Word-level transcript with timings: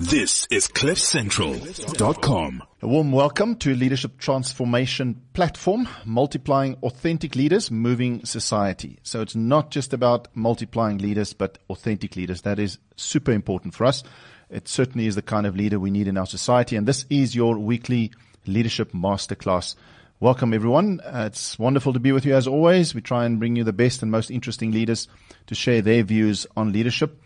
This 0.00 0.46
is 0.50 0.66
CliffCentral.com. 0.66 2.62
A 2.80 2.88
warm 2.88 3.12
welcome 3.12 3.54
to 3.56 3.74
Leadership 3.74 4.16
Transformation 4.16 5.20
Platform, 5.34 5.86
multiplying 6.06 6.76
authentic 6.82 7.36
leaders, 7.36 7.70
moving 7.70 8.24
society. 8.24 8.98
So 9.02 9.20
it's 9.20 9.36
not 9.36 9.70
just 9.70 9.92
about 9.92 10.28
multiplying 10.34 10.96
leaders, 10.96 11.34
but 11.34 11.58
authentic 11.68 12.16
leaders. 12.16 12.40
That 12.40 12.58
is 12.58 12.78
super 12.96 13.30
important 13.30 13.74
for 13.74 13.84
us. 13.84 14.02
It 14.48 14.68
certainly 14.68 15.06
is 15.06 15.16
the 15.16 15.22
kind 15.22 15.46
of 15.46 15.54
leader 15.54 15.78
we 15.78 15.90
need 15.90 16.08
in 16.08 16.16
our 16.16 16.24
society. 16.24 16.76
And 16.76 16.88
this 16.88 17.04
is 17.10 17.34
your 17.36 17.58
weekly 17.58 18.10
leadership 18.46 18.92
masterclass. 18.92 19.74
Welcome 20.18 20.54
everyone. 20.54 21.00
Uh, 21.00 21.24
it's 21.26 21.58
wonderful 21.58 21.92
to 21.92 22.00
be 22.00 22.12
with 22.12 22.24
you 22.24 22.34
as 22.34 22.46
always. 22.46 22.94
We 22.94 23.02
try 23.02 23.26
and 23.26 23.38
bring 23.38 23.54
you 23.54 23.64
the 23.64 23.74
best 23.74 24.00
and 24.00 24.10
most 24.10 24.30
interesting 24.30 24.70
leaders 24.70 25.08
to 25.48 25.54
share 25.54 25.82
their 25.82 26.02
views 26.04 26.46
on 26.56 26.72
leadership. 26.72 27.20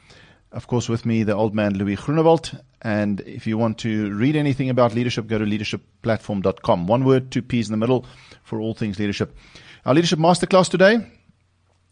Of 0.54 0.68
course, 0.68 0.88
with 0.88 1.04
me, 1.04 1.24
the 1.24 1.34
old 1.34 1.52
man 1.52 1.76
Louis 1.76 1.96
Groenewald. 1.96 2.60
And 2.80 3.20
if 3.22 3.44
you 3.44 3.58
want 3.58 3.78
to 3.78 4.14
read 4.14 4.36
anything 4.36 4.70
about 4.70 4.94
leadership, 4.94 5.26
go 5.26 5.36
to 5.36 5.44
leadershipplatform.com. 5.44 6.86
One 6.86 7.04
word, 7.04 7.32
two 7.32 7.42
P's 7.42 7.66
in 7.68 7.72
the 7.72 7.76
middle 7.76 8.06
for 8.44 8.60
all 8.60 8.72
things 8.72 9.00
leadership. 9.00 9.36
Our 9.84 9.94
leadership 9.94 10.20
masterclass 10.20 10.70
today, 10.70 11.04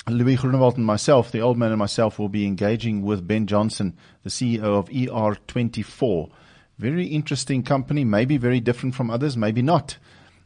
Louis 0.08 0.36
Groenewald 0.36 0.76
and 0.76 0.86
myself, 0.86 1.32
the 1.32 1.40
old 1.40 1.58
man 1.58 1.72
and 1.72 1.78
myself, 1.80 2.20
will 2.20 2.28
be 2.28 2.46
engaging 2.46 3.02
with 3.02 3.26
Ben 3.26 3.48
Johnson, 3.48 3.96
the 4.22 4.30
CEO 4.30 4.62
of 4.62 4.88
ER24. 4.90 6.30
Very 6.78 7.06
interesting 7.08 7.64
company, 7.64 8.04
maybe 8.04 8.36
very 8.36 8.60
different 8.60 8.94
from 8.94 9.10
others, 9.10 9.36
maybe 9.36 9.62
not. 9.62 9.98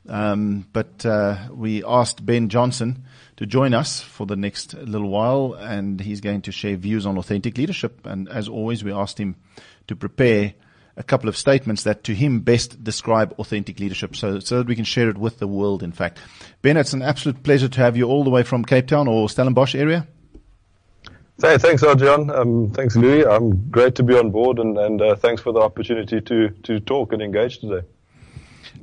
Um, 0.08 0.66
but 0.72 1.04
uh, 1.04 1.48
we 1.52 1.84
asked 1.84 2.24
Ben 2.24 2.48
Johnson 2.48 3.04
to 3.36 3.46
join 3.46 3.74
us 3.74 4.00
for 4.00 4.26
the 4.26 4.36
next 4.36 4.74
little 4.74 5.08
while, 5.08 5.54
and 5.54 6.00
he's 6.00 6.20
going 6.20 6.42
to 6.42 6.52
share 6.52 6.76
views 6.76 7.06
on 7.06 7.18
authentic 7.18 7.58
leadership. 7.58 8.06
And 8.06 8.28
as 8.28 8.48
always, 8.48 8.82
we 8.82 8.92
asked 8.92 9.18
him 9.18 9.36
to 9.88 9.96
prepare 9.96 10.54
a 10.96 11.02
couple 11.02 11.28
of 11.28 11.36
statements 11.36 11.82
that 11.82 12.04
to 12.04 12.14
him 12.14 12.40
best 12.40 12.82
describe 12.82 13.34
authentic 13.38 13.78
leadership 13.78 14.16
so, 14.16 14.38
so 14.40 14.58
that 14.58 14.66
we 14.66 14.74
can 14.74 14.84
share 14.84 15.10
it 15.10 15.18
with 15.18 15.38
the 15.38 15.46
world, 15.46 15.82
in 15.82 15.92
fact. 15.92 16.18
Ben, 16.62 16.78
it's 16.78 16.94
an 16.94 17.02
absolute 17.02 17.42
pleasure 17.42 17.68
to 17.68 17.80
have 17.80 17.96
you 17.96 18.04
all 18.04 18.24
the 18.24 18.30
way 18.30 18.42
from 18.42 18.64
Cape 18.64 18.86
Town 18.86 19.06
or 19.06 19.28
Stellenbosch 19.28 19.74
area. 19.74 20.06
Hey, 21.42 21.58
thanks, 21.58 21.82
Arjan. 21.82 22.34
Um, 22.34 22.70
thanks, 22.70 22.96
Louis. 22.96 23.26
I'm 23.26 23.70
great 23.70 23.94
to 23.96 24.02
be 24.02 24.16
on 24.16 24.30
board, 24.30 24.58
and, 24.58 24.78
and 24.78 25.02
uh, 25.02 25.16
thanks 25.16 25.42
for 25.42 25.52
the 25.52 25.60
opportunity 25.60 26.22
to, 26.22 26.48
to 26.48 26.80
talk 26.80 27.12
and 27.12 27.20
engage 27.20 27.58
today. 27.58 27.86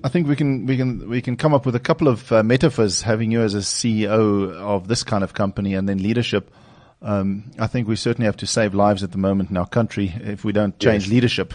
I 0.03 0.09
think 0.09 0.27
we 0.27 0.35
can 0.35 0.65
we 0.65 0.75
can 0.75 1.09
we 1.09 1.21
can 1.21 1.37
come 1.37 1.53
up 1.53 1.65
with 1.65 1.75
a 1.75 1.79
couple 1.79 2.09
of 2.09 2.29
uh, 2.31 2.43
metaphors 2.43 3.01
having 3.01 3.31
you 3.31 3.41
as 3.41 3.55
a 3.55 3.59
CEO 3.59 4.53
of 4.53 4.89
this 4.89 5.03
kind 5.03 5.23
of 5.23 5.33
company 5.33 5.75
and 5.75 5.87
then 5.87 6.03
leadership. 6.03 6.53
Um, 7.01 7.51
I 7.57 7.67
think 7.67 7.87
we 7.87 7.95
certainly 7.95 8.25
have 8.25 8.37
to 8.37 8.47
save 8.47 8.73
lives 8.73 9.03
at 9.03 9.11
the 9.11 9.17
moment 9.17 9.49
in 9.49 9.57
our 9.57 9.67
country 9.67 10.13
if 10.21 10.43
we 10.43 10.51
don't 10.51 10.77
change 10.77 11.03
yes. 11.03 11.11
leadership. 11.11 11.53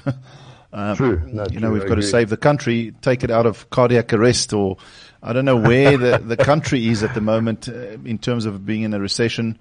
um, 0.73 0.97
true. 0.97 1.23
No, 1.27 1.47
you 1.51 1.61
know, 1.61 1.71
we've 1.71 1.87
got 1.87 1.97
to 1.97 2.03
save 2.03 2.31
the 2.31 2.37
country, 2.39 2.95
take 3.03 3.23
it 3.23 3.31
out 3.31 3.45
of 3.45 3.69
cardiac 3.71 4.13
arrest, 4.13 4.53
or 4.53 4.79
I 5.23 5.33
don't 5.33 5.45
know 5.45 5.57
where 5.57 5.97
the, 5.99 6.19
the 6.19 6.37
country 6.37 6.89
is 6.89 7.03
at 7.03 7.15
the 7.15 7.21
moment 7.21 7.69
uh, 7.69 7.97
in 8.05 8.19
terms 8.19 8.47
of 8.47 8.65
being 8.65 8.83
in 8.83 8.95
a 8.95 9.01
recession 9.01 9.59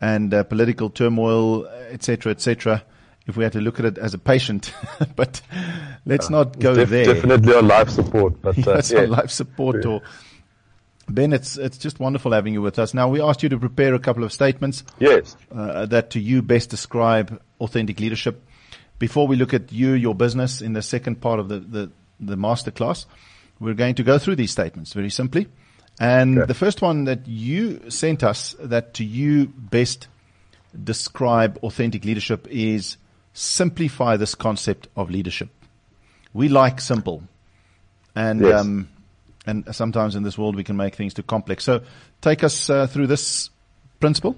and 0.00 0.34
uh, 0.34 0.42
political 0.44 0.90
turmoil, 0.90 1.66
etc., 1.90 2.32
etc 2.32 2.84
if 3.26 3.36
we 3.36 3.44
had 3.44 3.52
to 3.52 3.60
look 3.60 3.78
at 3.78 3.86
it 3.86 3.98
as 3.98 4.14
a 4.14 4.18
patient. 4.18 4.72
but 5.16 5.40
let's 6.04 6.26
uh, 6.26 6.30
not 6.30 6.58
go 6.58 6.74
def- 6.74 6.90
there. 6.90 7.14
Definitely 7.14 7.54
on 7.54 7.68
life 7.68 7.90
support. 7.90 8.34
But 8.42 8.66
uh, 8.66 8.74
yes, 8.74 8.90
yeah. 8.90 9.00
on 9.00 9.10
life 9.10 9.30
support. 9.30 9.84
Or 9.86 10.02
Ben, 11.08 11.32
it's 11.32 11.56
it's 11.56 11.78
just 11.78 12.00
wonderful 12.00 12.32
having 12.32 12.54
you 12.54 12.62
with 12.62 12.78
us. 12.78 12.94
Now 12.94 13.08
we 13.08 13.20
asked 13.20 13.42
you 13.42 13.48
to 13.50 13.58
prepare 13.58 13.94
a 13.94 13.98
couple 13.98 14.24
of 14.24 14.32
statements. 14.32 14.84
Yes. 14.98 15.36
Uh, 15.54 15.86
that 15.86 16.10
to 16.10 16.20
you 16.20 16.42
best 16.42 16.70
describe 16.70 17.40
authentic 17.60 18.00
leadership. 18.00 18.42
Before 18.98 19.26
we 19.26 19.36
look 19.36 19.52
at 19.52 19.72
you, 19.72 19.92
your 19.92 20.14
business 20.14 20.60
in 20.60 20.72
the 20.72 20.82
second 20.82 21.20
part 21.20 21.40
of 21.40 21.48
the 21.48 21.60
the, 21.60 21.90
the 22.20 22.36
masterclass, 22.36 23.06
we're 23.58 23.74
going 23.74 23.94
to 23.96 24.02
go 24.02 24.18
through 24.18 24.36
these 24.36 24.50
statements 24.50 24.92
very 24.92 25.10
simply. 25.10 25.48
And 26.00 26.38
okay. 26.38 26.46
the 26.46 26.54
first 26.54 26.82
one 26.82 27.04
that 27.04 27.26
you 27.28 27.88
sent 27.88 28.24
us 28.24 28.56
that 28.58 28.94
to 28.94 29.04
you 29.04 29.46
best 29.46 30.08
describe 30.82 31.58
authentic 31.62 32.04
leadership 32.04 32.48
is 32.50 32.96
simplify 33.34 34.16
this 34.16 34.34
concept 34.34 34.88
of 34.96 35.10
leadership. 35.10 35.50
We 36.32 36.48
like 36.48 36.80
simple, 36.80 37.22
and 38.14 38.40
yes. 38.40 38.60
um, 38.60 38.88
and 39.46 39.74
sometimes 39.74 40.16
in 40.16 40.22
this 40.22 40.38
world 40.38 40.56
we 40.56 40.64
can 40.64 40.76
make 40.76 40.94
things 40.94 41.12
too 41.12 41.22
complex. 41.22 41.64
So, 41.64 41.82
take 42.22 42.42
us 42.42 42.70
uh, 42.70 42.86
through 42.86 43.08
this 43.08 43.50
principle. 44.00 44.36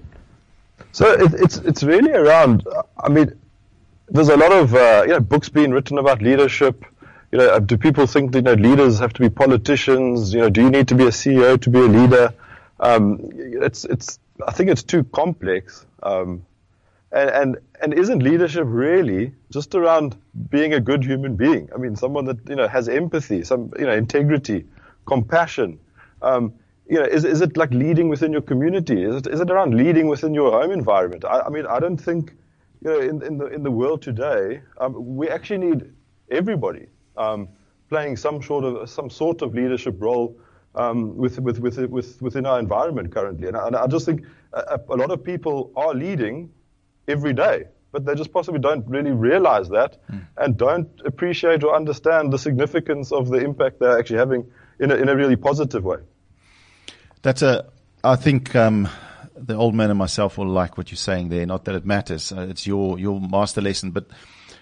So 0.91 1.11
it, 1.11 1.33
it's 1.33 1.57
it's 1.57 1.83
really 1.83 2.11
around. 2.11 2.67
I 2.99 3.09
mean, 3.09 3.39
there's 4.09 4.29
a 4.29 4.37
lot 4.37 4.51
of 4.51 4.73
uh, 4.73 5.03
you 5.07 5.13
know 5.13 5.19
books 5.19 5.49
being 5.49 5.71
written 5.71 5.97
about 5.97 6.21
leadership. 6.21 6.85
You 7.31 7.39
know, 7.39 7.59
do 7.59 7.77
people 7.77 8.07
think 8.07 8.31
that, 8.31 8.39
you 8.39 8.43
know 8.43 8.53
leaders 8.53 8.99
have 8.99 9.13
to 9.13 9.21
be 9.21 9.29
politicians? 9.29 10.33
You 10.33 10.41
know, 10.41 10.49
do 10.49 10.61
you 10.61 10.69
need 10.69 10.87
to 10.89 10.95
be 10.95 11.05
a 11.05 11.09
CEO 11.11 11.59
to 11.61 11.69
be 11.69 11.79
a 11.79 11.87
leader? 11.87 12.33
Um, 12.79 13.19
it's 13.33 13.85
it's. 13.85 14.19
I 14.45 14.51
think 14.51 14.69
it's 14.69 14.83
too 14.83 15.03
complex. 15.03 15.85
Um, 16.03 16.45
and, 17.11 17.29
and, 17.29 17.57
and 17.81 17.93
isn't 17.93 18.23
leadership 18.23 18.63
really 18.65 19.33
just 19.51 19.75
around 19.75 20.17
being 20.49 20.73
a 20.73 20.79
good 20.79 21.03
human 21.03 21.35
being? 21.35 21.69
I 21.73 21.77
mean, 21.77 21.95
someone 21.95 22.25
that, 22.25 22.37
you 22.49 22.55
know, 22.55 22.67
has 22.67 22.89
empathy, 22.89 23.43
some, 23.43 23.71
you 23.77 23.85
know, 23.85 23.93
integrity, 23.93 24.65
compassion. 25.05 25.79
Um, 26.21 26.53
you 26.89 26.99
know, 26.99 27.05
is, 27.05 27.25
is 27.25 27.41
it 27.41 27.57
like 27.57 27.71
leading 27.71 28.09
within 28.09 28.31
your 28.31 28.41
community? 28.41 29.03
Is 29.03 29.15
it, 29.17 29.27
is 29.27 29.39
it 29.39 29.51
around 29.51 29.75
leading 29.75 30.07
within 30.07 30.33
your 30.33 30.51
home 30.51 30.71
environment? 30.71 31.25
I, 31.25 31.41
I 31.41 31.49
mean, 31.49 31.65
I 31.67 31.79
don't 31.79 31.97
think, 31.97 32.33
you 32.83 32.89
know, 32.89 32.99
in, 32.99 33.21
in 33.23 33.37
the, 33.37 33.45
in 33.47 33.63
the 33.63 33.71
world 33.71 34.01
today, 34.01 34.61
um, 34.79 35.15
we 35.15 35.29
actually 35.29 35.59
need 35.59 35.91
everybody, 36.31 36.87
um, 37.15 37.49
playing 37.89 38.17
some 38.17 38.41
sort 38.41 38.63
of, 38.63 38.89
some 38.89 39.09
sort 39.09 39.41
of 39.41 39.53
leadership 39.53 39.95
role, 39.99 40.35
um, 40.75 41.15
with, 41.17 41.39
with, 41.39 41.59
with, 41.59 41.77
with, 41.77 42.21
within 42.21 42.45
our 42.45 42.59
environment 42.59 43.11
currently. 43.11 43.47
And 43.47 43.57
I, 43.57 43.67
and 43.67 43.75
I 43.75 43.87
just 43.87 44.05
think 44.05 44.25
a, 44.53 44.79
a 44.89 44.95
lot 44.95 45.11
of 45.11 45.23
people 45.23 45.71
are 45.75 45.93
leading, 45.93 46.49
every 47.07 47.33
day. 47.33 47.65
But 47.91 48.05
they 48.05 48.15
just 48.15 48.33
possibly 48.33 48.59
don't 48.59 48.85
really 48.87 49.11
realize 49.11 49.69
that 49.69 49.97
mm. 50.11 50.25
and 50.37 50.57
don't 50.57 50.89
appreciate 51.05 51.63
or 51.63 51.75
understand 51.75 52.33
the 52.33 52.37
significance 52.37 53.11
of 53.11 53.29
the 53.29 53.37
impact 53.37 53.79
they're 53.79 53.97
actually 53.97 54.17
having 54.17 54.45
in 54.79 54.91
a, 54.91 54.95
in 54.95 55.09
a 55.09 55.15
really 55.15 55.35
positive 55.35 55.83
way. 55.83 55.97
That's 57.21 57.41
a, 57.41 57.65
I 58.03 58.15
think, 58.17 58.55
um, 58.55 58.89
the 59.35 59.55
old 59.55 59.73
man 59.73 59.89
and 59.89 59.97
myself 59.97 60.37
will 60.37 60.47
like 60.47 60.77
what 60.77 60.91
you're 60.91 60.97
saying 60.97 61.29
there. 61.29 61.45
Not 61.45 61.65
that 61.65 61.75
it 61.75 61.85
matters. 61.85 62.31
Uh, 62.31 62.47
it's 62.49 62.67
your, 62.67 62.99
your 62.99 63.21
master 63.21 63.61
lesson, 63.61 63.91
but 63.91 64.07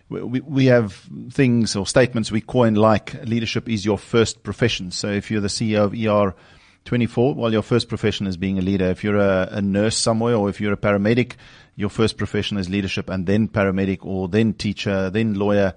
we, 0.09 0.39
we 0.41 0.65
have 0.65 1.07
things 1.31 1.75
or 1.75 1.87
statements 1.87 2.31
we 2.31 2.41
coin 2.41 2.75
like 2.75 3.13
leadership 3.25 3.67
is 3.67 3.85
your 3.85 3.97
first 3.97 4.43
profession. 4.43 4.91
So 4.91 5.09
if 5.09 5.31
you're 5.31 5.41
the 5.41 5.47
CEO 5.47 5.83
of 5.85 5.93
ER 5.93 6.35
24, 6.85 7.33
well, 7.33 7.51
your 7.51 7.63
first 7.63 7.89
profession 7.89 8.27
is 8.27 8.37
being 8.37 8.59
a 8.59 8.61
leader. 8.61 8.85
If 8.85 9.03
you're 9.03 9.17
a, 9.17 9.49
a 9.51 9.61
nurse 9.61 9.97
somewhere 9.97 10.35
or 10.35 10.49
if 10.49 10.61
you're 10.61 10.73
a 10.73 10.77
paramedic, 10.77 11.33
your 11.75 11.89
first 11.89 12.17
profession 12.17 12.57
is 12.57 12.69
leadership 12.69 13.09
and 13.09 13.25
then 13.25 13.47
paramedic 13.47 14.05
or 14.05 14.27
then 14.27 14.53
teacher, 14.53 15.09
then 15.09 15.33
lawyer. 15.33 15.73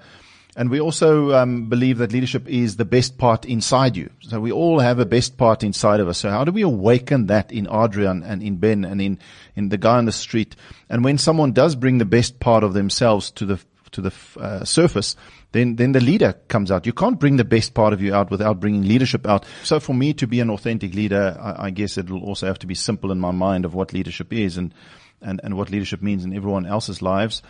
And 0.54 0.70
we 0.70 0.80
also 0.80 1.32
um, 1.34 1.69
believe 1.69 1.98
that 1.98 2.12
leadership 2.12 2.48
is 2.48 2.76
the 2.76 2.84
best 2.84 3.16
part 3.16 3.44
inside 3.44 3.96
you. 3.96 4.10
So 4.20 4.41
we 4.41 4.52
all 4.52 4.80
have 4.80 4.98
a 4.98 5.06
best 5.06 5.38
part 5.38 5.62
inside 5.62 6.00
of 6.00 6.08
us. 6.08 6.19
So 6.19 6.30
how 6.30 6.44
do 6.44 6.52
we 6.52 6.62
awaken 6.62 7.26
that 7.26 7.52
in 7.52 7.66
Adriaan 7.66 8.22
and 8.25 8.42
in 8.42 8.56
Ben 8.56 8.84
and 8.84 9.00
in, 9.00 9.19
in 9.56 9.70
the 9.70 9.78
guy 9.78 9.96
on 9.98 10.04
the 10.04 10.12
street? 10.12 10.56
And 10.90 11.04
when 11.04 11.16
someone 11.16 11.52
does 11.52 11.75
bring 11.75 11.98
the 11.98 12.04
best 12.04 12.38
part 12.38 12.64
of 12.64 12.75
themselves 12.75 13.30
to 13.32 13.46
the 13.46 13.60
to 13.92 14.02
the 14.02 14.12
uh, 14.38 14.64
surface, 14.64 15.16
then 15.53 15.76
then 15.76 15.92
the 15.92 16.00
leader 16.00 16.34
comes 16.48 16.70
out. 16.70 16.86
You 16.86 16.92
can't 16.92 17.19
bring 17.19 17.36
the 17.36 17.44
best 17.44 17.75
part 17.75 17.92
of 17.92 18.00
you 18.00 18.14
out 18.14 18.31
without 18.31 18.60
bringing 18.60 18.82
leadership 18.82 19.26
out. 19.26 19.47
So 19.64 19.81
for 19.81 19.94
me 19.94 20.12
to 20.14 20.26
be 20.26 20.41
an 20.41 20.50
authentic 20.50 20.94
leader, 20.94 21.36
I, 21.41 21.66
I 21.66 21.70
guess 21.70 21.97
it 21.97 22.10
will 22.10 22.22
also 22.22 22.47
have 22.47 22.59
to 22.60 22.66
be 22.66 22.75
simple 22.75 23.10
in 23.12 23.19
my 23.19 23.31
mind 23.31 23.64
of 23.64 23.75
what 23.75 23.92
leadership 23.92 24.32
is 24.32 24.58
and 24.58 24.75
and, 25.20 25.41
and 25.42 25.56
what 25.56 25.70
leadership 25.70 26.03
means 26.03 26.25
in 26.25 26.34
everyone 26.34 26.66
else's 26.66 27.03
lives. 27.03 27.42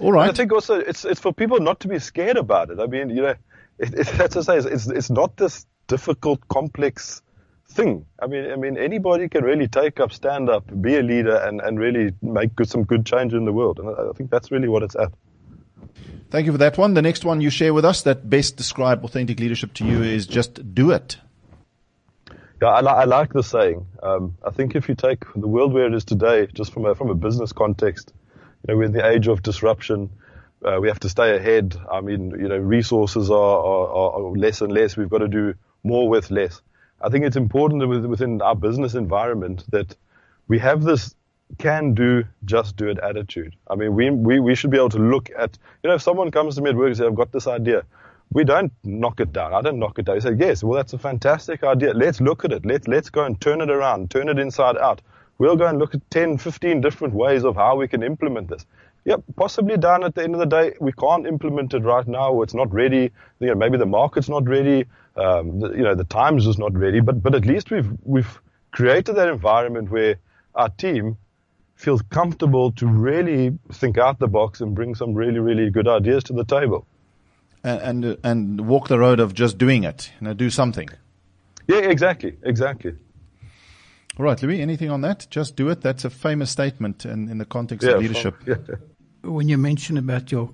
All 0.00 0.12
right. 0.12 0.22
And 0.22 0.32
I 0.32 0.34
think 0.34 0.52
also 0.52 0.78
it's 0.78 1.04
it's 1.04 1.20
for 1.20 1.32
people 1.32 1.60
not 1.60 1.80
to 1.80 1.88
be 1.88 1.98
scared 1.98 2.36
about 2.36 2.70
it. 2.70 2.80
I 2.80 2.86
mean, 2.86 3.10
you 3.10 3.22
know, 3.22 3.34
it, 3.78 3.94
it, 3.94 4.06
that's 4.16 4.34
to 4.34 4.44
say, 4.44 4.58
it's 4.58 4.86
it's 4.86 5.10
not 5.10 5.36
this 5.36 5.66
difficult, 5.88 6.48
complex 6.48 7.22
thing. 7.68 8.06
I 8.20 8.26
mean, 8.26 8.50
I 8.50 8.56
mean, 8.56 8.78
anybody 8.78 9.28
can 9.28 9.44
really 9.44 9.68
take 9.68 10.00
up, 10.00 10.12
stand 10.12 10.48
up, 10.48 10.64
be 10.80 10.96
a 10.96 11.02
leader, 11.02 11.36
and, 11.36 11.60
and 11.60 11.78
really 11.78 12.14
make 12.22 12.54
good, 12.56 12.68
some 12.68 12.84
good 12.84 13.04
change 13.04 13.34
in 13.34 13.44
the 13.44 13.52
world. 13.52 13.78
And 13.78 13.88
I, 13.88 14.10
I 14.10 14.12
think 14.12 14.30
that's 14.30 14.50
really 14.50 14.68
what 14.68 14.82
it's 14.82 14.96
at. 14.96 15.12
Thank 16.30 16.46
you 16.46 16.52
for 16.52 16.58
that 16.58 16.78
one. 16.78 16.94
The 16.94 17.02
next 17.02 17.24
one 17.24 17.40
you 17.40 17.50
share 17.50 17.74
with 17.74 17.84
us 17.84 18.02
that 18.02 18.30
best 18.30 18.56
describe 18.56 19.04
authentic 19.04 19.40
leadership 19.40 19.74
to 19.74 19.84
you 19.84 20.02
is 20.02 20.28
just 20.28 20.74
do 20.74 20.92
it. 20.92 21.18
Yeah, 22.62 22.68
I, 22.68 22.80
li- 22.82 22.88
I 22.88 23.04
like 23.04 23.32
the 23.32 23.42
saying. 23.42 23.86
Um, 24.00 24.36
I 24.46 24.50
think 24.50 24.76
if 24.76 24.88
you 24.88 24.94
take 24.94 25.24
the 25.34 25.48
world 25.48 25.72
where 25.72 25.86
it 25.86 25.94
is 25.94 26.04
today, 26.04 26.46
just 26.52 26.72
from 26.72 26.86
a, 26.86 26.94
from 26.94 27.10
a 27.10 27.16
business 27.16 27.52
context, 27.52 28.12
you 28.36 28.72
know, 28.72 28.78
we're 28.78 28.84
in 28.84 28.92
the 28.92 29.04
age 29.04 29.26
of 29.26 29.42
disruption. 29.42 30.10
Uh, 30.64 30.78
we 30.80 30.86
have 30.86 31.00
to 31.00 31.08
stay 31.08 31.34
ahead. 31.34 31.74
I 31.90 32.00
mean, 32.00 32.30
you 32.30 32.48
know, 32.48 32.58
resources 32.58 33.30
are, 33.30 33.34
are, 33.34 34.12
are 34.12 34.30
less 34.36 34.60
and 34.60 34.70
less. 34.70 34.96
We've 34.96 35.10
got 35.10 35.18
to 35.18 35.28
do 35.28 35.54
more 35.82 36.08
with 36.08 36.30
less. 36.30 36.60
I 37.00 37.08
think 37.08 37.24
it's 37.24 37.36
important 37.36 37.88
within 38.08 38.40
our 38.42 38.54
business 38.54 38.94
environment 38.94 39.64
that 39.70 39.96
we 40.46 40.58
have 40.58 40.82
this 40.82 41.14
can 41.58 41.94
do, 41.94 42.24
just 42.44 42.76
do 42.76 42.88
it 42.88 42.98
attitude. 42.98 43.56
I 43.68 43.74
mean, 43.74 43.94
we, 43.94 44.10
we, 44.10 44.40
we 44.40 44.54
should 44.54 44.70
be 44.70 44.76
able 44.76 44.90
to 44.90 44.98
look 44.98 45.30
at, 45.36 45.58
you 45.82 45.88
know, 45.88 45.94
if 45.94 46.02
someone 46.02 46.30
comes 46.30 46.54
to 46.56 46.62
me 46.62 46.70
at 46.70 46.76
work 46.76 46.88
and 46.88 46.96
says, 46.96 47.06
I've 47.06 47.14
got 47.14 47.32
this 47.32 47.46
idea, 47.46 47.84
we 48.32 48.44
don't 48.44 48.72
knock 48.84 49.20
it 49.20 49.32
down. 49.32 49.52
I 49.54 49.60
don't 49.60 49.78
knock 49.78 49.98
it 49.98 50.04
down. 50.04 50.16
We 50.16 50.20
say, 50.20 50.36
yes, 50.38 50.62
well, 50.62 50.76
that's 50.76 50.92
a 50.92 50.98
fantastic 50.98 51.64
idea. 51.64 51.92
Let's 51.92 52.20
look 52.20 52.44
at 52.44 52.52
it. 52.52 52.64
Let's, 52.64 52.86
let's 52.86 53.10
go 53.10 53.24
and 53.24 53.40
turn 53.40 53.60
it 53.60 53.70
around, 53.70 54.10
turn 54.10 54.28
it 54.28 54.38
inside 54.38 54.76
out. 54.78 55.02
We'll 55.38 55.56
go 55.56 55.66
and 55.66 55.78
look 55.78 55.94
at 55.94 56.10
10, 56.10 56.38
15 56.38 56.80
different 56.80 57.14
ways 57.14 57.44
of 57.44 57.56
how 57.56 57.76
we 57.76 57.88
can 57.88 58.02
implement 58.02 58.48
this. 58.48 58.66
Yep, 59.06 59.22
possibly 59.36 59.78
down 59.78 60.04
at 60.04 60.14
the 60.14 60.22
end 60.22 60.34
of 60.34 60.40
the 60.40 60.46
day, 60.46 60.74
we 60.78 60.92
can't 60.92 61.26
implement 61.26 61.72
it 61.72 61.82
right 61.82 62.06
now. 62.06 62.42
It's 62.42 62.52
not 62.52 62.72
ready. 62.72 63.10
You 63.40 63.46
know, 63.46 63.54
maybe 63.54 63.78
the 63.78 63.86
market's 63.86 64.28
not 64.28 64.46
ready. 64.46 64.84
Um, 65.16 65.60
the, 65.60 65.70
you 65.70 65.82
know, 65.82 65.94
the 65.94 66.04
times 66.04 66.46
is 66.46 66.58
not 66.58 66.74
ready. 66.74 67.00
But 67.00 67.22
but 67.22 67.34
at 67.34 67.46
least 67.46 67.70
we've 67.70 67.90
we've 68.04 68.40
created 68.72 69.14
that 69.14 69.28
environment 69.28 69.90
where 69.90 70.16
our 70.54 70.68
team 70.68 71.16
feels 71.80 72.02
comfortable 72.10 72.72
to 72.72 72.86
really 72.86 73.58
think 73.72 73.96
out 73.96 74.18
the 74.18 74.28
box 74.28 74.60
and 74.60 74.74
bring 74.74 74.94
some 74.94 75.14
really 75.14 75.38
really 75.38 75.70
good 75.70 75.88
ideas 75.88 76.22
to 76.24 76.32
the 76.32 76.44
table. 76.44 76.86
And 77.64 78.04
and, 78.04 78.18
and 78.22 78.60
walk 78.68 78.88
the 78.88 78.98
road 78.98 79.20
of 79.20 79.34
just 79.34 79.58
doing 79.58 79.84
it. 79.84 80.12
You 80.20 80.28
know, 80.28 80.34
do 80.34 80.50
something. 80.50 80.88
Yeah, 81.66 81.78
exactly, 81.78 82.36
exactly. 82.42 82.94
All 84.18 84.24
right, 84.24 84.42
Louis, 84.42 84.60
anything 84.60 84.90
on 84.90 85.00
that? 85.02 85.26
Just 85.30 85.56
do 85.56 85.68
it. 85.70 85.80
That's 85.80 86.04
a 86.04 86.10
famous 86.10 86.50
statement 86.50 87.06
in, 87.06 87.28
in 87.28 87.38
the 87.38 87.44
context 87.44 87.86
yeah, 87.86 87.94
of 87.94 88.02
leadership. 88.02 88.34
Yeah. 88.46 88.56
When 89.22 89.48
you 89.48 89.58
mention 89.58 89.98
about 89.98 90.32
your 90.32 90.50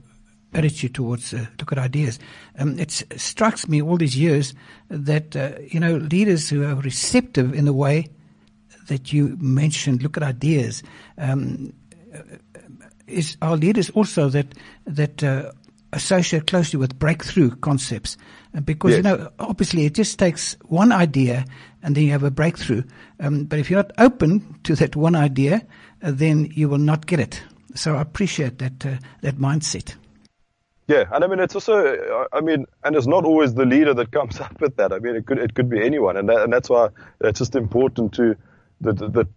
attitude 0.52 0.94
towards 0.94 1.32
uh, 1.32 1.46
look 1.58 1.72
at 1.72 1.78
ideas, 1.78 2.18
um, 2.58 2.78
it 2.78 2.90
strikes 2.90 3.68
me 3.68 3.80
all 3.80 3.96
these 3.96 4.16
years 4.16 4.54
that, 4.88 5.36
uh, 5.36 5.52
you 5.68 5.78
know, 5.78 5.96
leaders 5.96 6.48
who 6.48 6.64
are 6.64 6.74
receptive 6.74 7.54
in 7.54 7.64
the 7.64 7.72
way 7.72 8.08
that 8.88 9.12
you 9.12 9.36
mentioned, 9.40 10.02
look 10.02 10.16
at 10.16 10.22
ideas, 10.22 10.82
um, 11.18 11.72
is 13.06 13.36
our 13.42 13.56
leaders 13.56 13.90
also 13.90 14.28
that, 14.28 14.54
that, 14.86 15.22
uh, 15.22 15.52
associate 15.92 16.46
closely 16.46 16.78
with 16.78 16.98
breakthrough 16.98 17.50
concepts 17.56 18.16
because 18.64 18.90
yes. 18.90 18.96
you 18.98 19.02
know 19.02 19.30
obviously 19.38 19.86
it 19.86 19.94
just 19.94 20.18
takes 20.18 20.56
one 20.66 20.92
idea 20.92 21.44
and 21.82 21.94
then 21.94 22.04
you 22.04 22.10
have 22.10 22.24
a 22.24 22.30
breakthrough. 22.30 22.82
Um, 23.20 23.44
but 23.44 23.58
if 23.58 23.70
you're 23.70 23.82
not 23.82 23.92
open 23.98 24.58
to 24.64 24.74
that 24.76 24.96
one 24.96 25.14
idea, 25.14 25.66
uh, 26.02 26.10
then 26.12 26.50
you 26.52 26.68
will 26.68 26.78
not 26.78 27.06
get 27.06 27.20
it. 27.20 27.42
So 27.74 27.96
I 27.96 28.02
appreciate 28.02 28.58
that 28.58 28.84
uh, 28.84 28.96
that 29.22 29.36
mindset. 29.36 29.94
Yeah, 30.88 31.04
and 31.12 31.24
I 31.24 31.26
mean 31.26 31.40
it's 31.40 31.54
also, 31.54 32.26
I 32.32 32.40
mean, 32.40 32.66
and 32.84 32.94
it's 32.94 33.06
not 33.06 33.24
always 33.24 33.54
the 33.54 33.64
leader 33.64 33.94
that 33.94 34.12
comes 34.12 34.40
up 34.46 34.60
with 34.60 34.76
that. 34.76 34.92
I 34.92 34.98
mean, 34.98 35.16
it 35.16 35.26
could 35.26 35.38
it 35.38 35.54
could 35.54 35.68
be 35.68 35.84
anyone, 35.84 36.16
and 36.16 36.28
that, 36.28 36.42
and 36.42 36.52
that's 36.52 36.70
why 36.70 36.88
it's 37.20 37.38
just 37.38 37.54
important 37.56 38.14
to 38.14 38.36
that 38.80 38.98
that 38.98 39.28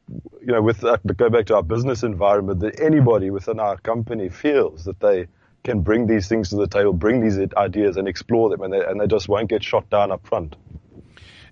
you 0.41 0.53
know 0.53 0.61
with 0.61 0.81
that, 0.81 1.05
go 1.17 1.29
back 1.29 1.45
to 1.47 1.55
our 1.55 1.63
business 1.63 2.03
environment 2.03 2.59
that 2.61 2.79
anybody 2.79 3.29
within 3.29 3.59
our 3.59 3.77
company 3.77 4.29
feels 4.29 4.85
that 4.85 4.99
they 4.99 5.27
can 5.63 5.81
bring 5.81 6.07
these 6.07 6.27
things 6.27 6.49
to 6.49 6.55
the 6.55 6.67
table, 6.67 6.93
bring 6.93 7.21
these 7.21 7.37
ideas, 7.55 7.97
and 7.97 8.07
explore 8.07 8.49
them, 8.49 8.61
and 8.61 8.73
they 8.73 8.83
and 8.83 8.99
they 8.99 9.07
just 9.07 9.27
won't 9.27 9.49
get 9.49 9.63
shot 9.63 9.89
down 9.89 10.11
up 10.11 10.25
front. 10.27 10.55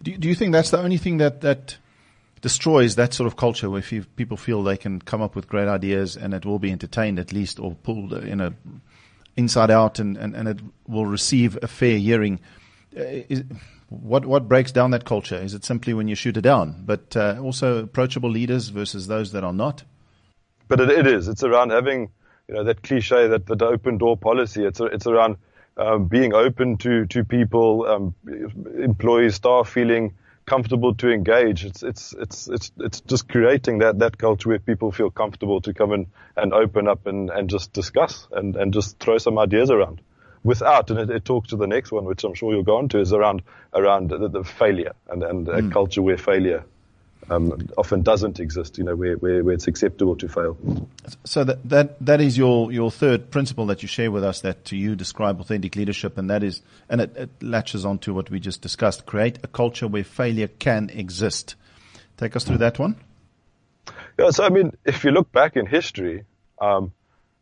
Do, 0.04 0.18
do 0.18 0.28
you 0.28 0.36
think 0.36 0.52
that's 0.52 0.70
the 0.70 0.80
only 0.80 0.98
thing 0.98 1.18
that, 1.18 1.42
that 1.42 1.78
destroys 2.42 2.96
that 2.96 3.14
sort 3.14 3.28
of 3.28 3.36
culture 3.36 3.70
where 3.70 3.82
people 3.82 4.38
feel 4.38 4.64
they 4.64 4.78
can 4.78 5.02
come 5.02 5.22
up 5.22 5.36
with 5.36 5.48
great 5.48 5.68
ideas 5.68 6.16
and 6.16 6.34
it 6.34 6.46
will 6.46 6.60
be 6.60 6.72
entertained 6.72 7.20
at 7.20 7.34
least 7.34 7.60
or 7.60 7.74
pulled 7.74 8.14
in 8.14 8.40
a 8.40 8.54
inside 9.36 9.72
out 9.72 10.00
and, 10.00 10.18
and, 10.18 10.36
and 10.36 10.48
it 10.48 10.60
will 10.88 11.06
receive 11.06 11.58
a 11.62 11.68
fair 11.68 11.98
hearing? 11.98 12.40
Uh, 12.96 13.26
is, 13.30 13.44
what 13.90 14.26
what 14.26 14.48
breaks 14.48 14.72
down 14.72 14.92
that 14.92 15.06
culture? 15.06 15.38
Is 15.38 15.54
it 15.54 15.64
simply 15.64 15.94
when 15.94 16.08
you 16.08 16.16
shoot 16.16 16.38
it 16.38 16.42
down, 16.42 16.84
but 16.86 17.16
uh, 17.16 17.40
also 17.42 17.84
approachable 17.84 18.30
leaders 18.30 18.70
versus 18.70 19.08
those 19.08 19.32
that 19.32 19.44
are 19.44 19.54
not? 19.54 19.84
But 20.68 20.82
it, 20.82 20.90
it 20.90 21.08
is. 21.08 21.28
It's 21.28 21.44
around 21.44 21.70
having 21.70 22.10
you 22.48 22.56
know 22.56 22.64
that 22.66 22.84
cliche 22.84 23.28
that 23.28 23.46
the 23.46 23.66
open 23.66 23.98
door 23.98 24.18
policy. 24.18 24.66
It's 24.66 24.80
it's 24.80 25.08
around 25.08 25.38
um, 25.78 26.08
being 26.08 26.34
open 26.34 26.78
to 26.78 27.06
to 27.08 27.24
people, 27.24 27.86
um, 27.88 28.16
employees, 28.78 29.36
staff 29.36 29.70
feeling 29.70 30.16
comfortable 30.46 30.96
to 30.96 31.10
engage. 31.12 31.66
It's 31.66 31.84
it's 31.84 32.14
it's 32.14 32.48
it's 32.48 32.72
it's 32.80 33.02
just 33.02 33.30
creating 33.30 33.80
that 33.80 34.00
that 34.00 34.18
culture 34.18 34.50
where 34.50 34.60
people 34.60 34.92
feel 34.92 35.12
comfortable 35.12 35.62
to 35.62 35.74
come 35.74 35.94
in 35.94 36.08
and 36.36 36.54
open 36.54 36.88
up 36.88 37.06
and 37.06 37.30
and 37.30 37.50
just 37.50 37.74
discuss 37.74 38.28
and 38.32 38.56
and 38.56 38.74
just 38.74 39.00
throw 39.00 39.18
some 39.18 39.38
ideas 39.38 39.70
around. 39.70 40.02
Without, 40.48 40.90
and 40.90 41.00
it, 41.00 41.10
it 41.10 41.26
talks 41.26 41.50
to 41.50 41.58
the 41.58 41.68
next 41.68 41.92
one, 41.92 42.06
which 42.06 42.24
I'm 42.24 42.34
sure 42.34 42.54
you'll 42.54 42.64
go 42.64 42.78
on 42.78 42.88
to, 42.90 43.00
is 43.00 43.12
around 43.12 43.42
around 43.74 44.10
the, 44.10 44.30
the 44.30 44.44
failure 44.44 44.94
and 45.10 45.22
and 45.22 45.46
mm. 45.46 45.70
a 45.70 45.74
culture 45.74 46.02
where 46.02 46.18
failure 46.18 46.64
um, 47.30 47.68
often 47.78 48.02
doesn't 48.02 48.40
exist, 48.40 48.78
you 48.78 48.86
know, 48.86 48.96
where, 48.96 49.16
where, 49.18 49.44
where, 49.44 49.54
it's 49.54 49.68
acceptable 49.68 50.16
to 50.16 50.30
fail. 50.30 50.58
So 51.26 51.44
that, 51.44 51.68
that, 51.68 52.06
that 52.06 52.22
is 52.22 52.38
your, 52.38 52.72
your 52.72 52.90
third 52.90 53.32
principle 53.32 53.66
that 53.66 53.82
you 53.82 53.88
share 53.88 54.12
with 54.12 54.24
us 54.24 54.42
that 54.42 54.64
to 54.66 54.78
you 54.78 54.96
describe 54.96 55.42
authentic 55.42 55.76
leadership 55.76 56.18
and 56.18 56.30
that 56.30 56.44
is, 56.44 56.62
and 56.88 57.02
it, 57.02 57.18
it 57.18 57.30
latches 57.42 57.86
onto 57.86 58.14
what 58.14 58.30
we 58.30 58.40
just 58.40 58.62
discussed, 58.62 59.06
create 59.06 59.40
a 59.44 59.48
culture 59.48 59.88
where 59.88 60.06
failure 60.06 60.48
can 60.48 60.90
exist. 60.90 61.56
Take 62.16 62.36
us 62.36 62.46
through 62.46 62.60
that 62.60 62.80
one. 62.80 62.96
Yeah, 64.18 64.30
so 64.30 64.46
I 64.46 64.50
mean, 64.50 64.72
if 64.86 65.04
you 65.04 65.12
look 65.12 65.30
back 65.32 65.58
in 65.58 65.66
history, 65.66 66.24
um, 66.60 66.94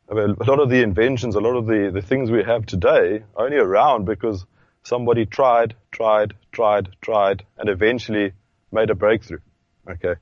I 0.10 0.14
mean, 0.14 0.36
a 0.40 0.44
lot 0.44 0.60
of 0.60 0.70
the 0.70 0.82
inventions, 0.82 1.36
a 1.36 1.40
lot 1.40 1.56
of 1.56 1.66
the, 1.66 1.90
the 1.94 2.02
things 2.02 2.30
we 2.30 2.44
have 2.44 2.66
today 2.66 3.24
are 3.36 3.46
only 3.46 3.58
around 3.58 4.06
because 4.06 4.46
somebody 4.84 5.26
tried, 5.26 5.76
tried, 5.92 6.34
tried, 6.52 6.90
tried, 7.02 7.44
and 7.58 7.70
eventually 7.70 8.34
made 8.72 8.90
a 8.92 8.96
breakthrough. 8.96 9.40
Okay. 9.90 10.16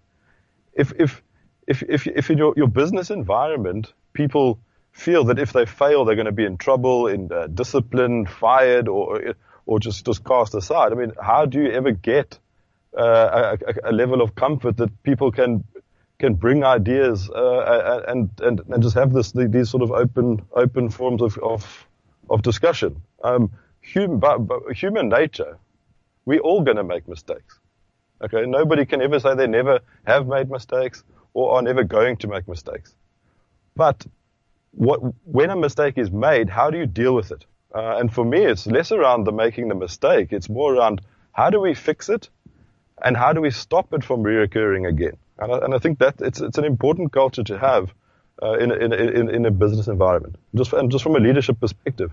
If, 0.74 0.94
if, 0.97 1.21
if, 1.68 1.83
if, 1.83 2.07
if 2.07 2.30
in 2.30 2.38
your, 2.38 2.53
your 2.56 2.68
business 2.68 3.09
environment, 3.09 3.94
people 4.13 4.59
feel 4.94 5.25
that 5.25 5.39
if 5.39 5.51
they 5.51 5.65
fail, 5.65 6.06
they're 6.06 6.15
going 6.15 6.25
to 6.25 6.31
be 6.31 6.45
in 6.45 6.57
trouble, 6.57 7.07
in 7.07 7.30
uh, 7.31 7.47
fired, 8.30 8.88
or, 8.88 9.35
or 9.65 9.80
just, 9.80 10.06
just 10.06 10.24
cast 10.24 10.56
aside. 10.56 10.91
I 10.91 10.95
mean, 10.95 11.12
how 11.21 11.45
do 11.45 11.62
you 11.62 11.71
ever 11.71 11.91
get 11.91 12.39
uh, 12.97 13.57
a, 13.68 13.89
a, 13.89 13.91
level 13.91 14.21
of 14.21 14.35
comfort 14.35 14.77
that 14.77 15.03
people 15.03 15.31
can 15.31 15.63
can 16.24 16.36
bring 16.36 16.64
ideas 16.64 17.30
uh, 17.30 18.02
and, 18.08 18.30
and 18.40 18.62
and 18.70 18.81
just 18.81 18.96
have 18.96 19.12
this 19.12 19.34
these 19.34 19.70
sort 19.70 19.84
of 19.84 19.92
open 19.92 20.42
open 20.54 20.90
forms 20.90 21.22
of 21.22 21.38
of, 21.40 21.88
of 22.30 22.42
discussion. 22.42 23.02
Um, 23.22 23.52
human, 23.81 24.20
but 24.20 24.60
human 24.74 25.10
nature, 25.10 25.58
we're 26.24 26.40
all 26.40 26.62
going 26.62 26.78
to 26.78 26.84
make 26.86 27.10
mistakes. 27.10 27.60
Okay, 28.24 28.46
nobody 28.46 28.86
can 28.86 29.02
ever 29.02 29.20
say 29.20 29.36
they 29.36 29.48
never 29.48 29.81
have 30.06 30.25
made 30.25 30.50
mistakes 30.50 31.04
or 31.34 31.56
are 31.56 31.62
never 31.62 31.84
going 31.84 32.16
to 32.18 32.28
make 32.30 32.48
mistakes. 32.48 32.96
But 33.76 34.06
what, 34.72 35.00
when 35.26 35.50
a 35.50 35.58
mistake 35.58 35.98
is 35.98 36.10
made, 36.10 36.48
how 36.50 36.69
do 36.69 36.78
you 36.78 36.86
deal 36.86 37.14
with 37.14 37.31
it? 37.31 37.44
Uh, 37.76 37.98
and 38.00 38.14
for 38.14 38.24
me, 38.24 38.46
it's 38.46 38.66
less 38.66 38.94
around 38.94 39.26
the 39.26 39.34
making 39.34 39.68
the 39.68 39.76
mistake. 39.76 40.31
It's 40.31 40.47
more 40.47 40.74
around 40.74 41.02
how 41.33 41.50
do 41.50 41.59
we 41.59 41.74
fix 41.74 42.07
it 42.07 42.30
and 43.04 43.18
how 43.18 43.33
do 43.33 43.42
we 43.42 43.52
stop 43.52 43.94
it 43.94 44.04
from 44.04 44.24
reoccurring 44.24 44.88
again? 44.88 45.18
And 45.40 45.52
I, 45.52 45.57
and 45.57 45.76
I 45.76 45.80
think 45.80 46.00
that 46.00 46.16
it's, 46.19 46.40
it's 46.42 46.57
an 46.57 46.66
important 46.66 47.12
culture 47.12 47.44
to 47.44 47.57
have 47.57 47.94
uh, 48.42 48.54
in, 48.54 48.72
in, 48.72 48.94
in, 48.94 49.30
in, 49.30 49.45
a 49.45 49.52
business 49.52 49.88
environment, 49.88 50.36
just, 50.56 50.74
and 50.74 50.92
just 50.92 51.04
from 51.04 51.16
a 51.16 51.19
leadership 51.19 51.60
perspective. 51.60 52.12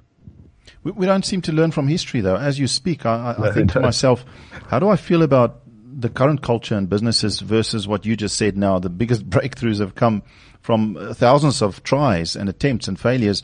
We, 0.85 0.92
we 0.92 1.06
don't 1.06 1.25
seem 1.25 1.42
to 1.42 1.52
learn 1.52 1.70
from 1.70 1.88
history, 1.88 2.20
though. 2.20 2.37
As 2.37 2.59
you 2.59 2.66
speak, 2.66 3.06
I, 3.06 3.35
I, 3.38 3.49
I 3.49 3.52
think 3.52 3.73
to 3.73 3.80
myself, 3.80 4.25
how 4.68 4.78
do 4.78 4.88
I 4.88 4.97
feel 4.97 5.23
about 5.23 5.62
the 6.00 6.09
current 6.09 6.42
culture 6.42 6.76
and 6.76 6.88
businesses 6.88 7.40
versus 7.40 7.87
what 7.87 8.06
you 8.06 8.16
just 8.16 8.37
said 8.37 8.56
now, 8.56 8.78
the 8.78 8.90
biggest 8.90 9.28
breakthroughs 9.30 9.80
have 9.80 9.94
come 9.94 10.23
from 10.61 10.97
uh, 10.97 11.14
thousands 11.14 11.62
of 11.62 11.82
tries 11.82 12.37
and 12.37 12.49
attempts 12.49 12.88
and 12.88 12.99
failures. 12.99 13.42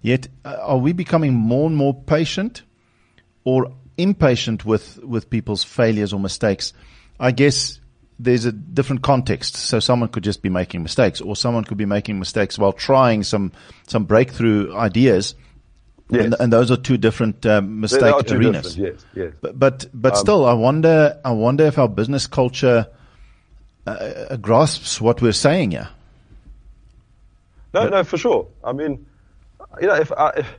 Yet, 0.00 0.28
uh, 0.44 0.56
are 0.60 0.78
we 0.78 0.92
becoming 0.92 1.34
more 1.34 1.66
and 1.66 1.76
more 1.76 1.94
patient 1.94 2.62
or 3.44 3.72
impatient 3.98 4.64
with, 4.64 4.98
with 5.04 5.28
people's 5.28 5.64
failures 5.64 6.12
or 6.12 6.20
mistakes? 6.20 6.72
I 7.20 7.32
guess 7.32 7.80
there's 8.18 8.44
a 8.44 8.52
different 8.52 9.02
context. 9.02 9.56
So 9.56 9.80
someone 9.80 10.08
could 10.08 10.24
just 10.24 10.40
be 10.42 10.48
making 10.48 10.82
mistakes 10.82 11.20
or 11.20 11.36
someone 11.36 11.64
could 11.64 11.78
be 11.78 11.86
making 11.86 12.18
mistakes 12.18 12.58
while 12.58 12.72
trying 12.72 13.24
some, 13.24 13.52
some 13.86 14.04
breakthrough 14.04 14.74
ideas 14.74 15.34
Yes. 16.10 16.24
And, 16.24 16.36
and, 16.40 16.52
those 16.52 16.70
are 16.70 16.76
two 16.76 16.96
different 16.96 17.44
uh, 17.44 17.60
mistake 17.60 18.14
arenas. 18.30 18.78
Yes, 18.78 19.04
yes. 19.14 19.34
But 19.42 19.58
but, 19.58 19.86
but 19.92 20.14
um, 20.14 20.18
still, 20.18 20.46
I 20.46 20.54
wonder. 20.54 21.20
I 21.22 21.32
wonder 21.32 21.66
if 21.66 21.76
our 21.78 21.88
business 21.88 22.26
culture 22.26 22.86
uh, 23.86 23.90
uh, 23.90 24.36
grasps 24.36 25.02
what 25.02 25.20
we're 25.20 25.32
saying 25.32 25.72
here. 25.72 25.88
No, 27.74 27.82
but, 27.82 27.90
no, 27.90 28.04
for 28.04 28.16
sure. 28.16 28.48
I 28.64 28.72
mean, 28.72 29.04
you 29.82 29.86
know, 29.86 29.96
if, 29.96 30.10
I, 30.12 30.30
if 30.30 30.54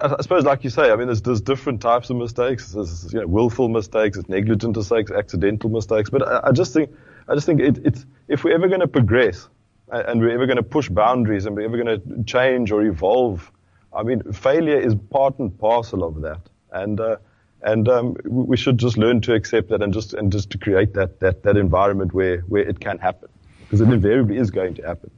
I 0.00 0.20
suppose, 0.20 0.44
like 0.44 0.64
you 0.64 0.70
say, 0.70 0.90
I 0.90 0.96
mean, 0.96 1.06
there's, 1.06 1.22
there's 1.22 1.40
different 1.40 1.80
types 1.80 2.10
of 2.10 2.16
mistakes. 2.16 2.72
There's 2.72 3.12
you 3.12 3.20
know, 3.20 3.26
willful 3.26 3.68
mistakes, 3.68 4.16
there's 4.16 4.28
negligent 4.28 4.76
mistakes, 4.76 5.10
accidental 5.10 5.70
mistakes. 5.70 6.10
But 6.10 6.26
I, 6.26 6.48
I 6.48 6.52
just 6.52 6.72
think, 6.74 6.90
I 7.28 7.34
just 7.34 7.46
think 7.46 7.60
it, 7.60 7.78
it's 7.84 8.04
if 8.28 8.44
we're 8.44 8.54
ever 8.54 8.68
going 8.68 8.80
to 8.80 8.88
progress, 8.88 9.48
and 9.90 10.20
we're 10.20 10.30
ever 10.30 10.46
going 10.46 10.56
to 10.56 10.62
push 10.62 10.88
boundaries, 10.88 11.46
and 11.46 11.56
we're 11.56 11.64
ever 11.64 11.82
going 11.82 12.00
to 12.00 12.24
change 12.24 12.70
or 12.70 12.82
evolve 12.82 13.50
I 13.92 14.02
mean, 14.02 14.32
failure 14.32 14.78
is 14.78 14.94
part 15.10 15.38
and 15.38 15.56
parcel 15.58 16.04
of 16.04 16.20
that, 16.22 16.40
and 16.72 17.00
uh, 17.00 17.16
and 17.62 17.88
um, 17.88 18.16
we 18.24 18.56
should 18.56 18.78
just 18.78 18.96
learn 18.96 19.20
to 19.22 19.34
accept 19.34 19.68
that 19.70 19.82
and 19.82 19.92
just 19.92 20.14
and 20.14 20.30
just 20.30 20.50
to 20.50 20.58
create 20.58 20.94
that 20.94 21.20
that 21.20 21.42
that 21.42 21.56
environment 21.56 22.14
where 22.14 22.38
where 22.42 22.62
it 22.62 22.78
can 22.80 22.98
happen. 22.98 23.28
because 23.60 23.80
it 23.80 23.88
invariably 23.88 24.36
is 24.36 24.50
going 24.50 24.74
to 24.74 24.82
happen. 24.82 25.10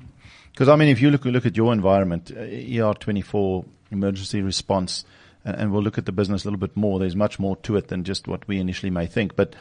Because 0.53 0.69
I 0.69 0.77
mean, 0.77 0.89
if 0.89 1.03
you 1.03 1.11
look 1.11 1.25
look 1.25 1.45
at 1.45 1.57
your 1.57 1.73
environment, 1.73 2.31
uh, 2.31 2.41
ER24 2.41 3.65
emergency 3.93 4.43
response, 4.43 5.05
and, 5.45 5.73
we'll 5.73 5.83
look 5.83 5.99
at 5.99 6.07
the 6.07 6.13
business 6.13 6.45
a 6.45 6.49
little 6.49 6.59
bit 6.59 6.77
more. 6.77 6.99
There's 6.99 7.17
much 7.17 7.39
more 7.39 7.57
to 7.59 7.77
it 7.77 7.89
than 7.89 8.05
just 8.05 8.29
what 8.29 8.47
we 8.47 8.59
initially 8.59 8.91
may 8.91 9.07
think. 9.07 9.37
But 9.37 9.55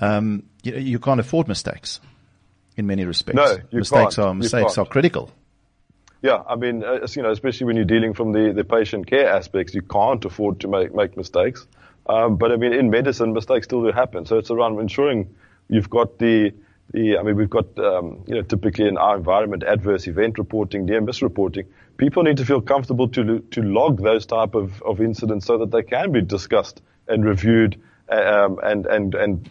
um, 0.00 0.44
you, 0.62 0.74
you, 0.74 0.98
can't 0.98 1.20
afford 1.20 1.48
mistakes 1.48 2.00
in 2.76 2.86
many 2.86 3.04
respects. 3.04 3.36
No, 3.36 3.52
you 3.70 3.78
mistakes 3.78 4.16
can't. 4.16 4.28
are 4.28 4.34
mistakes 4.34 4.78
are 4.78 4.86
critical. 4.86 5.30
Yeah, 6.22 6.42
I 6.48 6.56
mean, 6.56 6.82
uh, 6.82 7.06
you 7.14 7.22
know, 7.22 7.30
especially 7.30 7.66
when 7.66 7.76
you're 7.76 7.84
dealing 7.84 8.14
from 8.14 8.32
the, 8.32 8.52
the 8.52 8.64
patient 8.64 9.06
care 9.06 9.28
aspects, 9.28 9.74
you 9.74 9.82
can't 9.82 10.24
afford 10.24 10.60
to 10.60 10.68
make 10.68 10.94
make 10.94 11.16
mistakes. 11.16 11.66
Um, 12.08 12.36
but 12.36 12.52
I 12.52 12.56
mean, 12.56 12.72
in 12.72 12.90
medicine, 12.90 13.32
mistakes 13.32 13.66
still 13.66 13.82
do 13.82 13.92
happen. 13.92 14.26
So 14.26 14.38
it's 14.38 14.50
around 14.50 14.78
ensuring 14.80 15.34
you've 15.68 15.90
got 15.90 16.18
the 16.18 16.52
the, 16.92 17.18
I 17.18 17.22
mean, 17.22 17.36
we've 17.36 17.50
got, 17.50 17.78
um, 17.78 18.22
you 18.26 18.34
know, 18.36 18.42
typically 18.42 18.86
in 18.86 18.96
our 18.96 19.16
environment, 19.16 19.64
adverse 19.64 20.06
event 20.06 20.38
reporting, 20.38 20.86
miss 21.04 21.22
reporting. 21.22 21.66
People 21.96 22.22
need 22.22 22.36
to 22.36 22.44
feel 22.44 22.60
comfortable 22.60 23.08
to 23.08 23.40
to 23.40 23.62
log 23.62 24.02
those 24.02 24.26
type 24.26 24.54
of, 24.54 24.82
of 24.82 25.00
incidents 25.00 25.46
so 25.46 25.58
that 25.58 25.70
they 25.70 25.82
can 25.82 26.12
be 26.12 26.20
discussed 26.20 26.82
and 27.08 27.24
reviewed, 27.24 27.80
um, 28.08 28.58
and 28.62 28.86
and 28.86 29.14
and 29.14 29.50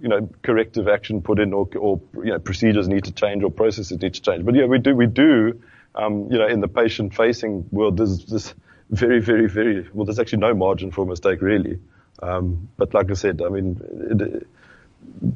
you 0.00 0.08
know, 0.08 0.28
corrective 0.42 0.88
action 0.88 1.20
put 1.22 1.38
in, 1.38 1.52
or 1.52 1.68
or 1.76 2.00
you 2.14 2.32
know, 2.32 2.38
procedures 2.38 2.88
need 2.88 3.04
to 3.04 3.12
change 3.12 3.42
or 3.42 3.50
processes 3.50 4.00
need 4.00 4.14
to 4.14 4.22
change. 4.22 4.44
But 4.44 4.54
yeah, 4.54 4.64
we 4.64 4.78
do 4.78 4.94
we 4.94 5.06
do, 5.06 5.60
um, 5.94 6.30
you 6.30 6.38
know, 6.38 6.46
in 6.46 6.60
the 6.60 6.68
patient 6.68 7.14
facing 7.14 7.68
world, 7.70 7.98
there's 7.98 8.24
this 8.24 8.54
very 8.90 9.20
very 9.20 9.48
very 9.48 9.86
well, 9.92 10.06
there's 10.06 10.18
actually 10.18 10.40
no 10.40 10.54
margin 10.54 10.90
for 10.90 11.04
mistake 11.04 11.42
really. 11.42 11.78
Um, 12.22 12.68
but 12.76 12.92
like 12.94 13.10
I 13.10 13.14
said, 13.14 13.42
I 13.42 13.48
mean, 13.48 13.80
it, 14.10 14.46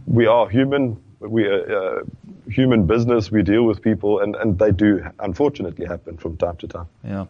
we 0.07 0.27
are 0.27 0.49
human 0.49 1.01
we 1.21 1.47
are 1.47 2.01
uh, 2.01 2.03
human 2.49 2.87
business. 2.87 3.31
We 3.31 3.43
deal 3.43 3.65
with 3.65 3.83
people, 3.83 4.21
and, 4.21 4.37
and 4.37 4.59
they 4.59 4.71
do 4.71 5.05
unfortunately 5.19 5.87
happen 5.87 6.17
from 6.17 6.37
time 6.37 6.57
to 6.57 6.69
time. 6.69 6.87
Yeah. 7.03 7.27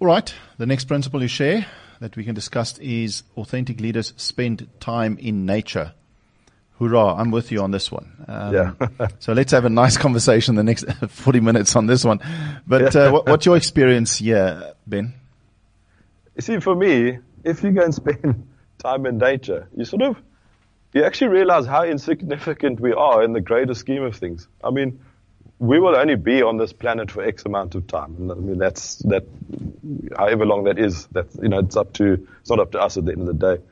All 0.00 0.06
right. 0.06 0.32
The 0.58 0.66
next 0.66 0.84
principle 0.84 1.22
you 1.22 1.28
share 1.28 1.66
that 2.00 2.16
we 2.16 2.24
can 2.24 2.34
discuss 2.34 2.78
is 2.78 3.22
authentic 3.36 3.80
leaders 3.80 4.14
spend 4.16 4.68
time 4.80 5.18
in 5.18 5.46
nature. 5.46 5.92
Hurrah! 6.78 7.16
I'm 7.16 7.30
with 7.30 7.52
you 7.52 7.60
on 7.62 7.72
this 7.72 7.92
one. 7.92 8.10
Um, 8.26 8.54
yeah. 8.54 9.08
so 9.18 9.34
let's 9.34 9.52
have 9.52 9.66
a 9.66 9.70
nice 9.70 9.98
conversation 9.98 10.54
the 10.54 10.62
next 10.62 10.90
40 11.08 11.40
minutes 11.40 11.76
on 11.76 11.86
this 11.86 12.04
one. 12.04 12.20
But 12.66 12.96
uh, 12.96 13.10
what, 13.10 13.26
what's 13.26 13.44
your 13.44 13.56
experience 13.56 14.16
here, 14.16 14.72
Ben? 14.86 15.12
You 16.36 16.42
see, 16.42 16.58
for 16.60 16.74
me, 16.74 17.18
if 17.44 17.62
you 17.62 17.72
go 17.72 17.82
and 17.82 17.94
spend 17.94 18.48
time 18.78 19.04
in 19.04 19.18
nature, 19.18 19.68
you 19.76 19.84
sort 19.84 20.02
of 20.02 20.16
you 20.92 21.04
actually 21.04 21.28
realize 21.28 21.66
how 21.66 21.84
insignificant 21.84 22.80
we 22.80 22.92
are 22.92 23.22
in 23.22 23.32
the 23.32 23.40
greater 23.40 23.74
scheme 23.74 24.02
of 24.02 24.16
things. 24.16 24.48
I 24.62 24.70
mean, 24.70 25.00
we 25.58 25.78
will 25.78 25.96
only 25.96 26.16
be 26.16 26.42
on 26.42 26.56
this 26.56 26.72
planet 26.72 27.10
for 27.10 27.22
X 27.22 27.44
amount 27.44 27.74
of 27.74 27.86
time. 27.86 28.16
And 28.18 28.32
I 28.32 28.34
mean, 28.34 28.58
that's, 28.58 28.96
that, 29.00 29.26
however 30.16 30.46
long 30.46 30.64
that 30.64 30.78
is, 30.78 31.06
that's, 31.12 31.36
you 31.36 31.48
know, 31.48 31.58
it's 31.58 31.76
up 31.76 31.92
to, 31.94 32.26
it's 32.40 32.50
not 32.50 32.60
up 32.60 32.72
to 32.72 32.80
us 32.80 32.96
at 32.96 33.04
the 33.04 33.12
end 33.12 33.20
of 33.20 33.26
the 33.38 33.56
day. 33.56 33.62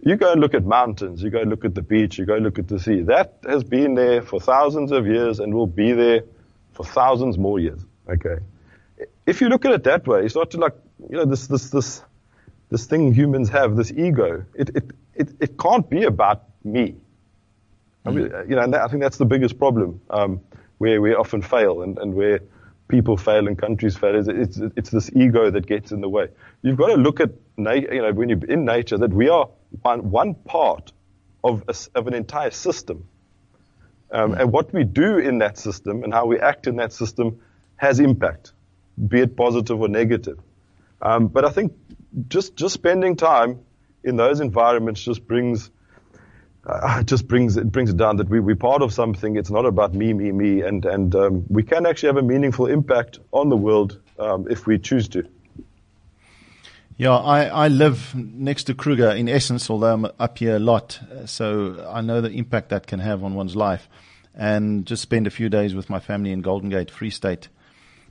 You 0.00 0.14
go 0.14 0.30
and 0.30 0.40
look 0.40 0.54
at 0.54 0.64
mountains, 0.64 1.22
you 1.22 1.30
go 1.30 1.42
look 1.42 1.64
at 1.64 1.74
the 1.74 1.82
beach, 1.82 2.16
you 2.16 2.26
go 2.26 2.36
look 2.36 2.60
at 2.60 2.68
the 2.68 2.78
sea. 2.78 3.02
That 3.02 3.38
has 3.44 3.64
been 3.64 3.94
there 3.94 4.22
for 4.22 4.38
thousands 4.38 4.92
of 4.92 5.06
years 5.06 5.40
and 5.40 5.52
will 5.52 5.66
be 5.66 5.92
there 5.92 6.22
for 6.72 6.84
thousands 6.84 7.36
more 7.36 7.58
years. 7.58 7.80
Okay. 8.08 8.36
If 9.26 9.40
you 9.40 9.48
look 9.48 9.64
at 9.64 9.72
it 9.72 9.84
that 9.84 10.06
way, 10.06 10.24
it's 10.24 10.36
not 10.36 10.52
to 10.52 10.58
like, 10.58 10.74
you 11.10 11.16
know, 11.16 11.24
this, 11.24 11.48
this, 11.48 11.70
this, 11.70 12.02
this 12.70 12.86
thing 12.86 13.12
humans 13.12 13.48
have, 13.48 13.74
this 13.74 13.90
ego, 13.90 14.44
it, 14.54 14.70
it, 14.76 14.90
it, 15.16 15.28
it 15.40 15.58
can't 15.58 15.88
be 15.88 16.04
about 16.04 16.44
me. 16.64 16.96
I 18.04 18.10
mean, 18.10 18.30
hmm. 18.30 18.50
you 18.50 18.56
know, 18.56 18.62
and 18.62 18.72
that, 18.74 18.82
I 18.82 18.88
think 18.88 19.02
that's 19.02 19.18
the 19.18 19.24
biggest 19.24 19.58
problem 19.58 20.00
um, 20.10 20.40
where 20.78 21.00
we 21.00 21.14
often 21.14 21.42
fail 21.42 21.82
and, 21.82 21.98
and 21.98 22.14
where 22.14 22.40
people 22.88 23.16
fail 23.16 23.48
and 23.48 23.58
countries 23.58 23.96
fail 23.96 24.14
is 24.14 24.28
it's, 24.28 24.58
it's 24.76 24.90
this 24.90 25.10
ego 25.14 25.50
that 25.50 25.66
gets 25.66 25.90
in 25.90 26.00
the 26.00 26.08
way. 26.08 26.28
You've 26.62 26.76
got 26.76 26.88
to 26.88 26.94
look 26.94 27.20
at, 27.20 27.30
you 27.56 28.02
know, 28.02 28.12
when 28.12 28.28
you're 28.28 28.44
in 28.44 28.64
nature 28.64 28.98
that 28.98 29.12
we 29.12 29.28
are 29.28 29.48
one, 29.82 30.10
one 30.10 30.34
part 30.34 30.92
of, 31.42 31.64
a, 31.68 31.74
of 31.98 32.06
an 32.06 32.14
entire 32.14 32.52
system. 32.52 33.08
Um, 34.12 34.34
and 34.34 34.52
what 34.52 34.72
we 34.72 34.84
do 34.84 35.18
in 35.18 35.38
that 35.38 35.58
system 35.58 36.04
and 36.04 36.12
how 36.12 36.26
we 36.26 36.38
act 36.38 36.68
in 36.68 36.76
that 36.76 36.92
system 36.92 37.40
has 37.74 37.98
impact, 37.98 38.52
be 39.08 39.20
it 39.20 39.36
positive 39.36 39.80
or 39.80 39.88
negative. 39.88 40.38
Um, 41.02 41.26
but 41.26 41.44
I 41.44 41.50
think 41.50 41.72
just, 42.28 42.54
just 42.54 42.74
spending 42.74 43.16
time 43.16 43.58
in 44.06 44.16
those 44.16 44.40
environments 44.40 45.02
just 45.02 45.26
brings 45.26 45.70
uh, 46.66 46.98
it 47.00 47.06
just 47.06 47.28
brings 47.28 47.56
it 47.56 47.70
brings 47.70 47.90
it 47.90 47.96
down 47.96 48.16
that 48.16 48.28
we 48.28 48.40
we're 48.40 48.56
part 48.56 48.82
of 48.82 48.92
something. 48.92 49.36
It's 49.36 49.50
not 49.50 49.66
about 49.66 49.94
me, 49.94 50.12
me, 50.12 50.32
me, 50.32 50.62
and 50.62 50.84
and 50.84 51.14
um, 51.14 51.44
we 51.48 51.62
can 51.62 51.86
actually 51.86 52.08
have 52.08 52.16
a 52.16 52.22
meaningful 52.22 52.66
impact 52.66 53.18
on 53.32 53.48
the 53.48 53.56
world 53.56 54.00
um, 54.18 54.46
if 54.50 54.66
we 54.66 54.78
choose 54.78 55.08
to. 55.08 55.28
Yeah, 56.98 57.14
I, 57.14 57.44
I 57.44 57.68
live 57.68 58.14
next 58.14 58.64
to 58.64 58.74
Kruger 58.74 59.10
in 59.10 59.28
essence, 59.28 59.68
although 59.68 59.92
I'm 59.92 60.06
up 60.18 60.38
here 60.38 60.56
a 60.56 60.58
lot, 60.58 60.98
so 61.26 61.86
I 61.90 62.00
know 62.00 62.22
the 62.22 62.30
impact 62.30 62.70
that 62.70 62.86
can 62.86 63.00
have 63.00 63.22
on 63.22 63.34
one's 63.34 63.54
life. 63.54 63.86
And 64.34 64.86
just 64.86 65.02
spend 65.02 65.26
a 65.26 65.30
few 65.30 65.50
days 65.50 65.74
with 65.74 65.90
my 65.90 65.98
family 65.98 66.30
in 66.30 66.40
Golden 66.40 66.70
Gate, 66.70 66.90
Free 66.90 67.10
State. 67.10 67.48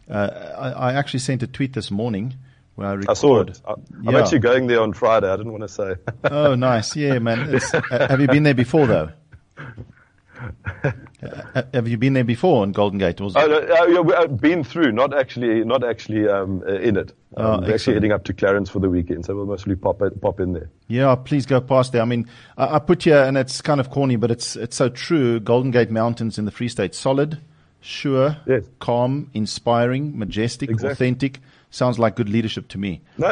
Uh, 0.10 0.30
I, 0.58 0.72
I 0.72 0.94
actually 0.94 1.20
sent 1.20 1.42
a 1.42 1.48
tweet 1.48 1.74
this 1.74 1.90
morning 1.90 2.36
where 2.76 2.88
I 2.90 2.94
record. 2.94 3.10
I 3.10 3.14
saw 3.14 3.40
it. 3.42 3.62
I, 3.66 3.72
am 3.72 4.04
yeah. 4.04 4.20
actually 4.20 4.40
going 4.40 4.68
there 4.68 4.82
on 4.82 4.94
Friday. 4.94 5.30
I 5.30 5.36
didn't 5.38 5.52
want 5.52 5.64
to 5.64 5.70
say. 5.70 5.96
oh, 6.26 6.56
nice. 6.56 6.96
Yeah, 6.96 7.20
man. 7.20 7.56
Uh, 7.56 8.08
have 8.08 8.22
you 8.22 8.28
been 8.28 8.44
there 8.44 8.54
before, 8.54 8.86
though? 8.88 9.12
uh, 10.84 10.92
have 11.74 11.88
you 11.88 11.98
been 11.98 12.14
there 12.14 12.24
before 12.24 12.62
on 12.62 12.72
Golden 12.72 13.00
Gate? 13.00 13.22
Was 13.22 13.36
oh, 13.36 13.48
no, 13.48 13.58
uh, 13.58 13.86
yeah, 13.88 14.00
I've 14.00 14.12
uh, 14.12 14.28
been 14.28 14.64
through, 14.64 14.92
not 14.92 15.18
actually, 15.18 15.64
not 15.64 15.84
actually 15.84 16.28
um, 16.28 16.62
uh, 16.68 16.74
in 16.74 16.98
it. 16.98 17.14
Oh, 17.38 17.54
um, 17.54 17.64
oh, 17.64 17.68
we're 17.68 17.76
actually 17.76 17.94
heading 17.96 18.12
up 18.12 18.24
to 18.26 18.34
Clarens 18.34 18.70
for 18.70 18.80
the 18.80 18.90
weekend, 18.90 19.26
so 19.26 19.36
we'll 19.36 19.46
mostly 19.46 19.76
pop 19.76 20.02
pop 20.22 20.40
in 20.40 20.54
there. 20.54 20.70
Yeah, 20.88 21.16
please 21.16 21.46
go 21.46 21.62
past 21.62 21.94
there. 21.94 22.02
I 22.02 22.06
mean, 22.06 22.28
I, 22.58 22.76
I 22.76 22.80
put 22.80 23.04
here, 23.04 23.24
and 23.24 23.38
it's 23.38 23.62
kind 23.62 23.80
of 23.80 23.90
corny, 23.90 24.18
but 24.18 24.32
it's 24.32 24.56
it's 24.56 24.76
so 24.76 24.90
true. 24.90 25.40
Golden 25.40 25.72
Gate 25.72 25.90
Mountains 25.90 26.38
in 26.38 26.46
the 26.46 26.52
Free 26.52 26.70
State, 26.70 26.94
solid, 26.94 27.40
sure, 27.82 28.38
yes. 28.46 28.64
calm, 28.80 29.30
inspiring, 29.34 30.18
majestic, 30.18 30.70
exactly. 30.70 30.92
authentic 30.92 31.40
sounds 31.76 32.00
like 32.00 32.16
good 32.16 32.30
leadership 32.30 32.68
to 32.70 32.78
me. 32.78 33.02
No, 33.18 33.30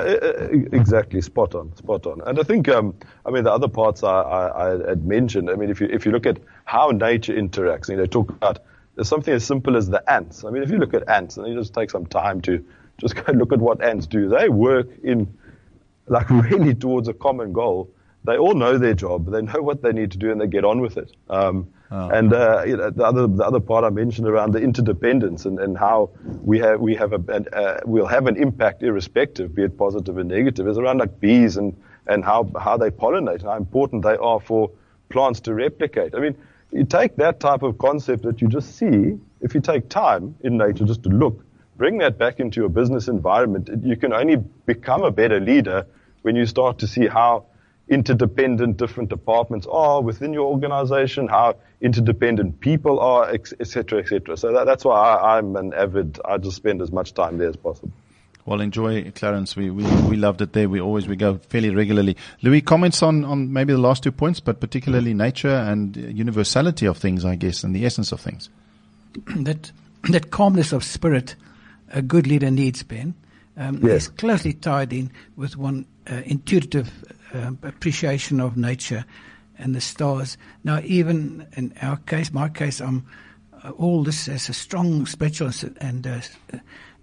exactly, 0.72 1.22
spot 1.22 1.56
on, 1.56 1.76
spot 1.76 2.06
on. 2.06 2.22
And 2.26 2.40
I 2.40 2.44
think, 2.44 2.68
um, 2.68 2.94
I 3.26 3.32
mean, 3.32 3.44
the 3.44 3.52
other 3.52 3.68
parts 3.68 4.04
I, 4.04 4.22
I, 4.22 4.68
I, 4.68 4.90
had 4.90 5.06
mentioned. 5.06 5.50
I 5.50 5.56
mean, 5.56 5.70
if 5.70 5.80
you 5.80 5.88
if 5.90 6.06
you 6.06 6.12
look 6.12 6.26
at 6.26 6.40
how 6.66 6.90
nature 6.90 7.34
interacts, 7.34 7.90
you 7.90 7.96
know, 7.96 8.06
talk 8.06 8.30
about 8.30 8.60
there's 8.96 9.08
something 9.08 9.34
as 9.34 9.46
simple 9.46 9.76
as 9.78 9.90
the 9.90 10.04
ants. 10.12 10.44
I 10.44 10.50
mean, 10.50 10.62
if 10.62 10.70
you 10.70 10.78
look 10.78 10.94
at 10.94 11.08
ants, 11.10 11.38
and 11.38 11.48
you 11.48 11.56
just 11.56 11.74
take 11.74 11.90
some 11.90 12.06
time 12.06 12.42
to 12.42 12.64
just 13.00 13.16
go 13.26 13.32
look 13.32 13.54
at 13.54 13.60
what 13.60 13.82
ants 13.82 14.06
do, 14.06 14.30
they 14.30 14.50
work 14.50 14.88
in 15.04 15.34
like 16.08 16.30
really 16.50 16.76
towards 16.76 17.08
a 17.08 17.14
common 17.14 17.54
goal. 17.54 17.90
They 18.26 18.38
all 18.38 18.54
know 18.54 18.78
their 18.78 18.94
job. 18.94 19.30
They 19.32 19.42
know 19.42 19.62
what 19.62 19.82
they 19.82 19.92
need 19.92 20.12
to 20.12 20.18
do, 20.18 20.32
and 20.32 20.40
they 20.40 20.48
get 20.48 20.64
on 20.66 20.82
with 20.82 20.98
it. 20.98 21.12
Um, 21.30 21.68
Oh. 21.96 22.10
And 22.10 22.34
uh, 22.34 22.64
you 22.66 22.76
know, 22.76 22.90
the 22.90 23.06
other 23.06 23.28
the 23.28 23.46
other 23.46 23.60
part 23.60 23.84
I 23.84 23.92
mentioned 23.92 24.28
around 24.28 24.52
the 24.54 24.60
interdependence 24.60 25.46
and, 25.46 25.60
and 25.60 25.78
how 25.78 26.10
we 26.42 26.58
have 26.58 26.80
we 26.80 26.96
have 26.96 27.14
a 27.14 27.22
an, 27.32 27.46
uh, 27.54 27.82
we'll 27.86 28.08
have 28.08 28.26
an 28.26 28.36
impact 28.36 28.82
irrespective, 28.82 29.54
be 29.54 29.62
it 29.62 29.78
positive 29.78 30.18
or 30.18 30.24
negative, 30.24 30.68
is 30.68 30.80
around 30.80 30.98
like 30.98 31.20
bees 31.20 31.56
and 31.56 31.78
and 32.08 32.26
how 32.26 32.50
how 32.60 32.78
they 32.78 32.90
pollinate 32.90 33.42
and 33.42 33.44
how 33.44 33.58
important 33.58 34.02
they 34.02 34.16
are 34.16 34.40
for 34.40 34.72
plants 35.10 35.40
to 35.42 35.54
replicate. 35.54 36.16
I 36.16 36.20
mean, 36.20 36.36
you 36.72 36.84
take 36.84 37.16
that 37.18 37.40
type 37.40 37.62
of 37.62 37.78
concept 37.78 38.24
that 38.24 38.42
you 38.42 38.48
just 38.48 38.76
see. 38.76 39.20
If 39.42 39.54
you 39.54 39.62
take 39.62 39.88
time 39.88 40.36
in 40.42 40.58
nature 40.58 40.86
just 40.86 41.04
to 41.04 41.10
look, 41.10 41.46
bring 41.78 42.00
that 42.00 42.18
back 42.18 42.40
into 42.40 42.60
your 42.60 42.70
business 42.70 43.08
environment, 43.08 43.70
you 43.84 43.98
can 43.98 44.14
only 44.14 44.38
become 44.66 45.04
a 45.04 45.12
better 45.12 45.40
leader 45.40 45.86
when 46.24 46.36
you 46.36 46.48
start 46.48 46.80
to 46.80 46.88
see 46.88 47.06
how 47.06 47.46
interdependent 47.90 48.78
different 48.78 49.10
departments 49.10 49.68
are 49.70 50.02
within 50.02 50.34
your 50.34 50.48
organization, 50.48 51.28
how 51.28 51.56
interdependent 51.82 52.60
people 52.60 53.00
are, 53.00 53.30
etc., 53.30 54.00
etc. 54.00 54.38
So 54.38 54.54
that, 54.54 54.66
that's 54.66 54.86
why 54.86 54.96
I, 54.96 55.38
I'm 55.38 55.56
an 55.56 55.74
avid. 55.74 56.20
I 56.24 56.38
just 56.38 56.56
spend 56.56 56.82
as 56.82 56.92
much 56.92 57.14
time 57.14 57.38
there 57.38 57.50
as 57.50 57.56
possible. 57.56 57.92
Well, 58.46 58.60
enjoy 58.60 59.04
Clarens. 59.12 59.56
We, 59.56 59.70
we, 59.70 59.84
we 60.10 60.18
loved 60.18 60.42
it 60.42 60.52
there. 60.52 60.68
We 60.68 60.82
always, 60.82 61.08
we 61.08 61.16
go 61.16 61.38
fairly 61.38 61.70
regularly. 61.70 62.18
Louis, 62.42 62.62
comments 62.62 63.02
on, 63.02 63.24
on 63.24 63.54
maybe 63.54 63.72
the 63.72 63.80
last 63.80 64.04
two 64.04 64.12
points, 64.12 64.42
but 64.42 64.60
particularly 64.60 65.14
nature 65.14 65.56
and 65.56 65.96
universality 65.96 66.86
of 66.86 66.98
things, 66.98 67.24
I 67.24 67.36
guess, 67.36 67.64
and 67.64 67.74
the 67.74 67.86
essence 67.86 68.12
of 68.12 68.20
things. 68.20 68.50
that, 69.38 69.72
that 70.10 70.32
calmness 70.32 70.74
of 70.74 70.84
spirit 70.84 71.36
a 71.94 72.02
good 72.02 72.28
leader 72.28 72.52
needs, 72.52 72.84
Ben, 72.84 73.14
um, 73.56 73.80
yes. 73.84 74.04
is 74.04 74.08
closely 74.10 74.54
tied 74.54 74.92
in 74.92 75.12
with 75.36 75.56
one 75.56 75.86
uh, 76.10 76.22
intuitive 76.26 76.92
uh, 77.34 77.52
appreciation 77.64 78.40
of 78.40 78.56
nature 78.58 79.06
and 79.58 79.76
the 79.76 79.82
stars. 79.82 80.38
Now, 80.64 80.80
even 80.84 81.46
in 81.56 81.74
our 81.82 81.98
case, 81.98 82.34
my 82.34 82.50
case, 82.50 82.82
I'm 82.82 83.06
uh, 83.64 83.70
all 83.72 84.04
this 84.04 84.26
has 84.28 84.50
a 84.50 84.54
strong 84.54 85.06
spiritual 85.06 85.52
and 85.82 86.06
uh, 86.08 86.20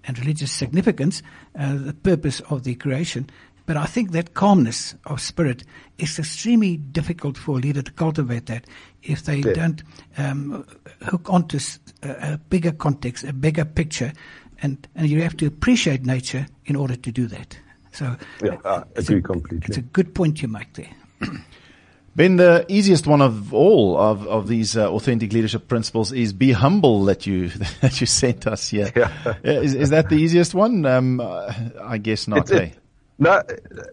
and 0.04 0.18
religious 0.18 0.52
significance, 0.52 1.22
uh, 1.58 1.76
the 1.76 1.92
purpose 1.92 2.40
of 2.50 2.62
the 2.64 2.74
creation. 2.74 3.28
But 3.66 3.76
I 3.76 3.84
think 3.86 4.12
that 4.12 4.34
calmness 4.34 4.96
of 5.04 5.20
spirit 5.20 5.64
is 5.98 6.18
extremely 6.18 6.76
difficult 6.78 7.38
for 7.38 7.58
a 7.58 7.60
leader 7.60 7.82
to 7.82 7.92
cultivate 7.92 8.46
that 8.46 8.64
if 9.02 9.22
they 9.22 9.42
Yeah. 9.42 9.52
don't 9.52 9.82
um, 10.18 10.66
hook 11.02 11.28
onto 11.30 11.58
a 12.02 12.38
bigger 12.48 12.72
context, 12.72 13.24
a 13.24 13.32
bigger 13.32 13.64
picture, 13.64 14.12
and, 14.62 14.88
and 14.94 15.08
you 15.08 15.22
have 15.22 15.36
to 15.36 15.46
appreciate 15.46 16.04
nature 16.04 16.46
in 16.64 16.76
order 16.76 16.96
to 16.96 17.12
do 17.12 17.26
that. 17.28 17.58
So, 17.92 18.16
Yeah, 18.42 18.56
I 18.64 18.84
it's 18.96 19.08
agree 19.08 19.18
a, 19.18 19.22
completely. 19.22 19.66
It's 19.68 19.76
a 19.78 19.82
good 19.82 20.14
point 20.14 20.42
you 20.42 20.48
make 20.48 20.72
there. 20.74 20.90
Ben, 22.16 22.36
the 22.36 22.66
easiest 22.68 23.06
one 23.06 23.22
of 23.22 23.54
all 23.54 23.96
of, 23.96 24.26
of 24.26 24.48
these 24.48 24.76
uh, 24.76 24.90
authentic 24.92 25.32
leadership 25.32 25.68
principles 25.68 26.12
is 26.12 26.32
be 26.32 26.50
humble 26.52 27.04
that 27.04 27.24
you 27.26 27.48
that 27.80 28.00
you 28.00 28.06
sent 28.06 28.46
us 28.46 28.68
here. 28.68 28.90
Yeah. 28.96 29.34
Is, 29.44 29.74
is 29.74 29.90
that 29.90 30.08
the 30.08 30.16
easiest 30.16 30.52
one? 30.54 30.84
Um, 30.86 31.20
uh, 31.20 31.52
I 31.82 31.98
guess 31.98 32.26
not. 32.26 32.50
It- 32.50 32.58
hey? 32.58 32.74
No, 33.22 33.42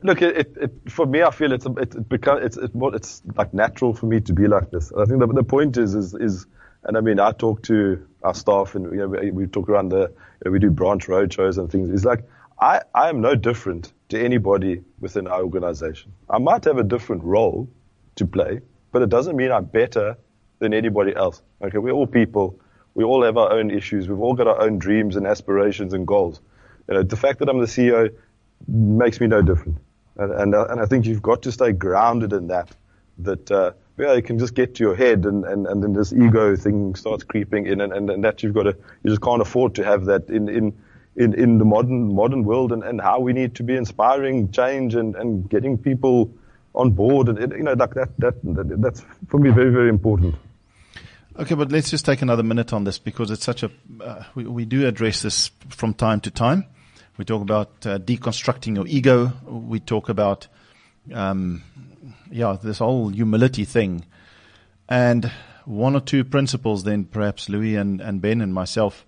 look, 0.04 0.22
it, 0.22 0.38
it, 0.38 0.58
it, 0.58 0.92
for 0.92 1.06
me, 1.06 1.22
I 1.22 1.32
feel 1.32 1.52
it's 1.52 1.66
it, 1.66 1.96
it 1.96 2.08
become 2.10 2.42
it's 2.42 2.56
it, 2.56 2.74
more- 2.74 2.96
it's 2.96 3.22
like 3.36 3.54
natural 3.54 3.94
for 3.94 4.06
me 4.06 4.22
to 4.22 4.32
be 4.34 4.48
like 4.48 4.72
this. 4.72 4.92
I 4.98 5.04
think 5.04 5.20
the, 5.20 5.28
the 5.28 5.44
point 5.44 5.76
is 5.76 5.96
is 5.96 6.14
is, 6.14 6.46
and 6.86 6.96
I 6.98 7.02
mean, 7.02 7.20
I 7.20 7.34
talk 7.34 7.62
to 7.64 8.08
our 8.24 8.34
staff 8.34 8.74
and 8.74 8.86
you 8.92 9.00
know 9.00 9.08
we, 9.10 9.32
we 9.32 9.46
talk 9.48 9.68
around 9.68 9.90
the 9.90 10.04
you 10.04 10.46
know, 10.46 10.52
we 10.52 10.60
do 10.60 10.72
branch 10.72 11.10
road 11.10 11.34
shows 11.34 11.58
and 11.58 11.70
things. 11.70 11.90
It's 11.90 12.06
like 12.06 12.24
I 12.60 12.82
I 12.94 13.10
am 13.10 13.22
no 13.22 13.36
different 13.36 13.94
to 14.10 14.20
anybody 14.20 14.82
within 15.00 15.28
our 15.28 15.42
organization. 15.42 16.14
I 16.30 16.40
might 16.40 16.66
have 16.66 16.78
a 16.78 16.84
different 16.84 17.24
role 17.24 17.70
to 18.16 18.26
play, 18.26 18.62
but 18.92 19.02
it 19.02 19.10
doesn't 19.10 19.36
mean 19.36 19.52
I'm 19.52 19.66
better 19.66 20.18
than 20.60 20.74
anybody 20.74 21.16
else. 21.16 21.42
Okay, 21.62 21.78
we're 21.78 21.92
all 21.92 22.08
people. 22.08 22.60
We 22.96 23.04
all 23.04 23.24
have 23.24 23.38
our 23.38 23.52
own 23.52 23.70
issues. 23.70 24.10
We've 24.10 24.20
all 24.20 24.34
got 24.34 24.48
our 24.48 24.62
own 24.62 24.80
dreams 24.80 25.16
and 25.16 25.28
aspirations 25.28 25.94
and 25.94 26.08
goals. 26.08 26.42
You 26.88 26.96
know, 26.96 27.04
the 27.04 27.16
fact 27.16 27.40
that 27.40 27.50
I'm 27.50 27.60
the 27.60 27.68
CEO 27.68 28.10
makes 28.68 29.20
me 29.20 29.28
no 29.28 29.42
different. 29.42 29.78
And, 30.16 30.32
and, 30.32 30.56
uh, 30.56 30.66
and 30.70 30.82
I 30.82 30.86
think 30.86 31.06
you've 31.06 31.22
got 31.22 31.44
to 31.44 31.52
stay 31.52 31.74
grounded 31.74 32.34
in 32.34 32.48
that, 32.48 32.76
that, 33.20 33.52
uh, 33.52 33.72
yeah, 34.00 34.14
it 34.14 34.24
can 34.24 34.40
just 34.40 34.56
get 34.56 34.76
to 34.76 34.84
your 34.84 34.96
head 34.96 35.26
and, 35.26 35.46
and, 35.46 35.68
and 35.68 35.84
then 35.84 35.94
this 35.94 36.12
ego 36.12 36.56
thing 36.56 36.96
starts 36.96 37.24
creeping 37.24 37.68
in 37.68 37.82
and, 37.82 37.94
and, 37.94 38.10
and 38.10 38.24
that 38.24 38.42
you've 38.42 38.54
got 38.54 38.64
to, 38.64 38.76
you 39.04 39.10
just 39.12 39.22
can't 39.22 39.42
afford 39.42 39.76
to 39.76 39.84
have 39.84 40.06
that 40.06 40.30
in, 40.30 40.50
in, 40.50 40.76
in, 41.18 41.34
in 41.34 41.58
the 41.58 41.66
modern, 41.66 42.14
modern 42.14 42.44
world 42.46 42.72
and, 42.72 42.84
and 42.84 43.02
how 43.02 43.20
we 43.20 43.34
need 43.34 43.56
to 43.56 43.64
be 43.64 43.76
inspiring 43.76 44.52
change 44.52 44.96
and, 44.96 45.16
and 45.16 45.50
getting 45.50 45.78
people 45.78 46.32
on 46.74 46.92
board 46.92 47.28
and, 47.28 47.52
you 47.52 47.64
know, 47.64 47.74
like 47.74 47.96
that, 47.96 48.10
that, 48.20 48.36
that 48.44 48.82
that's 48.82 49.04
for 49.28 49.40
me 49.40 49.50
very, 49.50 49.72
very 49.72 49.90
important. 49.90 50.36
Okay, 51.40 51.56
but 51.56 51.72
let's 51.72 51.90
just 51.90 52.06
take 52.06 52.22
another 52.22 52.44
minute 52.44 52.72
on 52.72 52.84
this 52.84 52.98
because 52.98 53.30
it's 53.30 53.46
such 53.46 53.62
a. 53.62 53.70
Uh, 54.02 54.24
we, 54.34 54.46
we 54.46 54.66
do 54.66 54.88
address 54.88 55.22
this 55.22 55.52
from 55.70 55.94
time 55.94 56.20
to 56.22 56.32
time. 56.32 56.66
We 57.18 57.26
talk 57.26 57.44
about 57.44 57.86
uh, 57.86 58.00
deconstructing 58.00 58.76
your 58.76 58.88
ego. 58.88 59.34
We 59.46 59.80
talk 59.80 60.10
about, 60.10 60.48
um, 61.14 61.62
yeah, 62.32 62.58
this 62.62 62.80
whole 62.80 63.10
humility 63.10 63.66
thing. 63.66 64.06
And 64.90 65.32
one 65.66 65.96
or 65.96 66.00
two 66.00 66.24
principles, 66.24 66.84
then 66.86 67.06
perhaps 67.06 67.50
Louis 67.50 67.76
and, 67.76 68.02
and 68.02 68.20
Ben 68.20 68.42
and 68.42 68.52
myself. 68.52 69.06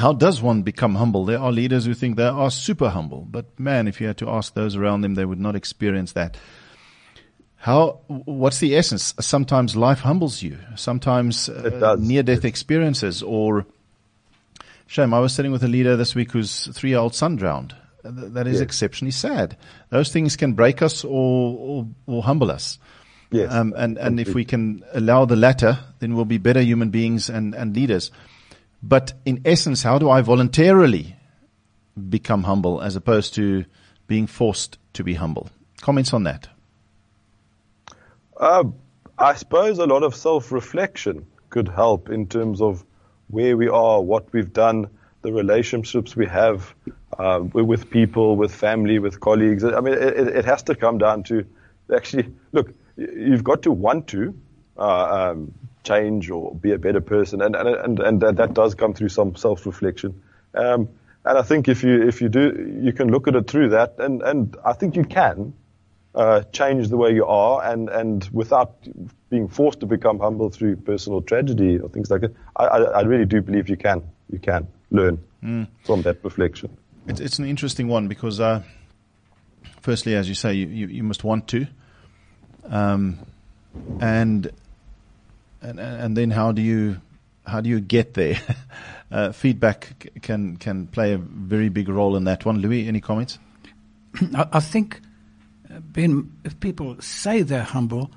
How 0.00 0.14
does 0.14 0.40
one 0.40 0.62
become 0.62 0.94
humble? 0.94 1.26
There 1.26 1.38
are 1.38 1.52
leaders 1.52 1.84
who 1.84 1.94
think 1.94 2.16
they 2.16 2.24
are 2.26 2.50
super 2.50 2.88
humble, 2.88 3.26
but 3.30 3.58
man, 3.58 3.86
if 3.86 4.00
you 4.00 4.06
had 4.06 4.16
to 4.18 4.30
ask 4.30 4.54
those 4.54 4.74
around 4.74 5.02
them, 5.02 5.14
they 5.14 5.26
would 5.26 5.38
not 5.40 5.54
experience 5.54 6.12
that. 6.12 6.38
How? 7.56 8.00
What's 8.06 8.58
the 8.60 8.74
essence? 8.74 9.14
Sometimes 9.20 9.76
life 9.76 10.00
humbles 10.00 10.42
you. 10.42 10.56
Sometimes 10.76 11.50
uh, 11.50 11.96
near-death 12.00 12.46
experiences, 12.46 13.22
or 13.22 13.66
shame. 14.86 15.12
I 15.12 15.20
was 15.20 15.34
sitting 15.34 15.52
with 15.52 15.62
a 15.62 15.68
leader 15.68 15.96
this 15.96 16.14
week 16.14 16.32
whose 16.32 16.68
three-year-old 16.72 17.14
son 17.14 17.36
drowned. 17.36 17.74
That 18.02 18.46
is 18.46 18.54
Yes. 18.54 18.62
exceptionally 18.62 19.10
sad. 19.12 19.58
Those 19.90 20.10
things 20.10 20.36
can 20.36 20.54
break 20.54 20.80
us 20.80 21.04
or 21.04 21.56
or, 21.58 21.86
or 22.06 22.22
humble 22.22 22.50
us. 22.50 22.78
Yes. 23.30 23.52
Um, 23.52 23.74
and 23.76 23.98
and 23.98 24.18
if 24.18 24.34
we 24.34 24.46
can 24.46 24.82
allow 24.94 25.26
the 25.26 25.36
latter, 25.36 25.78
then 25.98 26.14
we'll 26.14 26.24
be 26.24 26.38
better 26.38 26.62
human 26.62 26.88
beings 26.88 27.28
and 27.28 27.54
and 27.54 27.76
leaders. 27.76 28.10
But 28.82 29.12
in 29.24 29.42
essence, 29.44 29.82
how 29.82 29.98
do 29.98 30.08
I 30.08 30.22
voluntarily 30.22 31.16
become 32.08 32.44
humble 32.44 32.80
as 32.80 32.96
opposed 32.96 33.34
to 33.34 33.64
being 34.06 34.26
forced 34.26 34.78
to 34.94 35.04
be 35.04 35.14
humble? 35.14 35.50
Comments 35.80 36.12
on 36.12 36.24
that? 36.24 36.48
Uh, 38.36 38.64
I 39.18 39.34
suppose 39.34 39.78
a 39.78 39.86
lot 39.86 40.02
of 40.02 40.14
self-reflection 40.14 41.26
could 41.50 41.68
help 41.68 42.08
in 42.08 42.26
terms 42.26 42.62
of 42.62 42.84
where 43.28 43.56
we 43.56 43.68
are, 43.68 44.00
what 44.00 44.32
we've 44.32 44.52
done, 44.52 44.88
the 45.22 45.32
relationships 45.32 46.16
we 46.16 46.26
have 46.26 46.74
uh, 47.18 47.40
with 47.52 47.90
people, 47.90 48.36
with 48.36 48.54
family, 48.54 48.98
with 48.98 49.20
colleagues. 49.20 49.62
I 49.62 49.80
mean, 49.80 49.94
it, 49.94 50.28
it 50.28 50.44
has 50.46 50.62
to 50.64 50.74
come 50.74 50.96
down 50.98 51.22
to 51.24 51.44
actually 51.94 52.32
look. 52.52 52.72
You've 52.96 53.44
got 53.44 53.62
to 53.62 53.72
want 53.72 54.08
to 54.08 54.34
uh, 54.78 55.32
um, 55.32 55.54
change 55.82 56.30
or 56.30 56.54
be 56.54 56.72
a 56.72 56.78
better 56.78 57.00
person, 57.00 57.42
and 57.42 57.56
and 57.56 57.68
and, 57.68 58.00
and 58.00 58.20
that, 58.20 58.36
that 58.36 58.54
does 58.54 58.74
come 58.74 58.94
through 58.94 59.08
some 59.08 59.36
self-reflection. 59.36 60.22
Um, 60.54 60.88
and 61.24 61.38
I 61.38 61.42
think 61.42 61.68
if 61.68 61.82
you 61.82 62.06
if 62.08 62.20
you 62.20 62.28
do, 62.28 62.78
you 62.82 62.92
can 62.92 63.10
look 63.10 63.28
at 63.28 63.34
it 63.34 63.46
through 63.46 63.70
that, 63.70 63.94
and 63.98 64.22
and 64.22 64.56
I 64.64 64.72
think 64.72 64.96
you 64.96 65.04
can 65.04 65.52
uh, 66.14 66.42
change 66.52 66.88
the 66.88 66.96
way 66.96 67.14
you 67.14 67.26
are 67.26 67.62
and, 67.62 67.88
and 67.88 68.28
without 68.32 68.86
being 69.28 69.48
forced 69.48 69.80
to 69.80 69.86
become 69.86 70.18
humble 70.18 70.50
through 70.50 70.76
personal 70.76 71.22
tragedy 71.22 71.78
or 71.78 71.88
things 71.88 72.10
like 72.10 72.22
that. 72.22 72.34
I, 72.56 72.64
I, 72.64 72.78
I 72.82 73.00
really 73.02 73.26
do 73.26 73.40
believe 73.40 73.68
you 73.68 73.76
can. 73.76 74.02
You 74.30 74.38
can 74.38 74.66
learn 74.90 75.18
from 75.84 76.02
that 76.02 76.22
reflection. 76.24 76.76
It's, 77.06 77.20
it's 77.20 77.38
an 77.38 77.44
interesting 77.44 77.88
one 77.88 78.08
because, 78.08 78.40
uh, 78.40 78.62
firstly, 79.80 80.14
as 80.14 80.28
you 80.28 80.34
say, 80.34 80.54
you, 80.54 80.66
you, 80.66 80.86
you 80.86 81.02
must 81.02 81.24
want 81.24 81.48
to, 81.48 81.66
um, 82.68 83.18
and, 84.00 84.50
and 85.62 85.78
and 85.78 86.16
then 86.16 86.30
how 86.30 86.52
do 86.52 86.62
you 86.62 87.00
how 87.46 87.60
do 87.60 87.68
you 87.68 87.80
get 87.80 88.14
there? 88.14 88.36
uh, 89.10 89.32
feedback 89.32 89.94
c- 90.02 90.10
can 90.20 90.56
can 90.56 90.86
play 90.86 91.12
a 91.12 91.18
very 91.18 91.68
big 91.68 91.88
role 91.88 92.16
in 92.16 92.24
that 92.24 92.44
one. 92.44 92.58
Louis, 92.58 92.86
any 92.86 93.00
comments? 93.00 93.38
I, 94.34 94.46
I 94.52 94.60
think, 94.60 95.00
uh, 95.72 95.80
Ben, 95.80 96.32
if 96.44 96.58
people 96.60 96.96
say 97.00 97.42
they're 97.42 97.62
humble, 97.62 98.10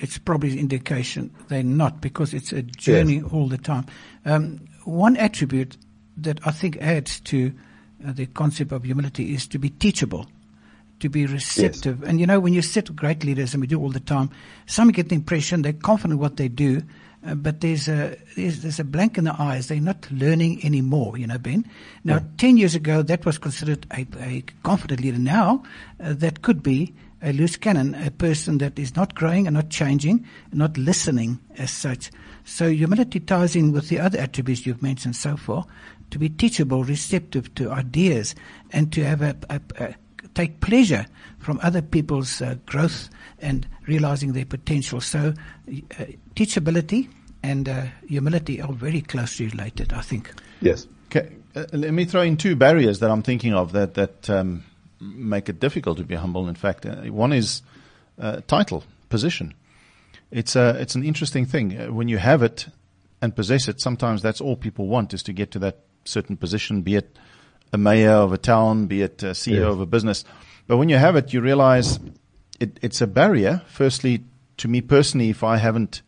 it's 0.00 0.18
probably 0.18 0.52
an 0.52 0.58
indication 0.58 1.34
they're 1.48 1.62
not 1.62 2.00
because 2.00 2.34
it's 2.34 2.52
a 2.52 2.62
journey 2.62 3.22
all 3.22 3.48
the 3.48 3.58
time. 3.58 3.86
Um, 4.24 4.66
one 4.84 5.16
attribute 5.16 5.76
that 6.16 6.46
I 6.46 6.50
think 6.50 6.76
adds 6.78 7.20
to 7.20 7.52
uh, 8.06 8.12
the 8.12 8.26
concept 8.26 8.72
of 8.72 8.84
humility 8.84 9.34
is 9.34 9.46
to 9.48 9.58
be 9.58 9.70
teachable, 9.70 10.26
to 11.02 11.08
be 11.08 11.26
receptive. 11.26 12.02
And 12.02 12.18
you 12.18 12.26
know, 12.26 12.40
when 12.40 12.54
you 12.54 12.62
sit 12.62 12.88
with 12.88 12.96
great 12.96 13.24
leaders, 13.24 13.52
and 13.54 13.60
we 13.60 13.66
do 13.66 13.78
all 13.78 13.90
the 13.90 14.00
time, 14.00 14.30
some 14.66 14.88
get 14.90 15.10
the 15.10 15.14
impression 15.14 15.62
they're 15.62 15.72
confident 15.72 16.18
what 16.18 16.36
they 16.36 16.48
do, 16.48 16.80
uh, 17.26 17.34
but 17.34 17.60
there's 17.60 17.88
a 17.88 18.16
there's, 18.36 18.62
there's 18.62 18.80
a 18.80 18.84
blank 18.84 19.18
in 19.18 19.24
the 19.24 19.36
eyes. 19.38 19.68
They're 19.68 19.80
not 19.80 20.10
learning 20.10 20.64
anymore. 20.64 21.18
You 21.18 21.26
know, 21.26 21.38
Ben. 21.38 21.64
Now, 22.04 22.20
ten 22.38 22.56
years 22.56 22.74
ago, 22.74 23.02
that 23.02 23.26
was 23.26 23.38
considered 23.38 23.86
a, 23.92 24.06
a 24.20 24.42
confident 24.62 25.00
leader. 25.00 25.18
Now, 25.18 25.62
uh, 26.02 26.14
that 26.14 26.42
could 26.42 26.62
be 26.62 26.94
a 27.20 27.32
loose 27.32 27.56
cannon, 27.56 27.94
a 27.94 28.10
person 28.10 28.58
that 28.58 28.78
is 28.78 28.96
not 28.96 29.14
growing 29.14 29.46
and 29.46 29.54
not 29.54 29.70
changing, 29.70 30.26
and 30.50 30.58
not 30.58 30.76
listening 30.76 31.38
as 31.56 31.70
such. 31.70 32.10
So 32.44 32.68
humility 32.68 33.20
ties 33.20 33.54
in 33.54 33.70
with 33.70 33.88
the 33.88 34.00
other 34.00 34.18
attributes 34.18 34.66
you've 34.66 34.82
mentioned 34.82 35.14
so 35.14 35.36
far, 35.36 35.64
to 36.10 36.18
be 36.18 36.28
teachable, 36.28 36.82
receptive 36.82 37.54
to 37.54 37.70
ideas, 37.70 38.34
and 38.72 38.92
to 38.92 39.04
have 39.04 39.22
a, 39.22 39.36
a, 39.48 39.60
a 39.78 39.94
take 40.34 40.60
pleasure 40.60 41.06
from 41.38 41.58
other 41.62 41.82
people's 41.82 42.40
uh, 42.40 42.56
growth 42.66 43.08
and 43.40 43.66
realizing 43.86 44.32
their 44.32 44.46
potential. 44.46 45.00
So, 45.00 45.34
uh, 45.68 46.04
teachability 46.34 47.08
and 47.42 47.68
uh, 47.68 47.86
humility 48.08 48.60
are 48.60 48.72
very 48.72 49.00
closely 49.00 49.48
related, 49.48 49.92
I 49.92 50.02
think. 50.02 50.32
Yes. 50.60 50.86
Okay, 51.06 51.28
uh, 51.54 51.64
let 51.72 51.92
me 51.92 52.04
throw 52.04 52.22
in 52.22 52.36
two 52.36 52.56
barriers 52.56 53.00
that 53.00 53.10
I'm 53.10 53.22
thinking 53.22 53.52
of 53.52 53.72
that 53.72 53.94
that 53.94 54.30
um, 54.30 54.64
make 55.00 55.48
it 55.48 55.60
difficult 55.60 55.98
to 55.98 56.04
be 56.04 56.14
humble. 56.14 56.48
In 56.48 56.54
fact, 56.54 56.86
uh, 56.86 57.02
one 57.12 57.32
is 57.32 57.62
uh, 58.18 58.40
title, 58.46 58.84
position. 59.08 59.54
It's 60.30 60.56
a 60.56 60.80
it's 60.80 60.94
an 60.94 61.04
interesting 61.04 61.46
thing 61.46 61.76
Uh, 61.78 61.92
when 61.92 62.08
you 62.08 62.18
have 62.18 62.42
it 62.42 62.68
and 63.20 63.34
possess 63.34 63.68
it. 63.68 63.80
Sometimes 63.80 64.22
that's 64.22 64.40
all 64.40 64.56
people 64.56 64.86
want 64.86 65.12
is 65.12 65.22
to 65.24 65.32
get 65.32 65.50
to 65.50 65.58
that 65.58 65.76
certain 66.04 66.36
position, 66.36 66.82
be 66.82 66.96
it 66.96 67.18
a 67.72 67.78
mayor 67.78 68.10
of 68.12 68.32
a 68.32 68.38
town, 68.38 68.86
be 68.86 69.02
it 69.02 69.22
a 69.22 69.34
CEO 69.34 69.54
Yes. 69.60 69.72
of 69.72 69.80
a 69.80 69.86
business. 69.86 70.24
But 70.66 70.76
when 70.76 70.88
you 70.88 70.96
have 70.96 71.16
it, 71.16 71.32
you 71.32 71.40
realize 71.40 71.98
it, 72.60 72.78
it's 72.82 73.00
a 73.00 73.06
barrier. 73.06 73.62
Firstly, 73.68 74.22
to 74.58 74.68
me 74.68 74.80
personally, 74.80 75.30
if 75.30 75.42
I 75.42 75.56
haven't 75.56 76.02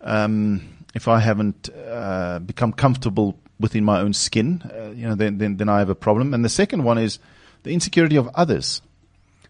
um, 0.00 0.62
if 0.94 1.08
I 1.08 1.18
haven't 1.20 1.68
uh, 1.70 2.38
become 2.38 2.72
comfortable 2.72 3.36
within 3.60 3.84
my 3.84 4.00
own 4.00 4.12
skin, 4.12 4.62
uh, 4.72 4.90
you 4.90 5.08
know, 5.08 5.14
then, 5.16 5.38
then 5.38 5.56
then 5.56 5.68
I 5.68 5.80
have 5.80 5.90
a 5.90 5.94
problem. 5.94 6.32
And 6.34 6.44
the 6.44 6.48
second 6.48 6.84
one 6.84 6.98
is 6.98 7.18
the 7.64 7.72
insecurity 7.72 8.16
of 8.16 8.28
others. 8.34 8.80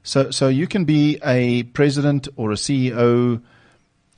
So 0.02 0.30
so 0.30 0.48
you 0.48 0.66
can 0.66 0.84
be 0.84 1.18
a 1.22 1.64
president 1.64 2.28
or 2.36 2.50
a 2.50 2.54
CEO 2.56 3.42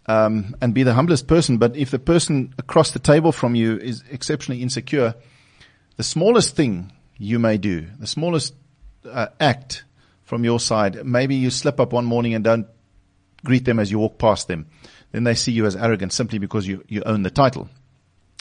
um, 0.07 0.55
and 0.61 0.73
be 0.73 0.83
the 0.85 0.95
humblest 0.95 1.27
person, 1.27 1.59
but 1.59 1.77
if 1.77 1.91
the 1.91 1.99
person 1.99 2.55
across 2.59 2.93
the 2.93 2.99
table 3.01 3.33
from 3.33 3.55
you 3.55 3.77
is 3.77 4.03
exceptionally 4.11 4.63
insecure, 4.63 5.15
the 5.97 6.03
smallest 6.03 6.57
thing 6.57 6.93
you 7.21 7.39
may 7.39 7.59
do, 7.59 7.87
the 7.99 8.07
smallest 8.07 8.55
uh, 9.05 9.27
act 9.39 9.85
from 10.25 10.43
your 10.43 10.59
side. 10.59 11.05
Maybe 11.05 11.37
you 11.37 11.51
slip 11.51 11.79
up 11.79 11.93
one 11.93 12.07
morning 12.07 12.33
and 12.35 12.43
don't 12.43 12.67
greet 13.45 13.67
them 13.67 13.79
as 13.79 13.91
you 13.91 13.99
walk 13.99 14.19
past 14.19 14.49
them. 14.49 14.67
Then 15.13 15.25
they 15.25 15.35
see 15.35 15.53
you 15.53 15.67
as 15.67 15.77
arrogant 15.77 16.15
simply 16.15 16.39
because 16.39 16.67
you, 16.67 16.83
you 16.89 17.03
own 17.05 17.23
the 17.23 17.31
title. 17.31 17.69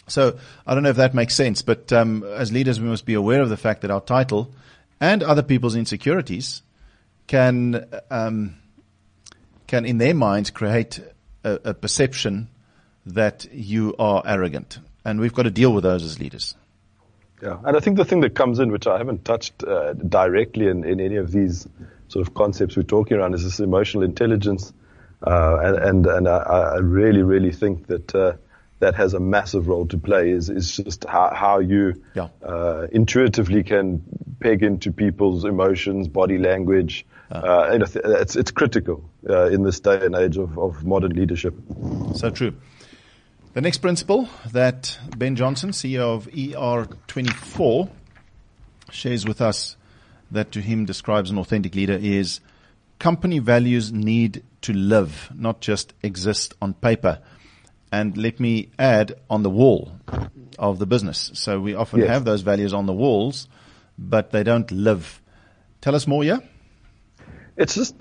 So 0.07 0.39
I 0.65 0.73
don't 0.73 0.83
know 0.83 0.89
if 0.89 0.95
that 0.95 1.13
makes 1.13 1.35
sense, 1.35 1.61
but 1.61 1.91
um, 1.91 2.23
as 2.23 2.53
leaders, 2.53 2.79
we 2.79 2.87
must 2.87 3.05
be 3.05 3.15
aware 3.15 3.41
of 3.41 3.49
the 3.49 3.57
fact 3.57 3.81
that 3.81 3.91
our 3.91 4.01
title 4.01 4.53
and 5.01 5.23
other 5.23 5.43
people's 5.43 5.75
insecurities 5.75 6.61
can 7.27 7.85
um, 8.09 8.55
can 9.67 9.85
in 9.85 9.97
their 9.97 10.15
minds 10.15 10.49
create 10.49 10.99
a, 11.43 11.59
a, 11.65 11.73
perception 11.73 12.47
that 13.05 13.45
you 13.53 13.93
are 13.99 14.23
arrogant, 14.25 14.79
and 15.05 15.19
we've 15.19 15.33
got 15.33 15.43
to 15.43 15.51
deal 15.51 15.71
with 15.71 15.83
those 15.83 16.03
as 16.03 16.19
leaders. 16.19 16.55
Yeah, 17.41 17.57
and 17.63 17.77
I 17.77 17.79
think 17.79 17.97
the 17.97 18.05
thing 18.05 18.21
that 18.21 18.35
comes 18.35 18.59
in, 18.59 18.71
which 18.71 18.87
I 18.87 18.97
haven't 18.97 19.23
touched 19.23 19.63
uh, 19.63 19.93
directly 19.93 20.67
in, 20.67 20.83
in 20.83 20.99
any 20.99 21.15
of 21.15 21.31
these 21.31 21.67
sort 22.07 22.27
of 22.27 22.33
concepts 22.33 22.75
we're 22.75 22.83
talking 22.83 23.17
around, 23.17 23.33
is 23.33 23.43
this 23.43 23.59
emotional 23.59 24.03
intelligence, 24.03 24.73
uh, 25.25 25.57
and 25.61 25.77
and, 25.77 26.05
and 26.05 26.27
I, 26.27 26.37
I, 26.37 26.77
really 26.77 27.23
really 27.23 27.51
think 27.51 27.87
that. 27.87 28.13
Uh, 28.13 28.33
that 28.79 28.95
has 28.95 29.13
a 29.13 29.19
massive 29.19 29.67
role 29.67 29.85
to 29.87 29.97
play 29.97 30.31
is, 30.31 30.49
is 30.49 30.77
just 30.77 31.03
how, 31.03 31.33
how 31.35 31.59
you 31.59 32.01
yeah. 32.15 32.29
uh, 32.41 32.87
intuitively 32.91 33.63
can 33.63 34.01
peg 34.39 34.63
into 34.63 34.91
people's 34.91 35.45
emotions, 35.45 36.07
body 36.07 36.37
language. 36.37 37.05
Uh, 37.29 37.77
it's, 37.93 38.35
it's 38.35 38.51
critical 38.51 39.09
uh, 39.29 39.47
in 39.47 39.63
this 39.63 39.79
day 39.81 40.03
and 40.03 40.15
age 40.15 40.37
of, 40.37 40.57
of 40.57 40.85
modern 40.85 41.11
leadership. 41.11 41.53
So 42.15 42.29
true. 42.29 42.53
The 43.53 43.61
next 43.61 43.79
principle 43.79 44.29
that 44.51 44.99
Ben 45.17 45.35
Johnson, 45.35 45.71
CEO 45.71 46.15
of 46.15 46.27
ER24, 46.27 47.89
shares 48.91 49.25
with 49.25 49.41
us 49.41 49.75
that 50.29 50.51
to 50.51 50.61
him 50.61 50.85
describes 50.85 51.31
an 51.31 51.39
authentic 51.39 51.73
leader 51.73 51.97
is 51.99 52.41
company 52.99 53.39
values 53.39 53.91
need 53.91 54.43
to 54.61 54.73
live, 54.73 55.31
not 55.33 55.61
just 55.61 55.93
exist 56.03 56.53
on 56.61 56.75
paper 56.75 57.19
and 57.91 58.17
let 58.17 58.39
me 58.39 58.69
add 58.77 59.13
on 59.31 59.41
the 59.41 59.49
wall 59.49 59.91
of 60.59 60.77
the 60.77 60.85
business. 60.85 61.31
So 61.33 61.59
we 61.59 61.73
often 61.73 62.01
yes. 62.01 62.09
have 62.09 62.25
those 62.25 62.41
values 62.41 62.71
on 62.71 62.85
the 62.85 62.93
walls, 62.93 63.47
but 63.97 64.29
they 64.31 64.43
don't 64.43 64.69
live. 64.71 65.21
Tell 65.81 65.95
us 65.95 66.05
more, 66.05 66.23
yeah? 66.23 66.39
It's 67.57 67.73
just 67.73 67.95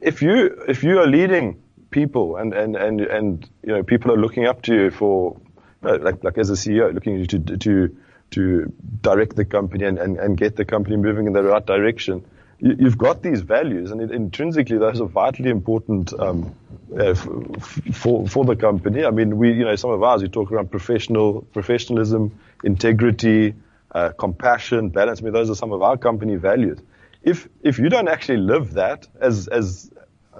if 0.00 0.20
you 0.20 0.46
if 0.66 0.82
you 0.82 0.98
are 0.98 1.06
leading 1.06 1.62
people 1.94 2.36
and 2.36 2.52
and 2.52 2.76
and 2.76 3.00
and 3.00 3.50
you 3.62 3.72
know 3.74 3.82
people 3.82 4.12
are 4.12 4.20
looking 4.24 4.46
up 4.52 4.62
to 4.62 4.74
you 4.74 4.90
for 4.90 5.40
like 5.82 6.22
like 6.24 6.38
as 6.44 6.50
a 6.50 6.58
CEO 6.62 6.92
looking 6.92 7.26
to 7.32 7.38
to 7.66 7.96
to 8.30 8.72
direct 9.00 9.36
the 9.36 9.44
company 9.44 9.84
and, 9.84 9.98
and, 9.98 10.18
and 10.18 10.36
get 10.36 10.56
the 10.56 10.64
company 10.64 10.96
moving 10.96 11.26
in 11.26 11.32
the 11.32 11.42
right 11.42 11.64
direction 11.64 12.24
you, 12.58 12.86
have 12.86 12.98
got 12.98 13.22
these 13.22 13.42
values, 13.42 13.90
and 13.90 14.00
intrinsically 14.00 14.78
those 14.78 15.00
are 15.00 15.06
vitally 15.06 15.50
important 15.50 16.12
um, 16.18 16.54
uh, 16.98 17.14
for 17.14 18.26
for 18.26 18.44
the 18.44 18.56
company. 18.56 19.04
I 19.04 19.10
mean, 19.10 19.36
we 19.36 19.52
you 19.52 19.64
know 19.64 19.76
some 19.76 19.90
of 19.90 20.02
ours 20.02 20.22
we 20.22 20.28
talk 20.28 20.52
around 20.52 20.70
professional 20.70 21.42
professionalism, 21.52 22.38
integrity, 22.62 23.54
uh, 23.90 24.10
compassion, 24.18 24.90
balance. 24.90 25.20
I 25.20 25.24
mean, 25.24 25.32
those 25.32 25.50
are 25.50 25.54
some 25.54 25.72
of 25.72 25.82
our 25.82 25.96
company 25.96 26.36
values. 26.36 26.78
If 27.22 27.48
if 27.62 27.78
you 27.78 27.88
don't 27.88 28.08
actually 28.08 28.38
live 28.38 28.74
that 28.74 29.08
as 29.20 29.48
as 29.48 29.90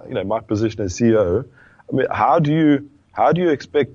you 0.09 0.15
know 0.15 0.25
my 0.25 0.41
position 0.41 0.83
as 0.83 0.99
CEO, 0.99 1.45
I 1.91 1.97
mean, 1.97 2.07
how 2.11 2.39
do 2.39 2.53
you 2.53 2.91
how 3.13 3.33
do 3.33 3.41
you 3.41 3.51
expect 3.51 3.93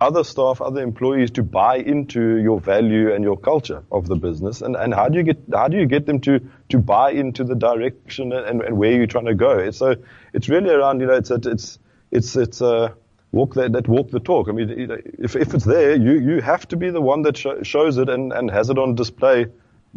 other 0.00 0.24
staff, 0.24 0.62
other 0.62 0.82
employees 0.82 1.30
to 1.32 1.42
buy 1.42 1.76
into 1.76 2.36
your 2.36 2.58
value 2.58 3.12
and 3.12 3.22
your 3.22 3.36
culture 3.36 3.82
of 3.92 4.06
the 4.06 4.16
business? 4.16 4.62
And, 4.62 4.74
and 4.76 4.94
how 4.94 5.08
do 5.08 5.18
you 5.18 5.24
get, 5.24 5.38
how 5.52 5.68
do 5.68 5.76
you 5.76 5.86
get 5.86 6.06
them 6.06 6.20
to, 6.20 6.40
to 6.70 6.78
buy 6.78 7.10
into 7.10 7.44
the 7.44 7.54
direction 7.54 8.32
and, 8.32 8.62
and 8.62 8.78
where 8.78 8.92
you're 8.92 9.06
trying 9.06 9.26
to 9.26 9.34
go? 9.34 9.70
So 9.70 9.96
it's 10.32 10.48
really 10.48 10.70
around, 10.70 11.00
you 11.00 11.06
know, 11.06 11.14
it's, 11.14 11.30
it's, 11.30 11.78
it's, 12.10 12.36
it's, 12.36 12.62
uh, 12.62 12.94
walk 13.32 13.54
that, 13.54 13.72
that 13.72 13.88
walk 13.88 14.10
the 14.10 14.20
talk. 14.20 14.48
I 14.48 14.52
mean, 14.52 14.90
if, 15.18 15.36
if 15.36 15.54
it's 15.54 15.64
there, 15.64 15.94
you, 15.94 16.12
you 16.12 16.40
have 16.40 16.66
to 16.68 16.76
be 16.76 16.90
the 16.90 17.00
one 17.00 17.22
that 17.22 17.36
sh- 17.36 17.46
shows 17.62 17.98
it 17.98 18.08
and, 18.08 18.32
and 18.32 18.50
has 18.50 18.70
it 18.70 18.78
on 18.78 18.94
display 18.94 19.46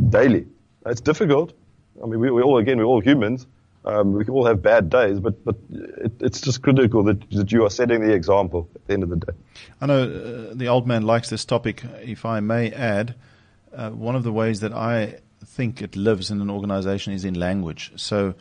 daily. 0.10 0.48
It's 0.86 1.02
difficult. 1.02 1.54
I 2.02 2.08
mean, 2.08 2.20
we, 2.20 2.30
we 2.30 2.42
all, 2.42 2.58
again, 2.58 2.78
we're 2.78 2.84
all 2.84 3.00
humans. 3.00 3.48
Um, 3.86 4.14
we 4.14 4.24
can 4.24 4.34
all 4.34 4.46
have 4.46 4.62
bad 4.62 4.90
days, 4.90 5.20
but 5.20 5.44
but 5.44 5.56
it, 5.70 6.14
it's 6.22 6.42
just 6.42 6.62
critical 6.62 7.04
that 7.04 7.30
that 7.32 7.52
you 7.52 7.66
are 7.66 7.70
setting 7.70 8.02
the 8.02 8.14
example 8.14 8.70
at 8.76 8.88
the 8.88 8.94
end 8.94 9.04
of 9.04 9.10
the 9.10 9.18
day. 9.18 9.34
I 9.82 9.86
know 9.86 10.04
uh, 10.04 10.54
the 10.54 10.68
old 10.68 10.88
man 10.88 11.04
likes 11.04 11.30
this 11.30 11.44
topic. 11.44 11.84
If 12.02 12.26
I 12.26 12.40
may 12.40 12.72
add, 12.72 13.16
uh, 13.76 13.90
one 13.90 14.16
of 14.16 14.24
the 14.24 14.32
ways 14.32 14.62
that 14.62 14.74
I 14.74 15.20
think 15.46 15.82
it 15.82 15.96
lives 15.96 16.32
in 16.32 16.42
an 16.42 16.50
organization 16.50 17.14
is 17.14 17.26
in 17.26 17.34
language. 17.34 17.92
So, 17.98 18.36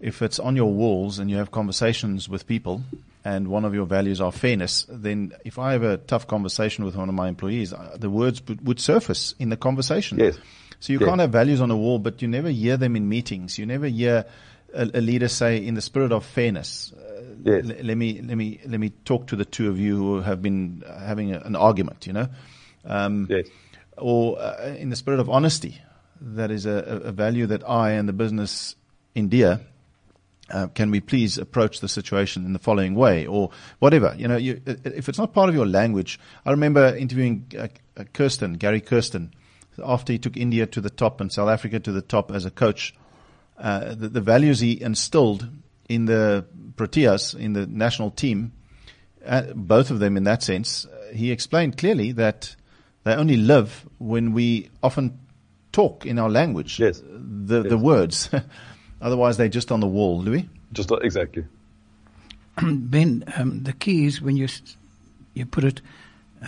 if 0.00 0.22
it's 0.22 0.38
on 0.38 0.56
your 0.56 0.72
walls 0.72 1.18
and 1.18 1.30
you 1.30 1.36
have 1.36 1.50
conversations 1.50 2.28
with 2.28 2.46
people, 2.46 2.82
and 3.24 3.48
one 3.48 3.64
of 3.64 3.74
your 3.74 3.86
values 3.86 4.20
are 4.20 4.30
fairness, 4.30 4.86
then 4.88 5.32
if 5.44 5.58
I 5.58 5.72
have 5.72 5.82
a 5.82 5.96
tough 5.96 6.26
conversation 6.26 6.84
with 6.84 6.94
one 6.94 7.08
of 7.08 7.14
my 7.14 7.28
employees, 7.28 7.72
uh, 7.72 7.96
the 7.98 8.10
words 8.10 8.42
would, 8.48 8.66
would 8.66 8.80
surface 8.80 9.34
in 9.38 9.48
the 9.48 9.56
conversation. 9.56 10.18
Yes. 10.18 10.38
So 10.80 10.92
you 10.92 11.00
yes. 11.00 11.08
can't 11.08 11.20
have 11.20 11.30
values 11.30 11.62
on 11.62 11.70
a 11.70 11.76
wall, 11.76 11.98
but 11.98 12.20
you 12.20 12.28
never 12.28 12.50
hear 12.50 12.76
them 12.76 12.96
in 12.96 13.08
meetings. 13.08 13.58
You 13.58 13.64
never 13.64 13.86
hear 13.86 14.26
a, 14.74 15.00
leader 15.00 15.28
say, 15.28 15.64
in 15.64 15.74
the 15.74 15.80
spirit 15.80 16.12
of 16.12 16.24
fairness, 16.24 16.92
uh, 16.92 17.22
yes. 17.44 17.64
l- 17.64 17.84
let 17.84 17.96
me 17.96 18.20
let 18.20 18.36
me 18.36 18.60
let 18.66 18.80
me 18.80 18.90
talk 19.04 19.28
to 19.28 19.36
the 19.36 19.44
two 19.44 19.68
of 19.68 19.78
you 19.78 19.96
who 19.96 20.20
have 20.20 20.42
been 20.42 20.82
having 20.86 21.34
a, 21.34 21.40
an 21.40 21.56
argument. 21.56 22.06
You 22.06 22.14
know, 22.14 22.28
um, 22.84 23.26
yes. 23.30 23.46
or 23.96 24.38
uh, 24.38 24.74
in 24.78 24.90
the 24.90 24.96
spirit 24.96 25.20
of 25.20 25.30
honesty. 25.30 25.80
That 26.20 26.50
is 26.50 26.64
a, 26.64 27.02
a 27.04 27.12
value 27.12 27.46
that 27.46 27.68
I 27.68 27.92
and 27.92 28.08
the 28.08 28.12
business 28.12 28.76
endear. 29.14 29.60
Uh, 30.48 30.68
can 30.68 30.90
we 30.90 31.00
please 31.00 31.38
approach 31.38 31.80
the 31.80 31.88
situation 31.88 32.44
in 32.44 32.52
the 32.52 32.58
following 32.58 32.94
way, 32.94 33.26
or 33.26 33.50
whatever? 33.78 34.14
You 34.16 34.28
know, 34.28 34.36
you, 34.36 34.60
if 34.66 35.08
it's 35.08 35.18
not 35.18 35.32
part 35.32 35.48
of 35.48 35.54
your 35.54 35.66
language, 35.66 36.20
I 36.46 36.50
remember 36.50 36.96
interviewing 36.96 37.46
uh, 37.58 37.68
uh 37.96 38.04
Kirsten, 38.12 38.54
Gary 38.54 38.80
Kirsten, 38.80 39.34
after 39.82 40.12
he 40.12 40.18
took 40.18 40.36
India 40.36 40.66
to 40.66 40.80
the 40.80 40.90
top 40.90 41.20
and 41.20 41.32
South 41.32 41.48
Africa 41.48 41.80
to 41.80 41.92
the 41.92 42.02
top 42.02 42.30
as 42.30 42.44
a 42.44 42.50
coach 42.50 42.94
uh, 43.58 43.94
the, 43.94 44.08
the, 44.08 44.20
values 44.20 44.60
he 44.60 44.80
instilled 44.80 45.48
in 45.88 46.06
the 46.06 46.44
Proteas, 46.76 47.34
in 47.38 47.52
the 47.52 47.66
national 47.66 48.10
team, 48.10 48.52
uh, 49.24 49.42
both 49.54 49.90
of 49.90 50.00
them 50.00 50.16
in 50.16 50.24
that 50.24 50.42
sense, 50.42 50.86
uh, 50.86 51.12
he 51.14 51.30
explained 51.30 51.78
clearly 51.78 52.12
that 52.12 52.56
they 53.04 53.14
only 53.14 53.36
live 53.36 53.88
when 53.98 54.32
we 54.32 54.70
often 54.82 55.18
talk 55.72 56.04
in 56.04 56.18
our 56.18 56.28
language, 56.28 56.80
yes. 56.80 57.00
the, 57.04 57.62
yes. 57.62 57.70
the 57.70 57.78
words. 57.78 58.30
Otherwise, 59.00 59.36
they're 59.36 59.48
just 59.48 59.70
on 59.70 59.80
the 59.80 59.86
wall, 59.86 60.20
Louis? 60.20 60.48
Just 60.72 60.90
exactly. 61.02 61.44
ben, 62.62 63.24
um, 63.36 63.62
the 63.62 63.72
key 63.72 64.06
is 64.06 64.20
when 64.20 64.36
you, 64.36 64.48
you 65.34 65.46
put 65.46 65.62
it 65.62 65.80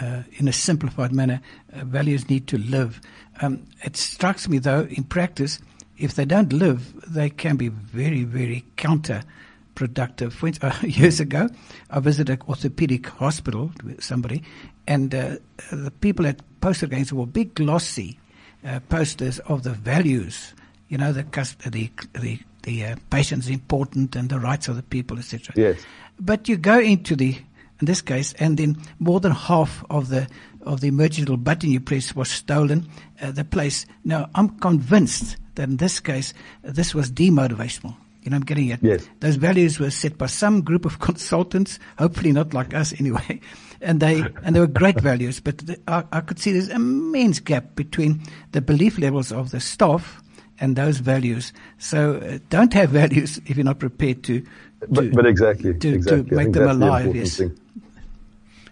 uh, 0.00 0.22
in 0.38 0.48
a 0.48 0.52
simplified 0.52 1.12
manner, 1.12 1.40
uh, 1.72 1.84
values 1.84 2.28
need 2.28 2.48
to 2.48 2.58
live. 2.58 3.00
Um, 3.40 3.66
it 3.84 3.96
strikes 3.96 4.48
me, 4.48 4.58
though, 4.58 4.88
in 4.90 5.04
practice– 5.04 5.60
if 5.98 6.14
they 6.14 6.24
don't 6.24 6.52
live, 6.52 6.92
they 7.10 7.30
can 7.30 7.56
be 7.56 7.68
very, 7.68 8.24
very 8.24 8.64
counterproductive. 8.76 10.62
Uh, 10.62 10.86
years 10.86 11.20
ago, 11.20 11.48
I 11.90 12.00
visited 12.00 12.40
an 12.40 12.48
orthopedic 12.48 13.06
hospital 13.06 13.72
with 13.82 14.02
somebody, 14.02 14.42
and 14.86 15.14
uh, 15.14 15.36
the 15.70 15.90
people 15.90 16.26
at 16.26 16.40
posted 16.60 16.92
against 16.92 17.12
were 17.12 17.26
big 17.26 17.54
glossy 17.54 18.18
uh, 18.64 18.80
posters 18.88 19.38
of 19.40 19.62
the 19.62 19.70
values. 19.70 20.54
You 20.88 20.98
know, 20.98 21.12
the 21.12 21.24
the 21.70 21.90
the, 22.14 22.38
the 22.62 22.84
uh, 22.84 22.96
patient's 23.10 23.48
important 23.48 24.16
and 24.16 24.28
the 24.28 24.38
rights 24.38 24.68
of 24.68 24.76
the 24.76 24.82
people, 24.82 25.18
etc. 25.18 25.54
Yes. 25.56 25.80
But 26.18 26.48
you 26.48 26.56
go 26.56 26.78
into 26.78 27.16
the 27.16 27.36
in 27.80 27.84
this 27.84 28.00
case, 28.00 28.32
and 28.34 28.56
then 28.56 28.76
more 28.98 29.20
than 29.20 29.32
half 29.32 29.84
of 29.90 30.08
the 30.08 30.28
of 30.62 30.80
the 30.80 30.88
emergency 30.88 31.36
button 31.36 31.70
you 31.70 31.80
press 31.80 32.14
was 32.14 32.28
stolen. 32.28 32.88
Uh, 33.20 33.30
the 33.30 33.44
place. 33.44 33.86
Now, 34.04 34.28
I'm 34.34 34.58
convinced 34.58 35.36
that 35.56 35.68
in 35.68 35.76
this 35.76 36.00
case, 36.00 36.32
this 36.62 36.94
was 36.94 37.10
demotivational. 37.10 37.96
You 38.22 38.30
know, 38.30 38.36
I'm 38.36 38.42
getting 38.42 38.68
it. 38.68 38.80
Yes. 38.82 39.06
Those 39.20 39.36
values 39.36 39.78
were 39.78 39.90
set 39.90 40.18
by 40.18 40.26
some 40.26 40.62
group 40.62 40.84
of 40.84 40.98
consultants, 41.00 41.78
hopefully 41.98 42.32
not 42.32 42.54
like 42.54 42.74
us 42.74 42.98
anyway. 42.98 43.40
And 43.80 44.00
they, 44.00 44.24
and 44.42 44.56
they 44.56 44.60
were 44.60 44.66
great 44.66 45.00
values, 45.00 45.38
but 45.38 45.58
the, 45.58 45.78
I, 45.86 46.02
I 46.10 46.20
could 46.22 46.38
see 46.38 46.52
there's 46.52 46.68
immense 46.68 47.40
gap 47.40 47.76
between 47.76 48.22
the 48.52 48.60
belief 48.60 48.98
levels 48.98 49.32
of 49.32 49.50
the 49.50 49.60
staff 49.60 50.22
and 50.58 50.76
those 50.76 50.98
values. 50.98 51.52
So 51.78 52.16
uh, 52.16 52.38
don't 52.48 52.72
have 52.72 52.90
values 53.02 53.38
if 53.46 53.56
you're 53.56 53.64
not 53.64 53.78
prepared 53.78 54.24
to. 54.24 54.40
to 54.40 54.46
but, 54.88 55.12
but 55.12 55.26
exactly, 55.26 55.74
to, 55.74 55.88
exactly. 55.88 56.30
to 56.30 56.34
make 56.34 56.52
them 56.52 56.68
alive. 56.68 57.12
The 57.12 57.18
yes. 57.18 57.36
Thing. 57.36 57.58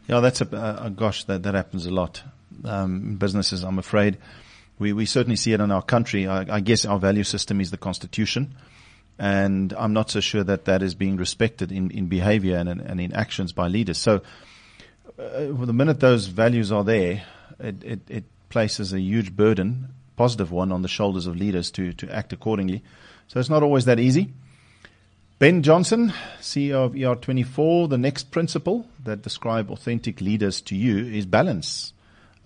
Yeah, 0.09 0.21
that's 0.21 0.41
a 0.41 0.57
uh, 0.57 0.89
gosh. 0.91 1.25
That 1.25 1.45
that 1.45 1.55
happens 1.55 1.87
a 1.87 1.91
lot 1.91 2.23
um, 2.65 2.97
in 2.97 3.17
businesses. 3.17 3.63
I'm 3.63 3.79
afraid 3.79 4.19
we, 4.79 4.93
we 4.93 5.07
certainly 5.07 5.37
see 5.37 5.53
it 5.53 5.61
in 5.61 5.71
our 5.71 5.83
country. 5.83 6.27
I, 6.27 6.57
I, 6.57 6.61
guess 6.61 6.85
our 6.85 6.99
value 6.99 7.25
system 7.25 7.61
is 7.61 7.71
the 7.71 7.77
constitution. 7.77 8.55
And 9.19 9.73
I'm 9.75 9.93
not 9.93 10.11
so 10.11 10.21
sure 10.21 10.43
that 10.45 10.65
that 10.65 10.83
is 10.83 10.95
being 10.95 11.17
respected 11.17 11.71
in, 11.71 11.91
in 11.91 12.07
behavior 12.07 12.57
and, 12.57 12.69
and 12.69 13.01
in 13.01 13.13
actions 13.13 13.53
by 13.53 13.69
leaders. 13.69 13.99
So, 13.99 14.23
uh, 15.17 15.47
the 15.47 15.73
minute 15.73 16.01
those 16.01 16.27
values 16.27 16.73
are 16.73 16.83
there, 16.83 17.23
it, 17.61 17.85
it, 17.85 18.01
it 18.09 18.25
places 18.49 18.93
a 18.93 19.01
huge 19.01 19.37
burden 19.37 19.95
positive 20.17 20.51
one 20.51 20.73
on 20.73 20.83
the 20.83 20.89
shoulders 20.89 21.27
of 21.27 21.37
leaders 21.37 21.71
to, 21.73 21.93
to 21.95 22.11
act 22.15 22.33
accordingly. 22.33 22.83
So 23.29 23.41
it's 23.41 23.51
not 23.51 23.63
always 23.63 23.85
that 23.87 23.99
easy. 23.99 24.33
Ben 25.39 25.63
Johnson, 25.63 26.13
CEO 26.41 26.85
of 26.85 26.93
ER24, 26.93 27.91
the 27.91 27.99
next 27.99 28.31
principle 28.31 28.87
that 29.03 29.23
describe 29.23 29.71
authentic 29.71 30.21
leaders 30.21 30.61
to 30.63 30.77
you 30.77 30.99
is 30.99 31.27
balance. 31.27 31.93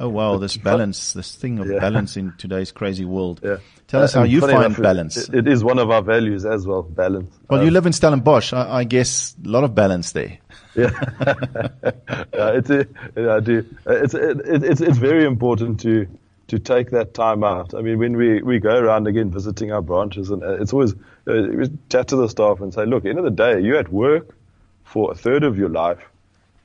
Oh 0.01 0.09
wow, 0.09 0.37
this 0.39 0.57
balance, 0.57 1.13
this 1.13 1.35
thing 1.35 1.59
of 1.59 1.67
yeah. 1.67 1.79
balance 1.81 2.17
in 2.17 2.33
today's 2.39 2.71
crazy 2.71 3.05
world. 3.05 3.41
Yeah. 3.43 3.57
Tell 3.89 4.01
uh, 4.01 4.05
us 4.05 4.13
how 4.13 4.23
you 4.23 4.41
find 4.41 4.53
enough, 4.53 4.81
balance. 4.81 5.17
It, 5.17 5.35
it 5.35 5.49
is 5.49 5.65
one 5.65 5.81
of 5.81 5.91
our 5.91 6.03
values 6.03 6.47
as 6.47 6.67
well, 6.67 6.83
balance. 6.83 7.37
Well, 7.51 7.61
um, 7.61 7.67
you 7.67 7.73
live 7.73 7.85
in 7.87 7.93
Stellenbosch. 7.93 8.53
I, 8.53 8.79
I, 8.79 8.85
guess 8.85 9.35
a 9.45 9.49
lot 9.49 9.65
of 9.65 9.75
balance 9.75 10.13
there. 10.13 10.39
Yeah, 10.77 10.91
yeah 11.23 12.53
it's, 12.53 12.71
yeah, 12.71 13.35
I 13.35 13.41
do. 13.41 13.67
It's, 13.87 14.15
it, 14.15 14.41
it's, 14.45 14.81
it's 14.81 14.99
very 14.99 15.25
important 15.25 15.81
to, 15.81 16.07
to 16.49 16.59
take 16.61 16.91
that 16.91 17.15
time 17.15 17.43
out. 17.43 17.75
I 17.75 17.81
mean, 17.81 17.99
when 17.99 18.17
we, 18.17 18.41
we 18.43 18.61
go 18.61 18.79
around 18.79 19.09
again 19.09 19.33
visiting 19.33 19.73
our 19.73 19.83
branches, 19.83 20.31
and 20.31 20.45
uh, 20.45 20.61
it's 20.61 20.73
always 20.73 20.95
uh, 21.27 21.67
chat 21.89 22.07
to 22.09 22.17
the 22.17 22.29
staff 22.29 22.61
and 22.61 22.73
say, 22.73 22.87
look, 22.87 23.05
end 23.05 23.19
of 23.19 23.25
the 23.25 23.31
day, 23.31 23.61
you're 23.61 23.79
at 23.79 23.93
work 23.93 24.37
for 24.85 25.11
a 25.11 25.15
third 25.17 25.43
of 25.43 25.59
your 25.59 25.71
life 25.71 26.08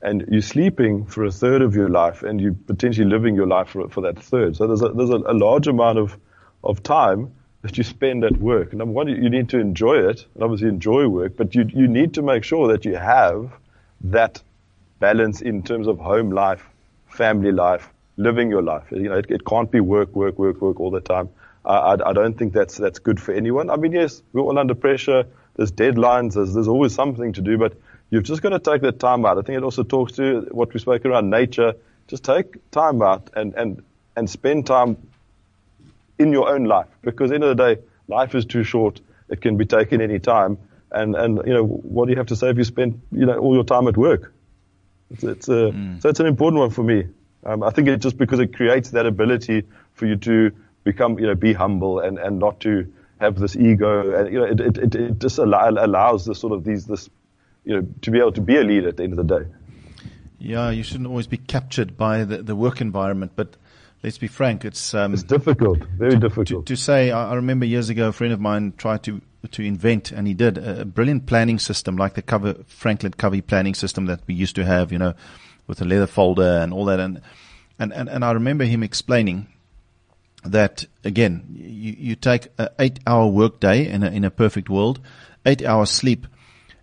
and 0.04 0.26
you're 0.30 0.42
sleeping 0.42 1.06
for 1.06 1.24
a 1.24 1.32
third 1.32 1.62
of 1.62 1.76
your 1.76 1.88
life 1.88 2.24
and 2.24 2.40
you're 2.42 2.54
potentially 2.54 3.08
living 3.08 3.36
your 3.36 3.48
life 3.48 3.70
for, 3.70 3.88
for 3.88 4.02
that 4.02 4.22
third. 4.22 4.58
So 4.58 4.68
there's 4.68 4.82
a, 4.82 4.90
there's 4.90 5.10
a, 5.10 5.34
large 5.34 5.68
amount 5.68 5.98
of, 5.98 6.18
of 6.62 6.84
time 6.84 7.32
that 7.62 7.78
you 7.78 7.86
spend 7.86 8.26
at 8.26 8.38
work. 8.38 8.74
Number 8.74 8.94
one, 8.94 9.08
you, 9.08 9.16
you 9.16 9.30
need 9.30 9.48
to 9.50 9.60
enjoy 9.60 10.10
it 10.10 10.26
and 10.36 10.44
obviously 10.44 10.68
enjoy 10.68 11.08
work, 11.08 11.38
but 11.38 11.56
you, 11.56 11.66
you 11.74 11.88
need 11.88 12.16
to 12.16 12.22
make 12.22 12.44
sure 12.44 12.68
that 12.68 12.84
you 12.84 12.98
have 12.98 13.54
that 14.02 14.44
balance 15.00 15.42
in 15.42 15.64
terms 15.64 15.88
of 15.88 16.00
home 16.00 16.32
life, 16.32 16.68
family 17.08 17.54
life, 17.54 17.90
living 18.18 18.50
your 18.50 18.62
life. 18.62 18.84
You 18.92 19.04
know, 19.08 19.18
it, 19.18 19.28
it 19.30 19.46
can't 19.46 19.72
be 19.72 19.80
work, 19.80 20.14
work, 20.14 20.38
work, 20.38 20.60
work 20.62 20.82
all 20.82 20.92
the 20.92 21.00
time. 21.00 21.30
I, 21.64 21.96
I, 22.06 22.12
don't 22.12 22.38
think 22.38 22.52
that's, 22.52 22.76
that's 22.76 23.00
good 23.00 23.22
for 23.22 23.34
anyone. 23.34 23.70
I 23.70 23.78
mean, 23.78 23.94
yes, 23.94 24.22
we're 24.34 24.42
all 24.42 24.60
under 24.60 24.76
pressure. 24.76 25.24
There's 25.56 25.72
deadlines. 25.72 26.34
There's, 26.34 26.54
there's 26.54 26.68
always 26.68 26.94
something 26.94 27.32
to 27.34 27.42
do, 27.42 27.58
but 27.58 27.78
You've 28.14 28.26
just 28.26 28.44
got 28.44 28.50
to 28.50 28.60
take 28.60 28.84
that 28.84 29.00
time 29.00 29.26
out. 29.26 29.40
I 29.40 29.42
think 29.42 29.58
it 29.58 29.64
also 29.64 29.82
talks 29.82 30.12
to 30.18 30.42
what 30.52 30.72
we 30.72 30.80
spoke 30.80 31.04
around 31.04 31.32
nature. 31.32 31.74
Just 32.08 32.24
take 32.24 32.70
time 32.70 33.02
out 33.02 33.32
and, 33.36 33.56
and, 33.56 33.84
and 34.16 34.30
spend 34.30 34.68
time 34.68 34.98
in 36.20 36.32
your 36.32 36.48
own 36.48 36.66
life 36.66 36.86
because 37.02 37.32
at 37.32 37.40
the 37.40 37.44
end 37.44 37.44
of 37.46 37.58
the 37.58 37.76
day, 37.76 37.82
life 38.08 38.36
is 38.36 38.46
too 38.46 38.64
short. 38.64 39.02
It 39.30 39.42
can 39.42 39.58
be 39.58 39.66
taken 39.66 40.00
any 40.00 40.20
time. 40.20 40.60
And, 40.92 41.16
and, 41.16 41.42
you 41.44 41.56
know, 41.56 41.66
what 41.66 42.06
do 42.06 42.12
you 42.12 42.18
have 42.18 42.28
to 42.28 42.36
say 42.36 42.52
if 42.52 42.58
you 42.60 42.64
spend, 42.64 43.02
you 43.12 43.26
know, 43.26 43.40
all 43.40 43.56
your 43.56 43.64
time 43.64 43.88
at 43.88 43.98
work? 43.98 44.32
It's, 45.10 45.24
it's 45.24 45.48
a, 45.48 45.72
mm. 45.74 46.00
so 46.00 46.10
it's 46.10 46.20
an 46.20 46.28
important 46.28 46.60
one 46.60 46.70
for 46.70 46.84
me. 46.84 47.08
Um, 47.44 47.64
I 47.64 47.72
think 47.72 47.88
it 47.88 47.98
just 47.98 48.20
because 48.20 48.38
it 48.38 48.56
creates 48.56 48.92
that 48.92 49.08
ability 49.08 49.64
for 49.94 50.06
you 50.06 50.18
to 50.18 50.52
become, 50.84 51.18
you 51.18 51.26
know, 51.26 51.34
be 51.34 51.54
humble 51.54 52.00
and, 52.00 52.20
and 52.20 52.38
not 52.38 52.60
to 52.60 52.94
have 53.20 53.40
this 53.40 53.56
ego. 53.56 54.20
And, 54.20 54.32
you 54.32 54.40
know, 54.40 54.46
it, 54.46 54.60
it, 54.60 54.78
it, 54.78 54.96
it 54.96 55.20
just 55.20 55.40
allow, 55.40 55.68
allows 55.68 56.28
this 56.28 56.38
sort 56.38 56.54
of 56.54 56.64
these, 56.64 56.86
this 56.86 57.10
you 57.64 57.76
know, 57.76 57.88
to 58.02 58.12
be 58.12 58.20
able 58.20 58.32
to 58.34 58.42
be 58.42 58.58
a 58.58 58.64
leader 58.64 58.90
at 58.90 58.98
the 58.98 59.04
end 59.04 59.18
of 59.18 59.28
the 59.28 59.40
day. 59.40 59.46
Yeah, 60.40 60.72
you 60.72 60.84
shouldn't 60.84 61.08
always 61.08 61.28
be 61.28 61.38
captured 61.38 61.96
by 61.96 62.26
the, 62.26 62.44
the 62.44 62.56
work 62.56 62.82
environment, 62.82 63.32
but 63.36 63.56
let's 64.04 64.18
be 64.18 64.28
frank, 64.28 64.66
it's 64.66 64.94
um, 64.94 65.14
it's 65.14 65.24
difficult, 65.24 65.80
very 65.98 66.12
to, 66.12 66.18
difficult. 66.18 66.48
To, 66.48 66.64
to 66.64 66.76
say, 66.76 67.12
I, 67.12 67.32
I, 67.32 67.36
remember 67.36 67.66
years 67.66 67.90
ago, 67.90 68.10
a 68.10 68.12
friend 68.12 68.34
of 68.34 68.42
mine 68.42 68.74
tried 68.78 69.04
to 69.04 69.22
to 69.52 69.64
invent, 69.64 70.12
and 70.12 70.28
he 70.28 70.34
did 70.34 70.58
a, 70.58 70.82
a 70.82 70.86
brilliant 70.86 71.26
planning 71.26 71.60
system 71.60 71.96
like 71.96 72.16
the 72.16 72.22
cover 72.22 72.56
Franklin 72.68 73.14
Covey 73.14 73.42
planning 73.42 73.74
system 73.74 74.06
that 74.08 74.20
we 74.28 74.34
used 74.34 74.56
to 74.56 74.66
have, 74.66 74.92
you 74.92 74.98
know, 74.98 75.14
with 75.68 75.82
a 75.82 75.86
leather 75.86 76.08
folder 76.08 76.60
and 76.62 76.74
all 76.74 76.86
that, 76.86 77.00
and 77.00 77.22
and 77.80 77.94
and, 77.94 78.10
and 78.10 78.26
I 78.26 78.32
remember 78.32 78.66
him 78.66 78.84
explaining 78.84 79.48
that 80.44 80.86
again, 81.06 81.46
you, 81.54 81.96
you 81.98 82.16
take 82.16 82.50
an 82.58 82.68
eight-hour 82.80 83.28
workday 83.28 83.88
in 83.88 84.04
a 84.04 84.12
in 84.12 84.26
a 84.26 84.30
perfect 84.30 84.70
world, 84.70 85.00
eight 85.46 85.64
hours 85.64 85.90
sleep 85.90 86.28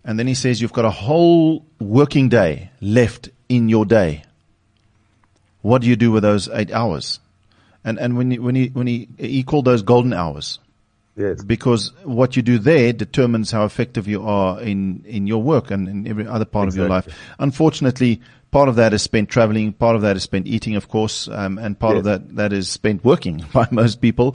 and 0.05 0.19
then 0.19 0.27
he 0.27 0.35
says 0.35 0.61
you've 0.61 0.73
got 0.73 0.85
a 0.85 0.91
whole 0.91 1.65
working 1.79 2.29
day 2.29 2.71
left 2.81 3.29
in 3.49 3.69
your 3.69 3.85
day. 3.85 4.25
What 5.63 5.83
do 5.83 5.89
you 5.89 5.97
do 5.97 6.11
with 6.11 6.23
those 6.23 6.49
eight 6.49 6.73
hours? 6.73 7.21
And 7.85 7.99
and 7.99 8.17
when 8.17 8.31
he, 8.31 8.39
when 8.39 8.55
he 8.55 8.69
when 8.69 8.87
he 8.87 9.09
he 9.19 9.43
called 9.43 9.65
those 9.65 9.83
golden 9.83 10.13
hours. 10.13 10.59
Yes. 11.17 11.43
Because 11.43 11.93
what 12.05 12.37
you 12.37 12.43
do 12.43 12.59
there 12.59 12.93
determines 12.93 13.51
how 13.51 13.65
effective 13.65 14.09
you 14.09 14.23
are 14.27 14.61
in, 14.61 15.05
in 15.07 15.27
your 15.27 15.43
work 15.43 15.71
and 15.71 15.87
in 15.89 16.07
every 16.07 16.27
other 16.27 16.47
part 16.47 16.69
exactly. 16.69 16.85
of 16.85 16.89
your 16.89 16.97
life. 16.97 17.35
Unfortunately, 17.39 18.23
part 18.51 18.69
of 18.71 18.77
that 18.77 18.95
is 18.95 19.03
spent 19.03 19.29
traveling, 19.29 19.73
part 19.73 19.97
of 19.97 20.03
that 20.03 20.17
is 20.17 20.23
spent 20.23 20.47
eating, 20.47 20.77
of 20.77 20.89
course, 20.89 21.29
um, 21.29 21.59
and 21.59 21.79
part 21.79 21.97
yes. 21.97 21.99
of 21.99 22.05
that, 22.05 22.37
that 22.37 22.53
is 22.55 22.71
spent 22.71 23.05
working 23.05 23.45
by 23.53 23.69
most 23.71 24.01
people 24.01 24.35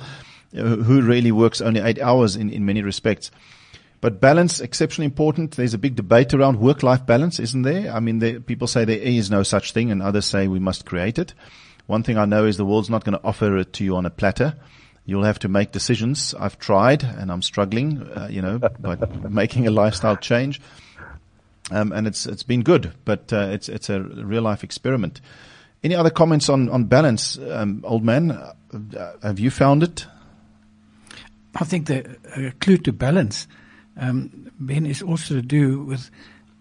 who 0.51 1.01
really 1.01 1.31
works 1.31 1.59
only 1.59 1.81
eight 1.81 1.99
hours 1.99 2.35
in, 2.35 2.49
in 2.49 2.65
many 2.65 2.81
respects. 2.81 3.31
But 4.05 4.21
balance, 4.21 4.59
exceptionally 4.59 5.05
important. 5.05 5.55
There's 5.55 5.73
a 5.73 5.79
big 5.79 5.95
debate 5.95 6.31
around 6.35 6.59
work-life 6.59 7.07
balance, 7.07 7.39
isn't 7.39 7.63
there? 7.63 7.91
I 7.91 7.99
mean, 7.99 8.19
there, 8.19 8.39
people 8.39 8.67
say 8.67 8.85
there 8.85 8.99
is 8.99 9.31
no 9.31 9.41
such 9.41 9.71
thing 9.71 9.89
and 9.89 9.99
others 9.99 10.27
say 10.27 10.47
we 10.47 10.59
must 10.59 10.85
create 10.85 11.17
it. 11.17 11.33
One 11.87 12.03
thing 12.03 12.15
I 12.15 12.25
know 12.25 12.45
is 12.45 12.55
the 12.55 12.65
world's 12.65 12.87
not 12.87 13.03
going 13.03 13.17
to 13.17 13.25
offer 13.25 13.57
it 13.57 13.73
to 13.73 13.83
you 13.83 13.95
on 13.95 14.05
a 14.05 14.11
platter. 14.11 14.57
You'll 15.07 15.23
have 15.23 15.39
to 15.39 15.47
make 15.47 15.71
decisions. 15.71 16.35
I've 16.39 16.59
tried 16.59 17.01
and 17.03 17.31
I'm 17.31 17.41
struggling, 17.41 18.03
uh, 18.03 18.27
you 18.29 18.43
know, 18.43 18.59
by 18.59 18.95
making 19.27 19.65
a 19.65 19.71
lifestyle 19.71 20.17
change. 20.17 20.61
Um, 21.71 21.91
and 21.91 22.05
it's, 22.05 22.27
it's 22.27 22.43
been 22.43 22.61
good, 22.61 22.93
but, 23.05 23.33
uh, 23.33 23.47
it's, 23.53 23.69
it's 23.69 23.89
a 23.89 24.01
real 24.01 24.43
life 24.43 24.63
experiment. 24.63 25.19
Any 25.83 25.95
other 25.95 26.11
comments 26.11 26.47
on, 26.47 26.69
on 26.69 26.83
balance, 26.83 27.39
um, 27.39 27.83
old 27.83 28.03
man? 28.03 28.29
Uh, 28.29 28.53
have 29.23 29.39
you 29.39 29.49
found 29.49 29.81
it? 29.81 30.05
I 31.55 31.63
think 31.65 31.87
the 31.87 32.53
clue 32.59 32.77
to 32.77 32.93
balance 32.93 33.47
um, 33.97 34.51
Ben, 34.59 34.85
is 34.85 35.01
also 35.01 35.35
to 35.35 35.41
do 35.41 35.81
with 35.83 36.09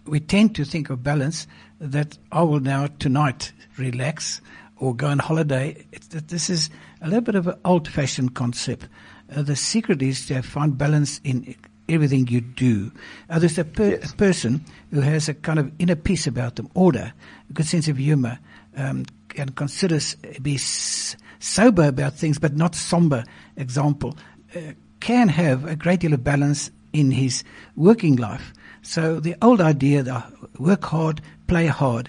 we 0.06 0.20
tend 0.20 0.54
to 0.56 0.64
think 0.64 0.90
of 0.90 1.02
balance 1.02 1.46
that 1.80 2.18
I 2.30 2.42
will 2.42 2.60
now 2.60 2.88
tonight 2.98 3.52
relax 3.78 4.40
or 4.76 4.94
go 4.94 5.06
on 5.08 5.18
holiday. 5.18 5.86
It's, 5.92 6.08
this 6.08 6.50
is 6.50 6.70
a 7.00 7.06
little 7.06 7.22
bit 7.22 7.34
of 7.34 7.46
an 7.46 7.58
old 7.64 7.88
fashioned 7.88 8.34
concept. 8.34 8.88
Uh, 9.34 9.42
the 9.42 9.56
secret 9.56 10.02
is 10.02 10.26
to 10.26 10.42
find 10.42 10.76
balance 10.76 11.20
in 11.24 11.54
everything 11.88 12.26
you 12.28 12.40
do. 12.40 12.92
Uh, 13.30 13.38
there's 13.38 13.58
a, 13.58 13.64
per- 13.64 13.90
yes. 13.90 14.12
a, 14.12 14.16
person 14.16 14.64
who 14.90 15.00
has 15.00 15.28
a 15.28 15.34
kind 15.34 15.58
of 15.58 15.72
inner 15.78 15.96
peace 15.96 16.26
about 16.26 16.56
them, 16.56 16.68
order, 16.74 17.12
a 17.48 17.52
good 17.52 17.66
sense 17.66 17.88
of 17.88 17.96
humor, 17.96 18.38
um, 18.76 19.04
and 19.36 19.54
considers 19.56 20.14
be 20.42 20.54
s- 20.54 21.16
sober 21.38 21.88
about 21.88 22.14
things, 22.14 22.38
but 22.38 22.54
not 22.54 22.74
somber. 22.74 23.24
Example, 23.56 24.16
uh, 24.54 24.60
can 25.00 25.28
have 25.28 25.66
a 25.66 25.76
great 25.76 26.00
deal 26.00 26.14
of 26.14 26.24
balance 26.24 26.70
in 26.94 27.10
his 27.10 27.44
working 27.76 28.16
life. 28.16 28.54
So 28.80 29.20
the 29.20 29.34
old 29.42 29.60
idea 29.60 30.02
that 30.02 30.32
work 30.58 30.84
hard, 30.84 31.20
play 31.46 31.66
hard, 31.66 32.08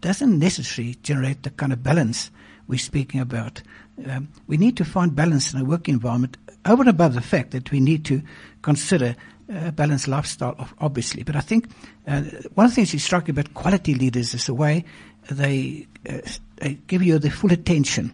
doesn't 0.00 0.38
necessarily 0.38 0.94
generate 1.02 1.42
the 1.42 1.50
kind 1.50 1.72
of 1.72 1.82
balance 1.82 2.30
we're 2.68 2.78
speaking 2.78 3.20
about. 3.20 3.62
Um, 4.06 4.28
we 4.46 4.56
need 4.56 4.76
to 4.76 4.84
find 4.84 5.16
balance 5.16 5.54
in 5.54 5.60
a 5.60 5.64
work 5.64 5.88
environment 5.88 6.36
over 6.66 6.82
and 6.82 6.90
above 6.90 7.14
the 7.14 7.20
fact 7.20 7.52
that 7.52 7.70
we 7.70 7.80
need 7.80 8.04
to 8.04 8.22
consider 8.62 9.16
a 9.48 9.72
balanced 9.72 10.08
lifestyle, 10.08 10.68
obviously. 10.80 11.22
But 11.22 11.36
I 11.36 11.40
think 11.40 11.68
uh, 12.06 12.22
one 12.54 12.66
of 12.66 12.72
the 12.72 12.76
things 12.76 12.92
that 12.92 12.98
struck 12.98 13.28
about 13.28 13.54
quality 13.54 13.94
leaders 13.94 14.34
is 14.34 14.46
the 14.46 14.54
way 14.54 14.84
they, 15.30 15.86
uh, 16.08 16.18
they 16.56 16.74
give 16.86 17.02
you 17.02 17.18
the 17.18 17.30
full 17.30 17.52
attention 17.52 18.12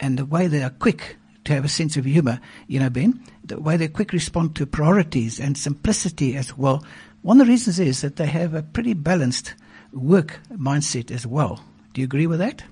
and 0.00 0.18
the 0.18 0.24
way 0.24 0.46
they 0.46 0.62
are 0.62 0.70
quick 0.70 1.16
to 1.44 1.54
have 1.54 1.64
a 1.64 1.68
sense 1.68 1.96
of 1.96 2.04
humor, 2.04 2.40
you 2.66 2.78
know, 2.78 2.90
Ben, 2.90 3.22
the 3.44 3.60
way 3.60 3.76
they 3.76 3.88
quick 3.88 4.12
respond 4.12 4.54
to 4.56 4.66
priorities 4.66 5.40
and 5.40 5.56
simplicity 5.56 6.36
as 6.36 6.56
well. 6.56 6.84
One 7.22 7.40
of 7.40 7.46
the 7.46 7.52
reasons 7.52 7.78
is 7.78 8.00
that 8.02 8.16
they 8.16 8.26
have 8.26 8.54
a 8.54 8.62
pretty 8.62 8.94
balanced 8.94 9.54
work 9.92 10.40
mindset 10.52 11.10
as 11.10 11.26
well. 11.26 11.64
Do 11.92 12.00
you 12.00 12.04
agree 12.04 12.26
with 12.26 12.38
that? 12.38 12.62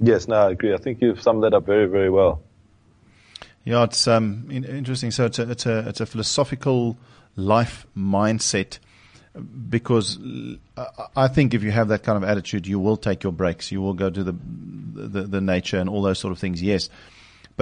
Yes, 0.00 0.28
no, 0.28 0.36
I 0.36 0.50
agree. 0.50 0.74
I 0.74 0.78
think 0.78 1.00
you've 1.00 1.22
summed 1.22 1.42
that 1.44 1.54
up 1.54 1.66
very, 1.66 1.86
very 1.86 2.10
well. 2.10 2.42
Yeah, 3.64 3.84
it's 3.84 4.08
um, 4.08 4.48
interesting. 4.50 5.12
So 5.12 5.26
it's 5.26 5.38
a, 5.38 5.50
it's 5.50 5.66
a 5.66 5.88
it's 5.88 6.00
a 6.00 6.06
philosophical 6.06 6.96
life 7.36 7.86
mindset 7.96 8.78
because 9.68 10.18
I 11.16 11.28
think 11.28 11.54
if 11.54 11.62
you 11.62 11.70
have 11.70 11.88
that 11.88 12.02
kind 12.02 12.22
of 12.22 12.28
attitude, 12.28 12.66
you 12.66 12.78
will 12.78 12.96
take 12.96 13.22
your 13.22 13.32
breaks. 13.32 13.72
You 13.72 13.80
will 13.80 13.94
go 13.94 14.10
to 14.10 14.24
the, 14.24 14.34
the, 14.94 15.22
the 15.22 15.40
nature 15.40 15.78
and 15.78 15.88
all 15.88 16.02
those 16.02 16.18
sort 16.18 16.32
of 16.32 16.38
things. 16.38 16.62
Yes, 16.62 16.90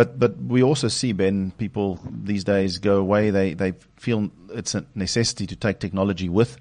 but 0.00 0.18
but 0.18 0.32
we 0.54 0.62
also 0.62 0.88
see 0.88 1.12
Ben 1.12 1.52
people 1.58 1.98
these 2.30 2.44
days 2.44 2.78
go 2.78 2.94
away. 3.06 3.30
They 3.30 3.54
they 3.54 3.72
feel 3.96 4.30
it's 4.58 4.74
a 4.74 4.82
necessity 4.94 5.46
to 5.46 5.56
take 5.56 5.78
technology 5.78 6.28
with, 6.28 6.56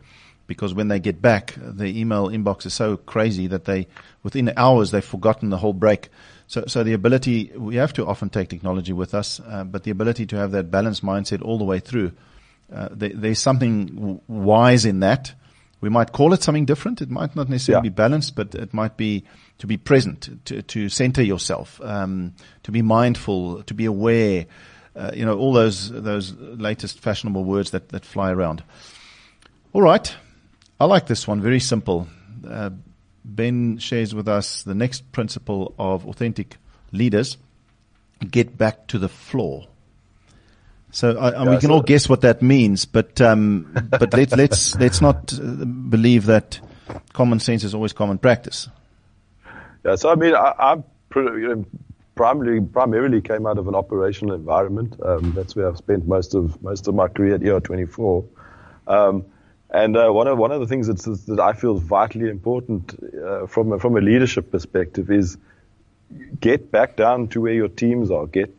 because 0.48 0.74
when 0.76 0.88
they 0.90 1.00
get 1.00 1.22
back, 1.22 1.54
the 1.58 1.86
email 2.02 2.30
inbox 2.30 2.66
is 2.66 2.74
so 2.74 2.98
crazy 2.98 3.48
that 3.48 3.64
they 3.64 3.88
within 4.24 4.52
hours 4.58 4.92
they've 4.92 5.12
forgotten 5.16 5.50
the 5.50 5.58
whole 5.58 5.74
break. 5.74 6.10
So 6.48 6.64
so 6.68 6.84
the 6.84 6.94
ability 6.94 7.52
we 7.58 7.78
have 7.78 7.94
to 7.94 8.06
often 8.06 8.30
take 8.30 8.50
technology 8.50 8.94
with 8.94 9.14
us, 9.14 9.40
uh, 9.40 9.64
but 9.64 9.84
the 9.84 9.92
ability 9.92 10.26
to 10.28 10.36
have 10.36 10.52
that 10.52 10.70
balanced 10.72 11.04
mindset 11.04 11.42
all 11.42 11.58
the 11.58 11.66
way 11.66 11.80
through. 11.80 12.12
Uh, 12.72 12.90
there, 12.92 13.14
there's 13.16 13.40
something 13.42 14.20
wise 14.28 14.86
in 14.90 15.00
that. 15.00 15.34
We 15.82 15.90
might 15.90 16.12
call 16.12 16.34
it 16.34 16.44
something 16.44 16.66
different. 16.68 17.02
It 17.02 17.10
might 17.10 17.36
not 17.36 17.50
necessarily 17.50 17.88
Yeah. 17.88 17.92
be 17.92 17.96
balanced, 18.04 18.36
but 18.36 18.54
it 18.56 18.74
might 18.74 18.98
be 18.98 19.24
to 19.60 19.68
be 19.68 19.78
present, 19.78 20.46
to, 20.46 20.62
to 20.64 20.90
center 20.90 21.22
yourself, 21.22 21.80
um, 21.84 22.34
to 22.64 22.72
be 22.72 22.82
mindful, 22.82 23.64
to 23.64 23.74
be 23.74 23.86
aware. 23.86 24.46
Uh, 24.96 25.12
you 25.14 25.26
know, 25.26 25.38
all 25.38 25.54
those 25.54 25.90
those 25.92 26.34
latest 26.34 27.00
fashionable 27.00 27.44
words 27.44 27.72
that, 27.72 27.90
that 27.90 28.04
fly 28.04 28.32
around. 28.32 28.64
All 29.74 29.82
right. 29.82 30.14
I 30.80 30.86
like 30.86 31.08
this 31.08 31.28
one. 31.28 31.42
Very 31.42 31.60
simple. 31.60 32.08
Uh, 32.48 32.72
ben 33.24 33.78
shares 33.78 34.16
with 34.16 34.28
us 34.28 34.64
the 34.64 34.74
next 34.74 35.12
principle 35.12 35.76
of 35.78 36.08
authentic 36.08 36.58
leaders 36.92 37.38
get 38.32 38.58
back 38.58 38.88
to 38.88 38.98
the 38.98 39.10
floor. 39.10 39.68
So 40.92 41.18
I, 41.18 41.42
and 41.42 41.50
we 41.52 41.58
can 41.58 41.70
all 41.70 41.84
guess 41.84 42.10
what 42.10 42.22
that 42.22 42.42
means, 42.42 42.86
but 42.86 43.22
um, 43.22 43.72
but 43.90 44.14
let's 44.14 44.36
let's 44.36 44.76
let's 44.76 45.02
not 45.02 45.34
uh, 45.34 45.66
believe 45.66 46.26
that 46.26 46.60
common 47.14 47.40
sense 47.40 47.64
is 47.64 47.76
always 47.76 47.94
common 47.94 48.18
practice. 48.18 48.70
Yeah, 49.86 49.96
so 49.96 50.10
I 50.12 50.16
mean, 50.16 50.36
I, 50.36 50.54
I 50.58 50.84
primarily 51.10 52.62
primarily 52.62 53.22
came 53.22 53.46
out 53.46 53.58
of 53.58 53.68
an 53.68 53.76
operational 53.76 54.36
environment. 54.36 55.00
Um, 55.04 55.34
that's 55.34 55.56
where 55.56 55.68
I've 55.68 55.78
spent 55.78 56.06
most 56.08 56.36
of 56.36 56.62
most 56.62 56.88
of 56.88 56.96
my 56.96 57.08
career 57.08 57.36
at 57.36 57.42
ER24. 57.42 58.28
Um, 58.88 59.26
and 59.72 59.96
uh, 59.96 60.10
one 60.10 60.28
of 60.28 60.38
one 60.38 60.52
of 60.52 60.60
the 60.60 60.68
things 60.68 60.88
that's, 60.88 61.06
that 61.26 61.40
I 61.40 61.54
feel 61.54 61.78
is 61.78 61.84
vitally 61.84 62.30
important 62.30 63.00
uh, 63.24 63.46
from 63.48 63.72
a, 63.72 63.80
from 63.80 63.96
a 63.96 64.02
leadership 64.02 64.52
perspective 64.52 65.12
is 65.12 65.38
get 66.40 66.72
back 66.72 66.96
down 66.96 67.28
to 67.30 67.42
where 67.42 67.54
your 67.54 67.70
teams 67.70 68.12
are. 68.12 68.26
Get 68.26 68.54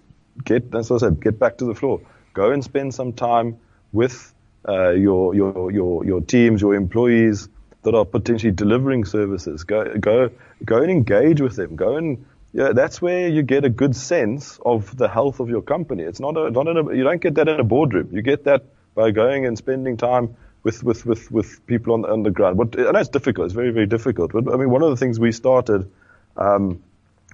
get 0.44 0.70
that's 0.70 0.88
what 0.88 1.02
I 1.02 1.08
said. 1.08 1.20
Get 1.20 1.38
back 1.38 1.58
to 1.58 1.64
the 1.64 1.74
floor. 1.74 2.00
Go 2.32 2.52
and 2.52 2.64
spend 2.64 2.94
some 2.94 3.12
time 3.12 3.58
with 3.92 4.32
uh, 4.66 4.90
your 4.90 5.34
your 5.34 5.70
your 5.70 6.04
your 6.04 6.20
teams, 6.20 6.62
your 6.62 6.74
employees 6.74 7.48
that 7.82 7.94
are 7.94 8.04
potentially 8.04 8.52
delivering 8.52 9.04
services. 9.04 9.64
Go 9.64 9.96
go 9.98 10.30
go 10.64 10.78
and 10.78 10.90
engage 10.90 11.40
with 11.40 11.56
them. 11.56 11.76
Go 11.76 11.96
and 11.96 12.24
yeah, 12.52 12.72
that's 12.72 13.00
where 13.00 13.28
you 13.28 13.42
get 13.42 13.64
a 13.64 13.68
good 13.68 13.94
sense 13.94 14.58
of 14.64 14.96
the 14.96 15.08
health 15.08 15.40
of 15.40 15.48
your 15.48 15.62
company. 15.62 16.02
It's 16.02 16.18
not 16.18 16.36
a, 16.36 16.50
not 16.50 16.66
a, 16.66 16.96
you 16.96 17.04
don't 17.04 17.20
get 17.20 17.36
that 17.36 17.48
in 17.48 17.60
a 17.60 17.64
boardroom. 17.64 18.08
You 18.12 18.22
get 18.22 18.44
that 18.44 18.64
by 18.94 19.12
going 19.12 19.46
and 19.46 19.56
spending 19.56 19.96
time 19.96 20.36
with 20.62 20.82
with 20.82 21.06
with, 21.06 21.30
with 21.30 21.66
people 21.66 21.94
on, 21.94 22.04
on 22.04 22.22
the 22.22 22.30
ground. 22.30 22.58
But 22.58 22.78
I 22.78 22.90
know 22.90 22.98
it's 22.98 23.08
difficult. 23.08 23.46
It's 23.46 23.54
very 23.54 23.70
very 23.70 23.86
difficult. 23.86 24.32
But 24.32 24.52
I 24.52 24.56
mean, 24.56 24.70
one 24.70 24.82
of 24.82 24.90
the 24.90 24.96
things 24.96 25.18
we 25.20 25.32
started. 25.32 25.90
Um, 26.36 26.82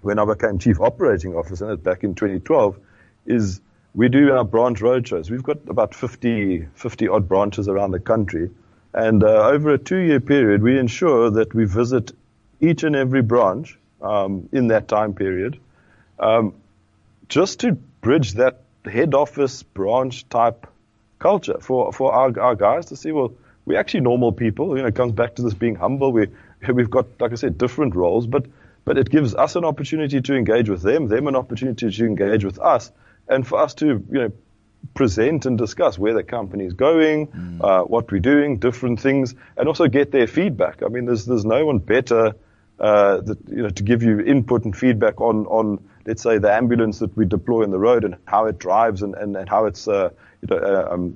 when 0.03 0.19
I 0.19 0.25
became 0.25 0.59
chief 0.59 0.81
operating 0.81 1.35
officer 1.35 1.77
back 1.77 2.05
in 2.05 2.15
2012 2.15 2.79
is 3.27 3.61
we 3.95 4.09
do 4.09 4.33
our 4.33 4.45
branch 4.45 4.81
roadshows. 4.81 5.31
We've 5.31 5.43
got 5.43 5.59
about 5.69 5.95
50, 5.95 6.69
50 6.75 7.09
odd 7.09 7.29
branches 7.29 7.67
around 7.67 7.91
the 7.91 8.01
country. 8.01 8.51
And 8.97 9.23
uh, 9.23 9.49
over 9.49 9.75
a 9.75 9.79
two 9.79 9.99
year 9.99 10.21
period, 10.21 10.63
we 10.63 10.79
ensure 10.79 11.31
that 11.31 11.55
we 11.55 11.67
visit 11.67 12.13
each 12.61 12.83
and 12.83 12.97
every 12.97 13.23
branch 13.23 13.79
um, 14.01 14.49
in 14.53 14.69
that 14.69 14.89
time 14.89 15.15
period 15.15 15.61
um, 16.19 16.55
just 17.29 17.61
to 17.61 17.73
bridge 18.01 18.35
that 18.35 18.63
head 18.85 19.15
office 19.15 19.63
branch 19.63 20.29
type 20.29 20.67
culture 21.19 21.59
for, 21.61 21.93
for 21.93 22.13
our, 22.13 22.39
our 22.41 22.55
guys 22.55 22.87
to 22.87 22.97
see, 22.97 23.13
well, 23.13 23.33
we're 23.65 23.79
actually 23.79 24.01
normal 24.01 24.33
people. 24.33 24.77
You 24.77 24.83
know, 24.83 24.89
it 24.89 24.95
comes 24.95 25.13
back 25.13 25.35
to 25.37 25.43
this 25.43 25.55
being 25.55 25.75
humble. 25.75 26.13
We, 26.13 26.29
we've 26.73 26.91
got, 26.91 27.21
like 27.21 27.33
I 27.33 27.35
said, 27.35 27.59
different 27.59 27.97
roles, 27.97 28.27
but, 28.27 28.47
but 28.85 28.97
it 28.97 29.11
gives 29.11 29.35
us 29.35 29.57
an 29.57 29.65
opportunity 29.65 30.21
to 30.21 30.35
engage 30.35 30.69
with 30.69 30.83
them, 30.83 31.09
them 31.09 31.27
an 31.27 31.37
opportunity 31.37 31.91
to 31.91 32.05
engage 32.07 32.45
with 32.45 32.59
us, 32.59 32.93
and 33.29 33.47
for 33.47 33.59
us 33.59 33.75
to, 33.75 33.87
you 33.87 34.05
know, 34.19 34.33
present 34.95 35.47
and 35.47 35.59
discuss 35.59 35.99
where 35.99 36.15
the 36.15 36.23
company 36.23 36.65
is 36.65 36.75
going, 36.75 37.27
mm. 37.29 37.61
uh, 37.63 37.85
what 37.85 38.11
we're 38.11 38.19
doing, 38.21 38.59
different 38.59 39.01
things, 39.01 39.35
and 39.57 39.69
also 39.69 39.89
get 39.89 40.13
their 40.13 40.27
feedback. 40.27 40.83
I 40.83 40.89
mean, 40.89 41.07
there's, 41.07 41.25
there's 41.25 41.45
no 41.45 41.65
one 41.67 41.79
better, 41.79 42.35
uh, 42.79 43.21
that, 43.21 43.39
you 43.49 43.63
know, 43.63 43.71
to 43.71 43.83
give 43.83 44.03
you 44.03 44.21
input 44.21 44.65
and 44.65 44.77
feedback 44.77 45.21
on, 45.21 45.47
on, 45.47 45.83
let's 46.07 46.23
say, 46.23 46.39
the 46.39 46.53
ambulance 46.53 46.99
that 46.99 47.17
we 47.17 47.25
deploy 47.25 47.65
on 47.65 47.71
the 47.71 47.79
road 47.79 48.05
and 48.05 48.17
how 48.27 48.47
it 48.47 48.59
drives 48.59 49.03
and, 49.03 49.15
and, 49.15 49.37
and 49.37 49.49
how 49.49 49.67
it's, 49.67 49.89
uh, 49.89 50.11
you 50.43 50.49
know, 50.51 50.63
uh, 50.63 50.95
um, 50.95 51.15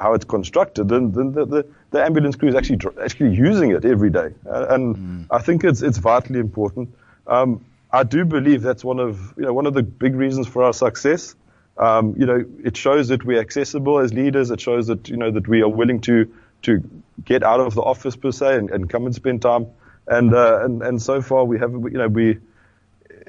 how 0.00 0.14
it's 0.14 0.24
constructed, 0.24 0.88
then, 0.88 1.12
then 1.12 1.32
the, 1.32 1.44
the, 1.44 1.66
the 1.90 2.04
ambulance 2.04 2.36
crew 2.36 2.48
is 2.48 2.54
actually 2.54 2.78
actually 3.02 3.34
using 3.34 3.70
it 3.70 3.84
every 3.84 4.10
day, 4.10 4.34
uh, 4.46 4.66
and 4.70 4.96
mm. 4.96 5.26
I 5.30 5.38
think 5.38 5.64
it's 5.64 5.82
it's 5.82 5.98
vitally 5.98 6.40
important. 6.40 6.94
Um, 7.26 7.64
I 7.90 8.02
do 8.02 8.24
believe 8.24 8.62
that's 8.62 8.84
one 8.84 8.98
of 8.98 9.34
you 9.36 9.44
know 9.44 9.52
one 9.52 9.66
of 9.66 9.74
the 9.74 9.82
big 9.82 10.14
reasons 10.14 10.46
for 10.46 10.62
our 10.62 10.72
success. 10.72 11.34
Um, 11.78 12.14
you 12.18 12.26
know, 12.26 12.44
it 12.64 12.76
shows 12.76 13.08
that 13.08 13.24
we're 13.24 13.40
accessible 13.40 13.98
as 13.98 14.12
leaders. 14.12 14.50
It 14.50 14.60
shows 14.60 14.86
that 14.86 15.08
you 15.08 15.16
know 15.16 15.30
that 15.30 15.46
we 15.46 15.62
are 15.62 15.68
willing 15.68 16.00
to 16.02 16.32
to 16.62 16.82
get 17.24 17.42
out 17.42 17.60
of 17.60 17.74
the 17.74 17.82
office 17.82 18.16
per 18.16 18.32
se 18.32 18.56
and, 18.56 18.70
and 18.70 18.88
come 18.88 19.06
and 19.06 19.14
spend 19.14 19.42
time. 19.42 19.66
And 20.06 20.34
uh, 20.34 20.64
and 20.64 20.82
and 20.82 21.02
so 21.02 21.20
far 21.20 21.44
we 21.44 21.58
have 21.58 21.72
you 21.72 21.98
know 21.98 22.08
we 22.08 22.38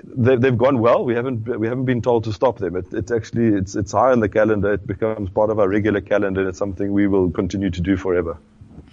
they, 0.04 0.36
they've 0.36 0.58
gone 0.58 0.80
well. 0.80 1.04
We 1.04 1.16
haven't 1.16 1.48
we 1.60 1.68
haven't 1.68 1.86
been 1.86 2.02
told 2.02 2.24
to 2.26 2.34
stop 2.34 2.58
them. 2.60 2.76
It, 2.76 2.86
it's 2.92 3.12
actually 3.12 3.48
it's 3.48 3.76
it's 3.76 3.92
high 3.92 4.12
on 4.12 4.20
the 4.20 4.30
calendar. 4.30 4.74
It 4.74 4.88
becomes 4.88 5.30
part 5.30 5.50
of 5.50 5.60
our 5.60 5.68
regular 5.68 6.02
calendar. 6.02 6.48
It's 6.48 6.58
something 6.58 6.92
we 6.94 7.08
will 7.08 7.32
continue 7.32 7.70
to 7.70 7.82
do 7.82 7.98
forever. 7.98 8.38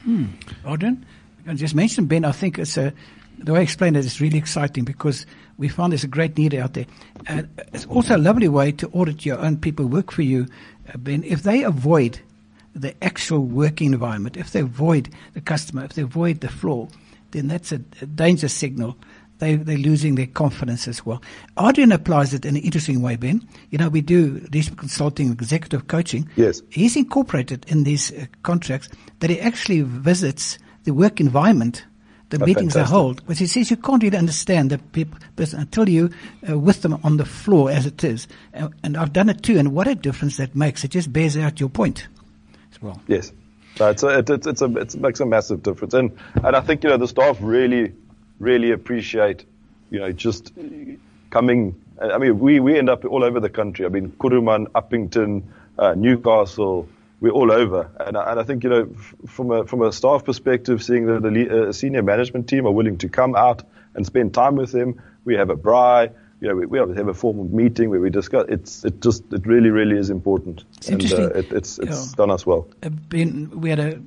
Hmm. 0.02 0.26
Adriaan, 0.64 1.04
I 1.46 1.54
just 1.54 1.74
mentioned 1.74 2.08
Ben. 2.08 2.24
I 2.24 2.32
think 2.32 2.58
it's 2.58 2.76
a 2.76 2.92
the 3.38 3.52
way 3.52 3.60
I 3.60 3.62
explained 3.62 3.96
it 3.96 4.04
is 4.04 4.20
really 4.20 4.38
exciting 4.38 4.84
because 4.84 5.26
we 5.58 5.68
found 5.68 5.92
there's 5.92 6.04
a 6.04 6.08
great 6.08 6.36
need 6.36 6.54
out 6.54 6.74
there. 6.74 6.86
And 7.26 7.48
it's 7.72 7.86
also 7.86 8.16
a 8.16 8.18
lovely 8.18 8.48
way 8.48 8.72
to 8.72 8.88
audit 8.88 9.24
your 9.24 9.38
own 9.38 9.56
people 9.56 9.84
who 9.84 9.90
work 9.90 10.10
for 10.10 10.22
you, 10.22 10.46
uh, 10.92 10.98
Ben. 10.98 11.22
If 11.24 11.42
they 11.42 11.62
avoid 11.62 12.20
the 12.74 12.94
actual 13.04 13.40
working 13.40 13.92
environment, 13.92 14.36
if 14.36 14.50
they 14.52 14.60
avoid 14.60 15.08
the 15.34 15.40
customer, 15.40 15.84
if 15.84 15.94
they 15.94 16.02
avoid 16.02 16.40
the 16.40 16.48
floor, 16.48 16.88
then 17.30 17.48
that's 17.48 17.72
a, 17.72 17.80
a 18.00 18.06
danger 18.06 18.48
signal. 18.48 18.96
They, 19.38 19.56
they're 19.56 19.76
losing 19.76 20.14
their 20.14 20.28
confidence 20.28 20.86
as 20.86 21.04
well. 21.04 21.20
Adriaan 21.56 21.92
applies 21.92 22.32
it 22.32 22.44
in 22.44 22.56
an 22.56 22.62
interesting 22.62 23.02
way, 23.02 23.16
Ben. 23.16 23.46
You 23.70 23.78
know, 23.78 23.88
we 23.88 24.00
do 24.00 24.40
leadership 24.52 24.78
consulting, 24.78 25.32
executive 25.32 25.88
coaching. 25.88 26.28
Yes. 26.36 26.62
He's 26.70 26.96
incorporated 26.96 27.66
in 27.68 27.82
these 27.82 28.12
uh, 28.12 28.26
contracts 28.42 28.88
that 29.18 29.30
he 29.30 29.40
actually 29.40 29.82
visits 29.82 30.58
the 30.84 30.94
work 30.94 31.20
environment 31.20 31.84
the 32.38 32.42
Oh, 32.42 32.46
meetings 32.46 32.74
fantastic. 32.74 32.92
they 32.92 32.98
hold, 32.98 33.26
but 33.26 33.38
he 33.38 33.46
says 33.46 33.70
you 33.70 33.76
can't 33.76 34.02
really 34.02 34.16
understand 34.18 34.70
the 34.70 34.78
people 34.78 35.18
until 35.38 35.88
you 35.88 36.10
uh, 36.48 36.58
with 36.58 36.82
them 36.82 36.98
on 37.04 37.16
the 37.16 37.24
floor 37.24 37.70
as 37.70 37.86
it 37.86 38.02
is. 38.04 38.26
Uh, 38.52 38.68
and 38.82 38.96
I've 38.96 39.12
done 39.12 39.28
it 39.28 39.42
too, 39.42 39.58
and 39.58 39.72
what 39.72 39.86
a 39.88 39.94
difference 39.94 40.36
that 40.38 40.54
makes. 40.54 40.84
It 40.84 40.90
just 40.90 41.12
bears 41.12 41.36
out 41.36 41.60
your 41.60 41.68
point 41.68 42.08
as 42.72 42.82
well. 42.82 43.00
Yes. 43.06 43.32
No, 43.80 43.90
it's 43.90 44.02
a, 44.04 44.18
it, 44.18 44.30
it's, 44.30 44.46
it's 44.46 44.62
a, 44.62 44.76
it 44.76 44.96
makes 44.96 45.20
a 45.20 45.26
massive 45.26 45.62
difference. 45.62 45.94
And, 45.94 46.16
and 46.34 46.54
I 46.54 46.60
think, 46.60 46.84
you 46.84 46.90
know, 46.90 46.96
the 46.96 47.08
staff 47.08 47.38
really, 47.40 47.92
really 48.38 48.70
appreciate, 48.70 49.44
you 49.90 49.98
know, 49.98 50.12
just 50.12 50.52
coming. 51.30 51.74
I 52.00 52.18
mean, 52.18 52.38
we, 52.38 52.60
we 52.60 52.78
end 52.78 52.88
up 52.88 53.04
all 53.04 53.24
over 53.24 53.40
the 53.40 53.50
country. 53.50 53.84
I 53.84 53.88
mean, 53.88 54.10
Kuruman, 54.12 54.66
Upington, 54.68 55.42
uh, 55.78 55.94
Newcastle, 55.94 56.88
we're 57.24 57.30
all 57.30 57.50
over. 57.50 57.90
And 58.00 58.18
I, 58.18 58.30
and 58.32 58.38
I 58.40 58.42
think, 58.42 58.64
you 58.64 58.70
know, 58.70 58.86
f- 58.94 59.14
from 59.26 59.50
a, 59.50 59.66
from 59.66 59.80
a 59.80 59.90
staff 59.92 60.26
perspective, 60.26 60.82
seeing 60.82 61.06
that 61.06 61.22
the 61.22 61.30
le- 61.30 61.68
uh, 61.68 61.72
senior 61.72 62.02
management 62.02 62.48
team 62.50 62.66
are 62.66 62.70
willing 62.70 62.98
to 62.98 63.08
come 63.08 63.34
out 63.34 63.62
and 63.94 64.04
spend 64.04 64.34
time 64.34 64.56
with 64.56 64.72
them. 64.72 65.00
We 65.24 65.34
have 65.36 65.48
a 65.48 65.56
bri. 65.56 66.10
You 66.40 66.48
know, 66.48 66.56
we, 66.56 66.66
we 66.66 66.78
have 66.78 67.08
a 67.08 67.14
formal 67.14 67.44
meeting 67.44 67.88
where 67.88 67.98
we 68.00 68.10
discuss. 68.10 68.44
It's, 68.50 68.84
it 68.84 69.00
just, 69.00 69.32
it 69.32 69.46
really, 69.46 69.70
really 69.70 69.96
is 69.96 70.10
important. 70.10 70.64
It's 70.76 70.88
and, 70.90 71.12
uh, 71.12 71.28
it, 71.28 71.50
it's, 71.50 71.78
it's 71.78 72.08
Yeah. 72.10 72.14
done 72.16 72.30
us 72.30 72.44
well. 72.44 72.68
Uh, 72.82 72.90
Ben, 72.90 73.50
we 73.58 73.70
had 73.70 73.78
a, 73.78 74.02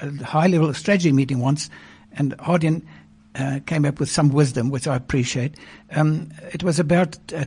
a 0.00 0.24
high 0.24 0.46
level 0.46 0.72
strategy 0.72 1.12
meeting 1.12 1.40
once, 1.40 1.68
and 2.12 2.34
Adriaan 2.38 2.86
uh, 3.34 3.60
came 3.66 3.84
up 3.84 3.98
with 3.98 4.10
some 4.10 4.30
wisdom, 4.30 4.70
which 4.70 4.86
I 4.86 4.96
appreciate. 4.96 5.56
Um, 5.90 6.30
it 6.52 6.62
was 6.62 6.78
about 6.78 7.16
uh, 7.32 7.44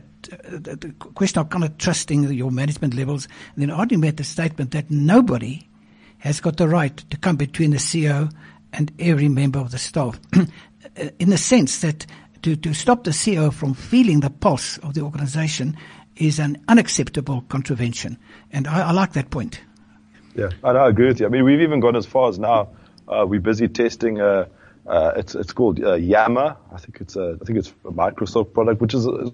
the 0.48 0.94
question 1.14 1.40
of 1.40 1.50
kind 1.50 1.64
of 1.64 1.78
trusting 1.78 2.24
your 2.32 2.50
management 2.50 2.94
levels. 2.94 3.28
And 3.54 3.62
then 3.62 3.76
Adriaan 3.76 4.00
made 4.00 4.16
the 4.16 4.24
statement 4.24 4.72
that 4.72 4.90
nobody 4.90 5.68
has 6.18 6.40
got 6.40 6.56
the 6.56 6.68
right 6.68 6.96
to 6.96 7.16
come 7.16 7.36
between 7.36 7.70
the 7.70 7.76
CEO 7.76 8.32
and 8.72 8.92
every 8.98 9.28
member 9.28 9.58
of 9.58 9.70
the 9.70 9.78
staff, 9.78 10.20
Uh, 10.96 11.08
in 11.18 11.30
the 11.30 11.38
sense 11.38 11.80
that 11.80 12.06
to, 12.42 12.54
to 12.54 12.72
stop 12.72 13.04
the 13.04 13.10
CEO 13.10 13.52
from 13.52 13.74
feeling 13.74 14.20
the 14.20 14.30
pulse 14.30 14.78
of 14.78 14.94
the 14.94 15.00
organization 15.00 15.76
is 16.16 16.38
an 16.38 16.62
unacceptable 16.68 17.42
contravention. 17.48 18.16
And 18.52 18.66
I, 18.66 18.88
I 18.88 18.92
like 18.92 19.12
that 19.14 19.30
point. 19.30 19.60
Yeah, 20.34 20.50
I, 20.62 20.70
I 20.70 20.88
agree 20.88 21.08
with 21.08 21.20
you. 21.20 21.26
I 21.26 21.28
mean, 21.28 21.44
we've 21.44 21.60
even 21.60 21.80
gone 21.80 21.96
as 21.96 22.06
far 22.06 22.28
as 22.28 22.38
now. 22.38 22.68
Uh, 23.08 23.24
we're 23.26 23.40
busy 23.40 23.68
testing. 23.68 24.20
Uh, 24.20 24.46
uh, 24.86 25.12
it's 25.16 25.34
it's 25.34 25.52
called 25.52 25.82
uh, 25.82 25.94
Yammer. 25.94 26.56
I 26.72 26.78
think 26.78 27.00
it's 27.00 27.16
a 27.16 27.38
I 27.40 27.44
think 27.44 27.58
it's 27.58 27.72
a 27.84 27.90
Microsoft 27.90 28.52
product, 28.52 28.80
which 28.80 28.94
is 28.94 29.06
a, 29.06 29.32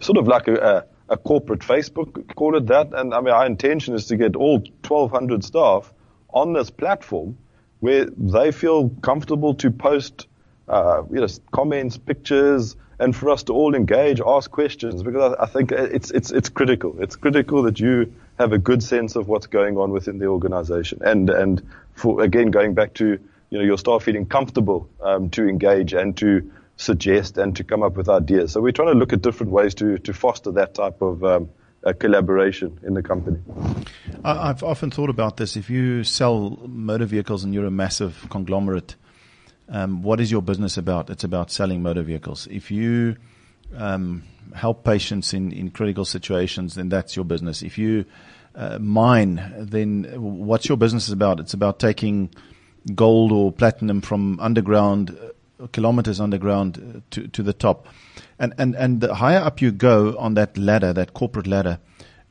sort 0.00 0.18
of 0.18 0.28
like 0.28 0.48
a, 0.48 0.86
a, 1.08 1.14
a 1.14 1.16
corporate 1.16 1.60
Facebook. 1.60 2.34
Call 2.34 2.56
it 2.56 2.66
that. 2.68 2.92
And 2.92 3.12
I 3.12 3.20
mean, 3.20 3.34
our 3.34 3.46
intention 3.46 3.94
is 3.94 4.06
to 4.06 4.16
get 4.16 4.36
all 4.36 4.58
1,200 4.58 5.44
staff 5.44 5.92
on 6.32 6.52
this 6.52 6.70
platform 6.70 7.36
where 7.80 8.06
they 8.16 8.52
feel 8.52 8.90
comfortable 8.90 9.54
to 9.54 9.70
post, 9.72 10.28
uh, 10.68 11.02
you 11.10 11.20
know, 11.20 11.26
comments, 11.50 11.98
pictures, 11.98 12.76
and 13.00 13.16
for 13.16 13.30
us 13.30 13.42
to 13.44 13.52
all 13.52 13.74
engage, 13.74 14.20
ask 14.24 14.48
questions, 14.52 15.02
because 15.02 15.34
I, 15.36 15.42
I 15.42 15.46
think 15.46 15.72
it's 15.72 16.12
it's 16.12 16.30
it's 16.30 16.48
critical. 16.48 17.02
It's 17.02 17.16
critical 17.16 17.64
that 17.64 17.80
you 17.80 18.14
have 18.38 18.52
a 18.52 18.58
good 18.58 18.84
sense 18.84 19.16
of 19.16 19.26
what's 19.26 19.48
going 19.48 19.76
on 19.78 19.90
within 19.90 20.18
the 20.18 20.26
organization, 20.26 21.00
and 21.04 21.28
and 21.28 21.60
for 21.94 22.22
again 22.22 22.52
going 22.52 22.74
back 22.74 22.94
to 22.94 23.18
you 23.52 23.58
know, 23.58 23.64
your 23.64 23.76
staff 23.76 24.04
feeling 24.04 24.24
comfortable 24.24 24.88
um, 25.02 25.28
to 25.28 25.46
engage 25.46 25.92
and 25.92 26.16
to 26.16 26.50
suggest 26.76 27.36
and 27.36 27.54
to 27.54 27.62
come 27.62 27.82
up 27.82 27.98
with 27.98 28.08
ideas. 28.08 28.52
So 28.52 28.62
we're 28.62 28.72
trying 28.72 28.88
to 28.88 28.98
look 28.98 29.12
at 29.12 29.20
different 29.20 29.52
ways 29.52 29.74
to, 29.74 29.98
to 29.98 30.14
foster 30.14 30.52
that 30.52 30.72
type 30.72 31.02
of 31.02 31.22
um, 31.22 31.50
collaboration 31.98 32.80
in 32.82 32.94
the 32.94 33.02
company. 33.02 33.40
I've 34.24 34.62
often 34.62 34.90
thought 34.90 35.10
about 35.10 35.36
this. 35.36 35.54
If 35.54 35.68
you 35.68 36.02
sell 36.02 36.62
motor 36.66 37.04
vehicles 37.04 37.44
and 37.44 37.52
you're 37.52 37.66
a 37.66 37.70
massive 37.70 38.26
conglomerate, 38.30 38.96
um, 39.68 40.00
what 40.00 40.18
is 40.18 40.30
your 40.30 40.40
business 40.40 40.78
about? 40.78 41.10
It's 41.10 41.24
about 41.24 41.50
selling 41.50 41.82
motor 41.82 42.02
vehicles. 42.02 42.48
If 42.50 42.70
you 42.70 43.16
um, 43.76 44.22
help 44.54 44.82
patients 44.82 45.34
in, 45.34 45.52
in 45.52 45.72
critical 45.72 46.06
situations, 46.06 46.76
then 46.76 46.88
that's 46.88 47.16
your 47.16 47.26
business. 47.26 47.60
If 47.60 47.76
you 47.76 48.06
uh, 48.54 48.78
mine, 48.78 49.52
then 49.58 50.04
what's 50.16 50.70
your 50.70 50.78
business 50.78 51.10
about? 51.10 51.38
It's 51.38 51.52
about 51.52 51.78
taking 51.78 52.30
gold 52.94 53.32
or 53.32 53.52
platinum 53.52 54.00
from 54.00 54.38
underground, 54.40 55.16
uh, 55.60 55.66
kilometers 55.68 56.20
underground 56.20 56.78
uh, 56.78 57.00
to, 57.10 57.28
to 57.28 57.42
the 57.42 57.52
top. 57.52 57.86
And, 58.38 58.52
and, 58.58 58.74
and 58.74 59.00
the 59.00 59.14
higher 59.14 59.38
up 59.38 59.60
you 59.60 59.70
go 59.70 60.16
on 60.18 60.34
that 60.34 60.58
ladder, 60.58 60.92
that 60.92 61.14
corporate 61.14 61.46
ladder, 61.46 61.78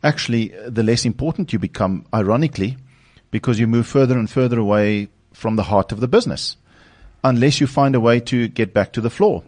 actually, 0.03 0.57
uh, 0.57 0.69
the 0.69 0.83
less 0.83 1.05
important 1.05 1.53
you 1.53 1.59
become, 1.59 2.05
ironically, 2.13 2.77
because 3.31 3.59
you 3.59 3.67
move 3.67 3.87
further 3.87 4.17
and 4.17 4.29
further 4.29 4.59
away 4.59 5.07
from 5.33 5.55
the 5.55 5.63
heart 5.63 5.91
of 5.91 5.99
the 5.99 6.07
business, 6.07 6.57
unless 7.23 7.61
you 7.61 7.67
find 7.67 7.95
a 7.95 7.99
way 7.99 8.19
to 8.19 8.47
get 8.49 8.73
back 8.73 8.91
to 8.93 9.01
the 9.01 9.09
floor. 9.09 9.43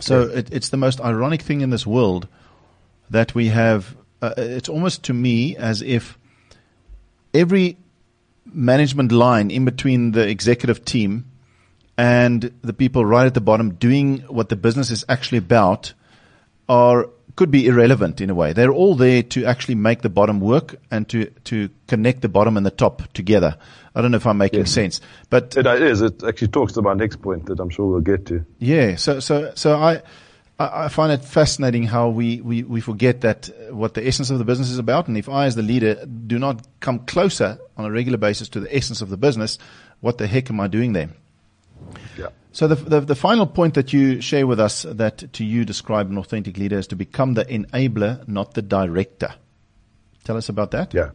So 0.00 0.26
yes. 0.26 0.36
it, 0.36 0.52
it's 0.52 0.68
the 0.68 0.76
most 0.76 1.00
ironic 1.00 1.42
thing 1.42 1.60
in 1.60 1.70
this 1.70 1.86
world 1.86 2.28
that 3.08 3.34
we 3.34 3.48
have. 3.48 3.96
Uh, 4.22 4.34
it's 4.36 4.68
almost 4.68 5.04
to 5.04 5.14
me 5.14 5.56
as 5.56 5.82
if 5.82 6.18
every 7.32 7.76
management 8.44 9.12
line 9.12 9.50
in 9.50 9.64
between 9.64 10.12
the 10.12 10.28
executive 10.28 10.84
team 10.84 11.26
and 11.96 12.52
the 12.62 12.72
people 12.72 13.04
right 13.04 13.26
at 13.26 13.34
the 13.34 13.40
bottom 13.40 13.74
doing 13.74 14.18
what 14.20 14.48
the 14.48 14.56
business 14.56 14.90
is 14.90 15.04
actually 15.08 15.38
about 15.38 15.92
are 16.68 17.08
could 17.36 17.50
be 17.50 17.66
irrelevant 17.66 18.20
in 18.20 18.28
a 18.28 18.34
way. 18.34 18.52
They're 18.52 18.72
all 18.72 18.94
there 18.94 19.22
to 19.22 19.44
actually 19.44 19.76
make 19.76 20.02
the 20.02 20.10
bottom 20.10 20.40
work 20.40 20.76
and 20.90 21.08
to, 21.08 21.26
to 21.44 21.70
connect 21.86 22.20
the 22.20 22.28
bottom 22.28 22.56
and 22.56 22.66
the 22.66 22.70
top 22.70 23.10
together. 23.12 23.56
I 23.94 24.02
don't 24.02 24.10
know 24.10 24.16
if 24.16 24.26
I'm 24.26 24.38
making 24.38 24.60
yes. 24.60 24.72
sense, 24.72 25.00
but 25.30 25.56
it 25.56 25.66
is. 25.66 26.02
It 26.02 26.22
actually 26.22 26.48
talks 26.48 26.74
to 26.74 26.82
my 26.82 26.94
next 26.94 27.22
point 27.22 27.46
that 27.46 27.58
I'm 27.58 27.70
sure 27.70 27.86
we'll 27.86 28.00
get 28.00 28.26
to. 28.26 28.44
Yeah. 28.58 28.96
So, 28.96 29.20
so, 29.20 29.52
so 29.54 29.76
I, 29.76 30.02
I 30.60 30.88
find 30.88 31.10
it 31.10 31.24
fascinating 31.24 31.84
how 31.84 32.10
we, 32.10 32.42
we, 32.42 32.62
we 32.64 32.82
forget 32.82 33.22
that 33.22 33.48
uh, 33.48 33.74
what 33.74 33.94
the 33.94 34.06
essence 34.06 34.28
of 34.28 34.38
the 34.38 34.44
business 34.44 34.70
is 34.70 34.76
about. 34.76 35.08
And 35.08 35.16
if 35.16 35.26
I, 35.26 35.46
as 35.46 35.54
the 35.54 35.62
leader, 35.62 36.04
do 36.04 36.38
not 36.38 36.66
come 36.80 36.98
closer 37.00 37.58
on 37.78 37.86
a 37.86 37.90
regular 37.90 38.18
basis 38.18 38.50
to 38.50 38.60
the 38.60 38.74
essence 38.76 39.00
of 39.00 39.08
the 39.08 39.16
business, 39.16 39.58
what 40.00 40.18
the 40.18 40.26
heck 40.26 40.50
am 40.50 40.60
I 40.60 40.66
doing 40.66 40.92
there? 40.92 41.08
Yeah. 42.18 42.28
So 42.52 42.68
the, 42.68 42.74
the, 42.74 43.00
the 43.00 43.14
final 43.14 43.46
point 43.46 43.72
that 43.74 43.94
you 43.94 44.20
share 44.20 44.46
with 44.46 44.60
us 44.60 44.82
that 44.82 45.32
to 45.32 45.44
you 45.44 45.64
describe 45.64 46.10
an 46.10 46.18
authentic 46.18 46.58
leader 46.58 46.78
is 46.78 46.88
to 46.88 46.96
become 46.96 47.34
the 47.34 47.46
enabler, 47.46 48.28
not 48.28 48.52
the 48.52 48.62
director. 48.62 49.32
Tell 50.24 50.36
us 50.36 50.50
about 50.50 50.72
that. 50.72 50.92
Yeah. 50.92 51.10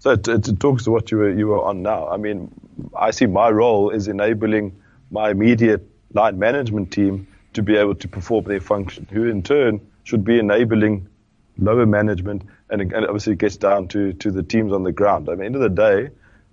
So 0.00 0.10
it, 0.10 0.26
it, 0.26 0.58
talks 0.58 0.84
to 0.84 0.90
what 0.90 1.10
you 1.10 1.18
were 1.18 1.30
you 1.30 1.48
were 1.48 1.62
on 1.62 1.82
now. 1.82 2.08
I 2.08 2.16
mean, 2.16 2.52
I 2.96 3.10
see 3.10 3.26
my 3.26 3.48
role 3.50 3.90
is 3.90 4.08
enabling 4.08 4.80
my 5.10 5.30
immediate 5.30 5.88
line 6.14 6.38
management 6.38 6.92
team 6.92 7.26
to 7.58 7.62
be 7.62 7.76
able 7.76 7.96
to 7.96 8.08
perform 8.08 8.44
their 8.44 8.60
function, 8.60 9.06
who 9.10 9.24
in 9.26 9.42
turn 9.42 9.80
should 10.04 10.24
be 10.24 10.38
enabling 10.38 11.08
lower 11.58 11.86
management, 11.86 12.42
and, 12.70 12.80
and 12.80 13.04
obviously 13.04 13.32
it 13.32 13.40
gets 13.40 13.56
down 13.56 13.88
to, 13.88 14.12
to 14.12 14.30
the 14.30 14.44
teams 14.44 14.72
on 14.72 14.84
the 14.84 14.92
ground. 14.92 15.28
At 15.28 15.38
the 15.38 15.44
end 15.44 15.56
of 15.56 15.60
the 15.60 15.68
day, 15.68 16.10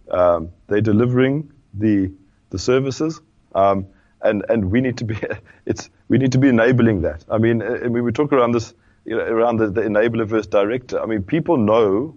um, 0.10 0.49
they're 0.68 0.82
delivering 0.82 1.51
the 1.74 2.12
the 2.49 2.60
services, 2.60 3.22
um, 3.53 3.88
and 4.22 4.45
and 4.49 4.72
we 4.72 4.82
need 4.82 4.97
to 4.97 5.06
be 5.06 5.16
it's 5.66 5.89
we 6.08 6.18
need 6.18 6.32
to 6.32 6.39
be 6.39 6.49
enabling 6.49 7.03
that. 7.03 7.24
I 7.30 7.38
mean, 7.38 7.60
mean 7.60 8.03
we 8.03 8.12
talk 8.12 8.34
around 8.34 8.53
this 8.53 8.74
you 9.06 9.16
know, 9.16 9.24
around 9.24 9.58
the, 9.58 9.70
the 9.70 9.82
enabler 9.82 10.26
versus 10.26 10.47
director. 10.47 10.99
I 10.99 11.06
mean, 11.06 11.22
people 11.24 11.58
know 11.58 12.16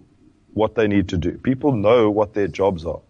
what 0.53 0.73
they 0.73 0.87
need 0.87 1.09
to 1.09 1.17
do. 1.17 1.37
People 1.37 1.73
know 1.73 2.09
what 2.09 2.33
their 2.33 2.47
jobs 2.47 2.85
are. 2.85 3.01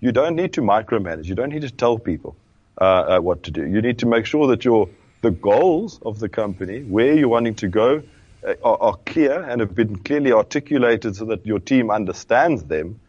You 0.00 0.10
don't 0.10 0.34
need 0.34 0.52
to 0.54 0.62
micromanage. 0.62 1.26
You 1.26 1.36
don't 1.36 1.50
need 1.50 1.62
to 1.62 1.70
tell 1.70 1.98
people 1.98 2.36
uh, 2.80 2.84
uh, 2.84 3.20
what 3.20 3.44
to 3.44 3.50
do. 3.50 3.66
You 3.66 3.82
need 3.82 3.98
to 4.00 4.06
make 4.06 4.26
sure 4.26 4.48
that 4.48 4.64
your 4.64 4.88
the 5.20 5.30
goals 5.30 5.98
of 6.04 6.18
the 6.18 6.28
company, 6.28 6.82
where 6.82 7.14
you're 7.14 7.28
wanting 7.28 7.54
to 7.56 7.68
go, 7.68 8.02
uh, 8.46 8.54
are, 8.62 8.80
are, 8.80 8.96
clear 9.04 9.42
and 9.42 9.60
have 9.60 9.74
been 9.74 9.96
clearly 9.96 10.32
articulated 10.32 11.16
so 11.16 11.24
that 11.24 11.44
your 11.44 11.58
team 11.58 11.90
understands 11.90 12.62
them. 12.64 13.00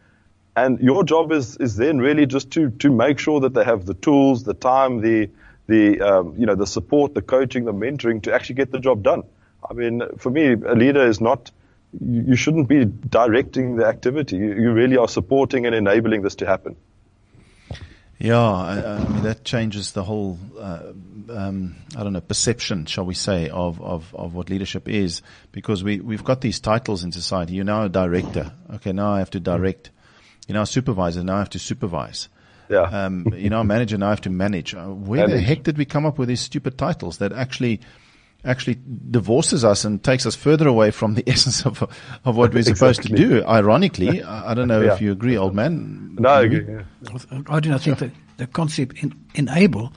And 0.56 0.80
your 0.80 1.04
job 1.04 1.32
is, 1.32 1.56
is 1.58 1.76
then 1.76 2.00
really 2.00 2.26
just 2.26 2.52
to, 2.52 2.72
to 2.72 2.90
make 2.90 3.20
sure 3.20 3.40
that 3.42 3.54
they 3.54 3.64
have 3.64 3.86
the 3.86 3.94
tools, 3.94 4.44
the 4.44 4.56
time, 4.56 5.02
the, 5.02 5.30
the, 5.68 6.02
um, 6.02 6.36
you 6.38 6.48
know, 6.48 6.56
the 6.56 6.66
support, 6.66 7.14
the 7.14 7.22
coaching, 7.22 7.66
the 7.66 7.74
mentoring 7.74 8.24
to 8.24 8.34
actually 8.34 8.56
get 8.56 8.72
the 8.72 8.80
job 8.80 9.04
done. 9.04 9.24
I 9.70 9.74
mean, 9.74 10.02
for 10.18 10.32
me, 10.32 10.54
a 10.54 10.74
leader 10.74 11.06
is 11.06 11.22
not, 11.22 11.52
you 12.04 12.36
shouldn't 12.36 12.68
be 12.68 12.86
directing 12.86 13.76
the 13.76 13.86
activity. 13.86 14.38
You 14.38 14.72
really 14.74 14.98
are 14.98 15.08
supporting 15.08 15.68
and 15.68 15.76
enabling 15.76 16.24
this 16.24 16.36
to 16.36 16.48
happen. 16.48 16.76
Yeah, 18.20 18.38
I, 18.38 18.96
I, 18.96 19.08
mean 19.08 19.24
that 19.24 19.46
changes 19.46 19.94
the 19.94 20.04
whole, 20.04 20.38
uh, 20.60 20.92
um, 21.30 21.76
I 21.96 22.04
don't 22.04 22.14
know, 22.14 22.22
perception, 22.22 22.86
shall 22.86 23.06
we 23.06 23.14
say, 23.14 23.50
of, 23.50 23.82
of, 23.82 24.14
of 24.16 24.34
what 24.34 24.50
leadership 24.50 24.88
is, 24.88 25.22
because 25.52 25.84
we 25.84 26.00
we've 26.00 26.24
got 26.24 26.42
these 26.42 26.60
titles 26.60 27.04
in 27.04 27.12
society. 27.12 27.54
You're 27.54 27.66
now 27.66 27.84
a 27.84 27.90
director. 27.90 28.52
Okay, 28.76 28.92
now 28.92 29.14
I 29.14 29.20
have 29.20 29.30
to 29.32 29.40
direct. 29.40 29.92
You're 30.48 30.56
now 30.56 30.64
a 30.64 30.68
supervisor. 30.68 31.24
Now 31.24 31.36
I 31.36 31.40
have 31.40 31.50
to 31.52 31.60
supervise. 31.60 32.30
Yeah. 32.70 32.82
Um, 32.82 33.34
you 33.36 33.50
know, 33.50 33.62
a 33.62 33.64
manager. 33.64 33.98
Now 33.98 34.08
I 34.08 34.10
have 34.12 34.22
to 34.22 34.30
manage. 34.30 34.76
Uh, 34.76 34.86
where 34.88 35.28
manage. 35.28 35.36
the 35.36 35.42
heck 35.42 35.64
did 35.64 35.78
we 35.78 35.86
come 35.86 36.06
up 36.06 36.18
with 36.18 36.30
these 36.30 36.42
stupid 36.42 36.78
titles 36.78 37.18
that 37.18 37.34
actually 37.34 37.82
actually 38.46 38.80
divorces 39.12 39.66
us 39.66 39.84
and 39.84 40.02
takes 40.02 40.26
us 40.26 40.34
further 40.34 40.68
away 40.68 40.92
from 40.92 41.16
the 41.16 41.24
essence 41.28 41.66
of 41.66 41.84
of 42.26 42.38
what 42.38 42.54
we're 42.54 42.64
supposed 42.64 43.00
exactly. 43.00 43.18
to 43.18 43.42
do. 43.42 43.46
Ironically, 43.46 44.24
I 44.24 44.54
don't 44.54 44.68
know 44.68 44.82
yeah. 44.82 44.94
if 44.94 45.02
you 45.02 45.12
agree, 45.12 45.38
old 45.38 45.56
man. 45.56 46.16
No, 46.20 46.30
I 46.30 46.44
agree. 46.44 46.66
Yeah. 46.68 47.42
I 47.48 47.60
do 47.60 47.70
not 47.70 47.82
think 47.82 48.00
that 48.00 48.12
the 48.38 48.48
concept 48.48 49.04
in, 49.04 49.14
enable 49.36 49.92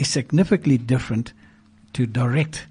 is 0.00 0.08
significantly 0.08 0.78
different 0.78 1.32
to 1.92 2.06
direct. 2.06 2.66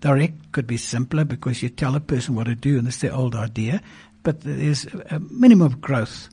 Direct 0.00 0.52
could 0.52 0.66
be 0.66 0.76
simpler 0.76 1.24
because 1.24 1.62
you 1.62 1.68
tell 1.68 1.94
a 1.94 2.00
person 2.00 2.34
what 2.34 2.44
to 2.44 2.54
do, 2.54 2.78
and 2.78 2.88
it's 2.88 2.98
their 2.98 3.14
old 3.14 3.34
idea. 3.34 3.80
But 4.22 4.40
there's 4.40 4.86
a 5.10 5.20
minimum 5.20 5.66
of 5.66 5.80
growth 5.80 6.28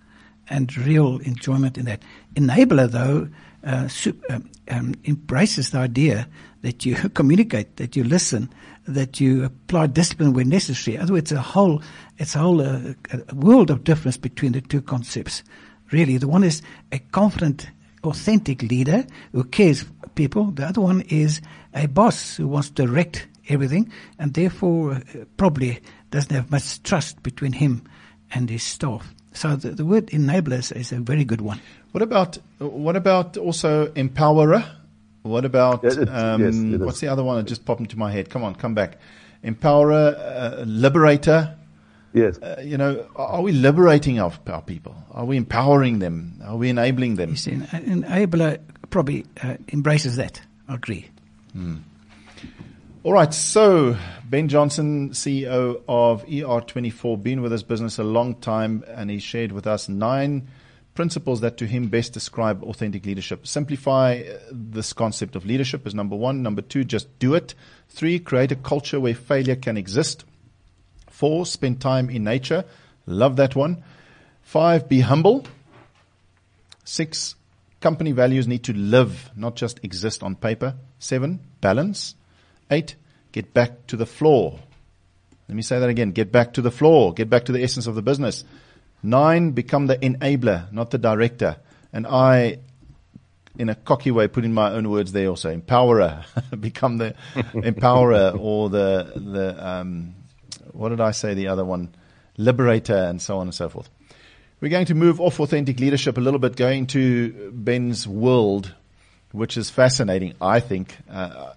and 0.49 0.75
real 0.77 1.19
enjoyment 1.19 1.77
in 1.77 1.85
that. 1.85 2.01
Enabler, 2.35 2.89
though, 2.89 3.29
uh, 3.63 3.87
super, 3.87 4.41
um, 4.69 4.95
embraces 5.05 5.71
the 5.71 5.79
idea 5.79 6.27
that 6.61 6.85
you 6.85 6.95
communicate, 7.13 7.75
that 7.77 7.95
you 7.95 8.03
listen, 8.03 8.49
that 8.87 9.19
you 9.19 9.43
apply 9.43 9.87
discipline 9.87 10.33
where 10.33 10.45
necessary. 10.45 10.95
In 10.95 11.03
other 11.03 11.13
words, 11.13 11.31
a 11.31 11.41
whole, 11.41 11.83
it's 12.17 12.35
a 12.35 12.39
whole 12.39 12.61
uh, 12.61 12.93
a 13.11 13.35
world 13.35 13.69
of 13.69 13.83
difference 13.83 14.17
between 14.17 14.53
the 14.53 14.61
two 14.61 14.81
concepts. 14.81 15.43
Really, 15.91 16.17
the 16.17 16.27
one 16.27 16.43
is 16.43 16.61
a 16.91 16.99
confident, 16.99 17.69
authentic 18.03 18.61
leader 18.63 19.05
who 19.31 19.43
cares 19.43 19.85
people. 20.19 20.51
The 20.51 20.67
other 20.67 20.81
one 20.81 21.01
is 21.07 21.41
a 21.73 21.87
boss 21.87 22.35
who 22.35 22.47
wants 22.49 22.69
to 22.71 22.85
direct 22.85 23.25
everything 23.47 23.89
and 24.19 24.33
therefore 24.33 24.91
uh, 24.91 24.99
probably 25.37 25.79
doesn't 26.11 26.35
have 26.35 26.51
much 26.51 26.83
trust 26.83 27.23
between 27.23 27.53
him 27.53 27.83
and 28.33 28.49
his 28.49 28.63
staff. 28.63 29.13
So 29.31 29.55
the, 29.55 29.69
the 29.69 29.85
word 29.85 30.07
enabler 30.07 30.59
is, 30.59 30.73
is 30.73 30.91
a 30.91 30.99
very 30.99 31.23
good 31.23 31.39
one. 31.39 31.61
What 31.93 32.01
about 32.01 32.37
what 32.59 32.97
about 32.97 33.37
also 33.37 33.87
empowerer? 33.95 34.63
What 35.21 35.45
about 35.45 35.83
yeah, 35.83 36.33
um, 36.33 36.41
yes, 36.41 36.79
what's 36.81 36.99
the 36.99 37.07
other 37.07 37.23
one 37.23 37.37
that 37.37 37.47
just 37.47 37.63
popped 37.63 37.79
into 37.79 37.97
my 37.97 38.11
head? 38.11 38.29
Come 38.29 38.43
on, 38.43 38.55
come 38.55 38.73
back. 38.73 38.97
Empowerer, 39.43 40.15
uh, 40.17 40.63
liberator. 40.65 41.55
Yes. 42.13 42.39
Uh, 42.39 42.61
you 42.63 42.77
know, 42.77 43.05
are 43.15 43.41
we 43.41 43.51
liberating 43.51 44.19
our, 44.19 44.33
our 44.47 44.61
people? 44.61 44.95
Are 45.11 45.25
we 45.25 45.37
empowering 45.37 45.99
them? 45.99 46.41
Are 46.43 46.57
we 46.57 46.69
enabling 46.69 47.15
them? 47.15 47.29
Yes, 47.29 47.47
an 47.47 47.61
enabler 47.71 48.59
probably 48.89 49.25
uh, 49.41 49.57
embraces 49.71 50.15
that. 50.17 50.41
I 50.67 50.75
agree. 50.75 51.09
Hmm. 51.53 51.77
All 53.03 53.13
right. 53.13 53.33
So 53.33 53.97
Ben 54.25 54.47
Johnson, 54.49 55.11
CEO 55.11 55.81
of 55.87 56.25
ER24, 56.25 57.21
been 57.23 57.41
with 57.41 57.51
this 57.51 57.63
business 57.63 57.97
a 57.97 58.03
long 58.03 58.35
time, 58.35 58.83
and 58.87 59.09
he 59.09 59.19
shared 59.19 59.51
with 59.51 59.65
us 59.67 59.89
nine 59.89 60.47
principles 60.95 61.39
that 61.39 61.55
to 61.55 61.65
him 61.65 61.87
best 61.87 62.11
describe 62.11 62.61
authentic 62.63 63.05
leadership. 63.05 63.47
Simplify 63.47 64.19
uh, 64.19 64.37
this 64.51 64.91
concept 64.91 65.37
of 65.37 65.45
leadership 65.45 65.87
is 65.87 65.95
number 65.95 66.15
one. 66.15 66.43
Number 66.43 66.61
two, 66.61 66.83
just 66.83 67.19
do 67.19 67.35
it. 67.35 67.55
Three, 67.87 68.19
create 68.19 68.51
a 68.51 68.57
culture 68.57 68.99
where 68.99 69.15
failure 69.15 69.55
can 69.55 69.77
exist. 69.77 70.25
Four, 71.09 71.45
spend 71.45 71.79
time 71.79 72.09
in 72.09 72.25
nature. 72.25 72.65
Love 73.05 73.37
that 73.37 73.55
one. 73.55 73.81
Five, 74.41 74.89
be 74.89 74.99
humble. 74.99 75.45
Six, 76.83 77.35
company 77.79 78.11
values 78.11 78.47
need 78.47 78.63
to 78.65 78.73
live, 78.73 79.29
not 79.35 79.55
just 79.55 79.79
exist 79.83 80.23
on 80.23 80.35
paper. 80.35 80.75
Seven, 80.99 81.39
balance. 81.61 82.15
Eight, 82.69 82.95
get 83.31 83.53
back 83.53 83.87
to 83.87 83.97
the 83.97 84.05
floor. 84.05 84.59
Let 85.47 85.55
me 85.55 85.61
say 85.61 85.79
that 85.79 85.89
again. 85.89 86.11
Get 86.11 86.31
back 86.31 86.53
to 86.53 86.61
the 86.61 86.71
floor. 86.71 87.13
Get 87.13 87.29
back 87.29 87.45
to 87.45 87.51
the 87.51 87.63
essence 87.63 87.87
of 87.87 87.95
the 87.95 88.01
business. 88.01 88.43
Nine, 89.01 89.51
become 89.51 89.87
the 89.87 89.97
enabler, 89.97 90.71
not 90.71 90.91
the 90.91 90.97
director. 90.97 91.57
And 91.91 92.05
I 92.05 92.59
in 93.59 93.67
a 93.67 93.75
cocky 93.75 94.09
way, 94.09 94.27
put 94.27 94.45
in 94.45 94.53
my 94.53 94.71
own 94.71 94.89
words 94.89 95.11
there 95.11 95.27
also, 95.27 95.55
empowerer, 95.55 96.23
become 96.59 96.97
the 96.97 97.13
empowerer 97.35 98.39
or 98.39 98.69
the, 98.69 99.11
the, 99.15 99.67
um, 99.67 100.15
what 100.71 100.89
did 100.89 101.01
I 101.01 101.11
say? 101.11 101.33
The 101.33 101.49
other 101.49 101.65
one, 101.65 101.93
liberator 102.37 102.95
and 102.95 103.21
so 103.21 103.39
on 103.39 103.47
and 103.47 103.53
so 103.53 103.67
forth. 103.67 103.89
We're 104.61 104.69
going 104.69 104.87
to 104.87 104.95
move 104.95 105.21
off 105.21 105.39
authentic 105.39 105.79
leadership 105.79 106.17
a 106.17 106.21
little 106.21 106.39
bit, 106.39 106.55
going 106.55 106.87
to 106.87 107.51
Ben's 107.53 108.07
world, 108.07 108.73
which 109.31 109.57
is 109.57 109.69
fascinating, 109.69 110.33
I 110.41 110.59
think. 110.59 110.97
Uh, 111.09 111.53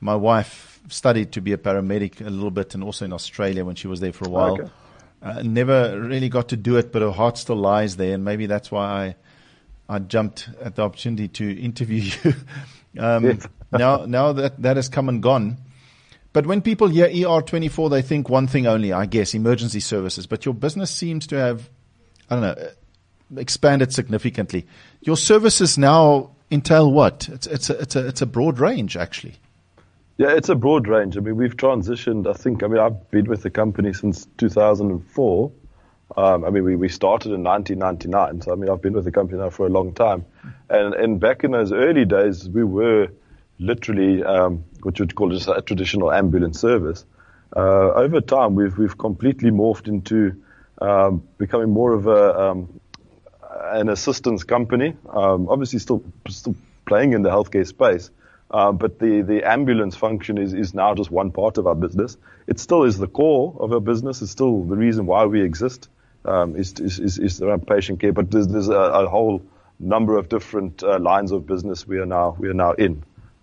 my 0.00 0.16
wife 0.16 0.80
studied 0.88 1.32
to 1.32 1.40
be 1.40 1.52
a 1.52 1.56
paramedic 1.56 2.20
a 2.20 2.30
little 2.30 2.50
bit 2.50 2.74
and 2.74 2.82
also 2.82 3.04
in 3.04 3.12
Australia 3.12 3.64
when 3.64 3.76
she 3.76 3.86
was 3.86 4.00
there 4.00 4.12
for 4.12 4.26
a 4.26 4.30
while. 4.30 4.54
Okay. 4.54 4.70
Uh, 5.22 5.42
never 5.42 6.00
really 6.00 6.28
got 6.28 6.48
to 6.48 6.56
do 6.56 6.76
it, 6.76 6.90
but 6.90 7.00
her 7.00 7.12
heart 7.12 7.38
still 7.38 7.56
lies 7.56 7.96
there, 7.96 8.14
and 8.14 8.24
maybe 8.24 8.46
that's 8.46 8.72
why 8.72 9.14
I, 9.88 9.96
I 9.96 9.98
jumped 10.00 10.48
at 10.60 10.74
the 10.74 10.82
opportunity 10.82 11.28
to 11.28 11.62
interview 11.62 12.10
you. 12.24 12.34
um, 12.98 13.24
yes. 13.24 13.46
now, 13.72 14.04
now 14.04 14.32
that 14.32 14.60
that 14.60 14.74
has 14.74 14.88
come 14.88 15.08
and 15.08 15.22
gone, 15.22 15.58
but 16.32 16.46
when 16.46 16.62
people 16.62 16.88
hear 16.88 17.08
ER24, 17.08 17.90
they 17.90 18.02
think 18.02 18.28
one 18.28 18.46
thing 18.48 18.66
only, 18.66 18.92
I 18.92 19.06
guess, 19.06 19.34
emergency 19.34 19.80
services. 19.80 20.26
But 20.26 20.44
your 20.44 20.54
business 20.54 20.90
seems 20.90 21.26
to 21.28 21.36
have, 21.36 21.68
I 22.32 22.40
don't 22.40 22.58
know, 22.58 23.40
expanded 23.40 23.92
significantly. 23.92 24.66
Your 25.02 25.16
services 25.16 25.76
now 25.76 26.30
entail 26.50 26.90
what? 26.90 27.28
It's, 27.28 27.46
it's, 27.46 27.70
a, 27.70 27.80
it's, 27.80 27.96
a, 27.96 28.06
it's 28.08 28.22
a 28.22 28.26
broad 28.26 28.58
range, 28.58 28.96
actually. 28.96 29.34
Yeah, 30.18 30.32
it's 30.32 30.48
a 30.48 30.54
broad 30.54 30.88
range. 30.88 31.16
I 31.16 31.20
mean, 31.20 31.36
we've 31.36 31.56
transitioned, 31.56 32.28
I 32.28 32.34
think, 32.34 32.62
I 32.62 32.68
mean, 32.68 32.78
I've 32.78 33.10
been 33.10 33.26
with 33.26 33.42
the 33.42 33.50
company 33.50 33.92
since 33.92 34.26
2004. 34.38 35.52
Um, 36.16 36.44
I 36.44 36.50
mean, 36.50 36.64
we, 36.64 36.76
we 36.76 36.88
started 36.88 37.32
in 37.32 37.42
1999. 37.42 38.42
So, 38.42 38.52
I 38.52 38.54
mean, 38.54 38.70
I've 38.70 38.82
been 38.82 38.92
with 38.92 39.04
the 39.04 39.12
company 39.12 39.38
now 39.38 39.50
for 39.50 39.66
a 39.66 39.70
long 39.70 39.94
time. 39.94 40.24
And, 40.68 40.94
and 40.94 41.20
back 41.20 41.44
in 41.44 41.52
those 41.52 41.72
early 41.72 42.04
days, 42.04 42.48
we 42.48 42.64
were 42.64 43.08
literally 43.58 44.22
um, 44.22 44.64
what 44.82 44.98
you'd 44.98 45.14
call 45.14 45.30
just 45.30 45.48
a 45.48 45.62
traditional 45.62 46.12
ambulance 46.12 46.60
service. 46.60 47.04
Uh, 47.54 47.92
over 47.92 48.20
time, 48.22 48.54
we've 48.54 48.78
we've 48.78 48.96
completely 48.96 49.50
morphed 49.50 49.86
into 49.86 50.41
um, 50.82 51.22
becoming 51.38 51.70
more 51.70 51.92
of 51.92 52.06
a 52.06 52.40
um, 52.40 52.80
an 53.72 53.88
assistance 53.88 54.42
company. 54.44 54.94
Um, 55.08 55.48
obviously, 55.48 55.78
still 55.78 56.02
still 56.28 56.56
playing 56.86 57.12
in 57.12 57.22
the 57.22 57.30
healthcare 57.30 57.66
space, 57.66 58.10
uh, 58.50 58.72
but 58.72 58.98
the 58.98 59.22
the 59.22 59.44
ambulance 59.44 59.94
function 59.94 60.38
is 60.38 60.52
is 60.54 60.74
now 60.74 60.94
just 60.94 61.10
one 61.10 61.30
part 61.30 61.58
of 61.58 61.66
our 61.66 61.76
business. 61.76 62.16
It 62.46 62.58
still 62.58 62.82
is 62.82 62.98
the 62.98 63.06
core 63.06 63.56
of 63.60 63.72
our 63.72 63.80
business. 63.80 64.22
It's 64.22 64.32
still 64.32 64.64
the 64.64 64.76
reason 64.76 65.06
why 65.06 65.26
we 65.26 65.42
exist. 65.42 65.88
Um, 66.24 66.54
is, 66.54 66.78
is, 66.78 67.18
is 67.18 67.42
around 67.42 67.66
patient 67.66 67.98
care, 67.98 68.12
but 68.12 68.30
there's 68.30 68.46
there's 68.46 68.68
a, 68.68 68.72
a 68.74 69.08
whole 69.08 69.42
number 69.80 70.16
of 70.16 70.28
different 70.28 70.82
uh, 70.84 71.00
lines 71.00 71.32
of 71.32 71.46
business 71.46 71.84
we 71.84 71.98
are 71.98 72.06
now 72.06 72.36
we 72.38 72.48
are 72.48 72.54
now 72.54 72.72
in 72.72 73.02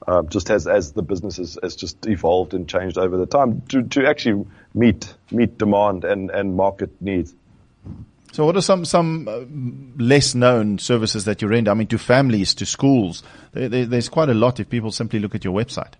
uh, 0.09 0.23
just 0.23 0.49
as 0.49 0.65
as 0.65 0.93
the 0.93 1.03
business 1.03 1.37
has, 1.37 1.59
has 1.61 1.75
just 1.75 2.07
evolved 2.07 2.55
and 2.55 2.67
changed 2.67 2.97
over 2.97 3.15
the 3.17 3.27
time 3.27 3.61
to 3.69 3.83
to 3.83 4.07
actually 4.07 4.43
meet 4.73 5.13
meet 5.29 5.57
demand 5.57 6.03
and 6.03 6.31
and 6.31 6.55
market 6.55 6.89
needs. 6.99 7.35
So, 8.31 8.45
what 8.45 8.55
are 8.55 8.61
some 8.61 8.85
some 8.85 9.27
uh, 9.27 9.41
less 10.03 10.33
known 10.33 10.79
services 10.79 11.25
that 11.25 11.43
you 11.43 11.47
render? 11.47 11.69
I 11.69 11.75
mean, 11.75 11.87
to 11.87 11.99
families, 11.99 12.55
to 12.55 12.65
schools. 12.65 13.21
There, 13.51 13.69
there, 13.69 13.85
there's 13.85 14.09
quite 14.09 14.29
a 14.29 14.33
lot 14.33 14.59
if 14.59 14.69
people 14.69 14.91
simply 14.91 15.19
look 15.19 15.35
at 15.35 15.43
your 15.43 15.53
website. 15.53 15.93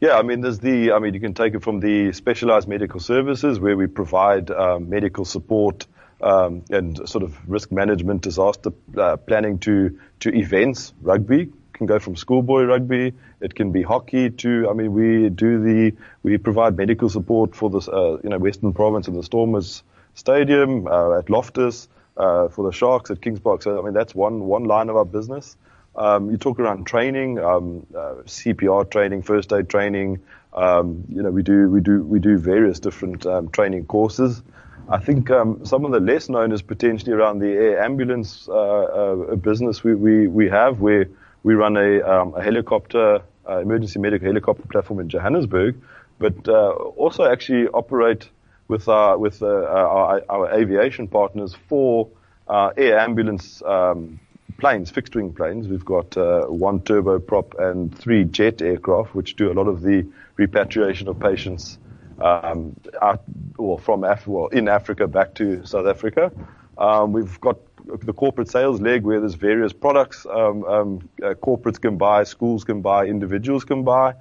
Yeah, 0.00 0.16
I 0.16 0.22
mean, 0.22 0.40
there's 0.40 0.60
the. 0.60 0.92
I 0.92 1.00
mean, 1.00 1.14
you 1.14 1.20
can 1.20 1.34
take 1.34 1.54
it 1.54 1.64
from 1.64 1.80
the 1.80 2.12
specialized 2.12 2.68
medical 2.68 3.00
services 3.00 3.58
where 3.58 3.76
we 3.76 3.88
provide 3.88 4.50
um, 4.50 4.88
medical 4.88 5.24
support. 5.24 5.86
Um, 6.20 6.64
and 6.68 7.08
sort 7.08 7.22
of 7.22 7.38
risk 7.48 7.70
management, 7.70 8.22
disaster 8.22 8.72
uh, 8.96 9.18
planning 9.18 9.60
to 9.60 10.00
to 10.18 10.36
events, 10.36 10.92
rugby, 11.00 11.52
can 11.78 11.86
go 11.86 11.98
from 11.98 12.16
schoolboy 12.16 12.64
rugby. 12.64 13.14
It 13.40 13.54
can 13.54 13.72
be 13.72 13.82
hockey 13.82 14.30
to, 14.30 14.68
I 14.68 14.74
mean, 14.74 14.92
we 14.92 15.30
do 15.30 15.62
the, 15.62 15.96
we 16.22 16.36
provide 16.36 16.76
medical 16.76 17.08
support 17.08 17.54
for 17.54 17.70
the, 17.70 17.78
uh, 17.90 18.18
you 18.22 18.28
know, 18.28 18.38
Western 18.38 18.74
Province 18.74 19.08
and 19.08 19.16
the 19.16 19.22
Stormers 19.22 19.82
Stadium, 20.14 20.86
uh, 20.86 21.18
at 21.18 21.30
Loftus, 21.30 21.88
uh, 22.16 22.48
for 22.48 22.64
the 22.66 22.72
Sharks 22.72 23.10
at 23.10 23.22
Kings 23.22 23.40
Park. 23.40 23.62
So, 23.62 23.80
I 23.80 23.84
mean, 23.84 23.94
that's 23.94 24.14
one, 24.14 24.40
one 24.40 24.64
line 24.64 24.88
of 24.90 24.96
our 24.96 25.04
business. 25.04 25.56
Um, 25.96 26.30
you 26.30 26.36
talk 26.36 26.58
around 26.60 26.86
training, 26.86 27.38
um, 27.38 27.86
uh, 27.96 28.16
CPR 28.26 28.90
training, 28.90 29.22
first 29.22 29.52
aid 29.52 29.68
training. 29.68 30.20
Um, 30.52 31.04
you 31.08 31.22
know, 31.22 31.30
we 31.30 31.42
do, 31.42 31.70
we 31.70 31.80
do, 31.80 32.02
we 32.02 32.18
do 32.18 32.38
various 32.38 32.80
different, 32.80 33.24
um, 33.24 33.48
training 33.50 33.86
courses. 33.86 34.42
I 34.90 34.98
think 34.98 35.30
um, 35.30 35.64
some 35.66 35.84
of 35.84 35.92
the 35.92 36.00
less 36.00 36.28
known 36.28 36.50
is 36.50 36.62
potentially 36.62 37.12
around 37.12 37.40
the 37.40 37.48
air 37.48 37.82
ambulance 37.82 38.48
uh, 38.48 38.54
uh, 38.54 39.36
business 39.36 39.84
we, 39.84 39.94
we, 39.94 40.26
we 40.26 40.48
have, 40.48 40.80
where 40.80 41.08
we 41.48 41.54
run 41.54 41.78
a, 41.78 42.02
um, 42.02 42.34
a 42.34 42.42
helicopter, 42.42 43.22
uh, 43.48 43.58
emergency 43.60 43.98
medical 43.98 44.28
helicopter 44.28 44.64
platform 44.70 45.00
in 45.00 45.08
Johannesburg, 45.08 45.80
but 46.18 46.46
uh, 46.46 46.72
also 46.72 47.24
actually 47.24 47.68
operate 47.68 48.28
with 48.68 48.86
our 48.86 49.16
with 49.16 49.42
uh, 49.42 49.46
our, 49.46 50.20
our, 50.28 50.52
aviation 50.52 51.08
partners 51.08 51.56
for 51.66 52.10
uh, 52.48 52.72
air 52.76 52.98
ambulance 52.98 53.62
um, 53.62 54.20
planes, 54.58 54.90
fixed 54.90 55.16
wing 55.16 55.32
planes. 55.32 55.68
We've 55.68 55.86
got 55.86 56.18
uh, 56.18 56.42
one 56.48 56.80
turboprop 56.80 57.58
and 57.58 57.98
three 57.98 58.24
jet 58.24 58.60
aircraft, 58.60 59.14
which 59.14 59.36
do 59.36 59.50
a 59.50 59.54
lot 59.54 59.68
of 59.68 59.80
the 59.80 60.06
repatriation 60.36 61.08
of 61.08 61.18
patients 61.18 61.78
um, 62.20 62.76
out 63.00 63.22
or 63.56 63.78
from 63.78 64.04
Af- 64.04 64.26
well, 64.26 64.48
in 64.48 64.68
Africa 64.68 65.08
back 65.08 65.32
to 65.36 65.64
South 65.64 65.86
Africa. 65.86 66.30
Um, 66.76 67.12
we've 67.12 67.40
got 67.40 67.56
the 67.96 68.12
corporate 68.12 68.50
sales 68.50 68.80
leg 68.80 69.02
where 69.02 69.20
there's 69.20 69.34
various 69.34 69.72
products 69.72 70.26
um, 70.26 70.64
um, 70.64 71.08
uh, 71.22 71.34
corporates 71.34 71.80
can 71.80 71.96
buy, 71.96 72.24
schools 72.24 72.64
can 72.64 72.82
buy, 72.82 73.06
individuals 73.06 73.64
can 73.64 73.84
buy. 73.84 74.14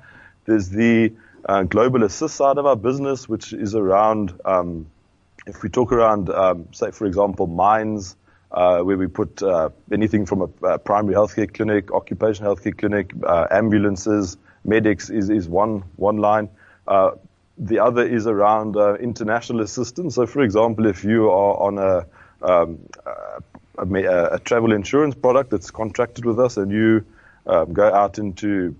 There's 0.45 0.70
the 0.70 1.13
uh, 1.45 1.63
global 1.63 2.03
assist 2.03 2.36
side 2.36 2.57
of 2.57 2.65
our 2.65 2.76
business, 2.76 3.28
which 3.28 3.53
is 3.53 3.76
around, 3.76 4.34
um, 4.45 4.88
if 5.45 5.63
we 5.63 5.70
talk 5.70 5.91
around, 5.91 6.30
um, 6.30 6.68
say 6.72 6.91
for 6.91 7.05
example, 7.05 7.47
mines, 7.47 8.15
uh, 8.51 8.80
where 8.80 8.97
we 8.97 9.07
put 9.07 9.43
uh, 9.43 9.70
anything 9.91 10.26
from 10.26 10.41
a, 10.41 10.68
a, 10.68 10.80
primary 10.80 11.15
healthcare 11.15 11.53
clinic, 11.53 11.91
occupational 11.91 12.55
healthcare 12.55 12.78
clinic, 12.78 13.11
uh, 13.26 13.47
ambulances, 13.51 14.38
medics 14.63 15.09
is, 15.09 15.30
is 15.30 15.49
one 15.49 15.84
one 15.97 16.18
line. 16.18 16.49
Uh, 16.88 17.11
the 17.57 17.80
other 17.80 18.05
is 18.05 18.28
around 18.28 18.76
international 19.01 19.61
assistance. 19.61 20.15
So, 20.15 20.28
for 20.28 20.43
example, 20.43 20.86
if 20.86 21.03
you 21.03 21.30
are 21.32 21.57
on 21.57 21.78
a 21.80 22.05
um, 22.41 22.80
a, 23.78 24.36
a, 24.36 24.39
travel 24.39 24.73
insurance 24.73 25.15
product 25.15 25.51
that's 25.51 25.71
contracted 25.71 26.25
with 26.25 26.39
us, 26.39 26.57
and 26.57 26.71
you 26.71 27.05
um, 27.45 27.73
go 27.73 27.84
out 27.93 28.17
into, 28.17 28.75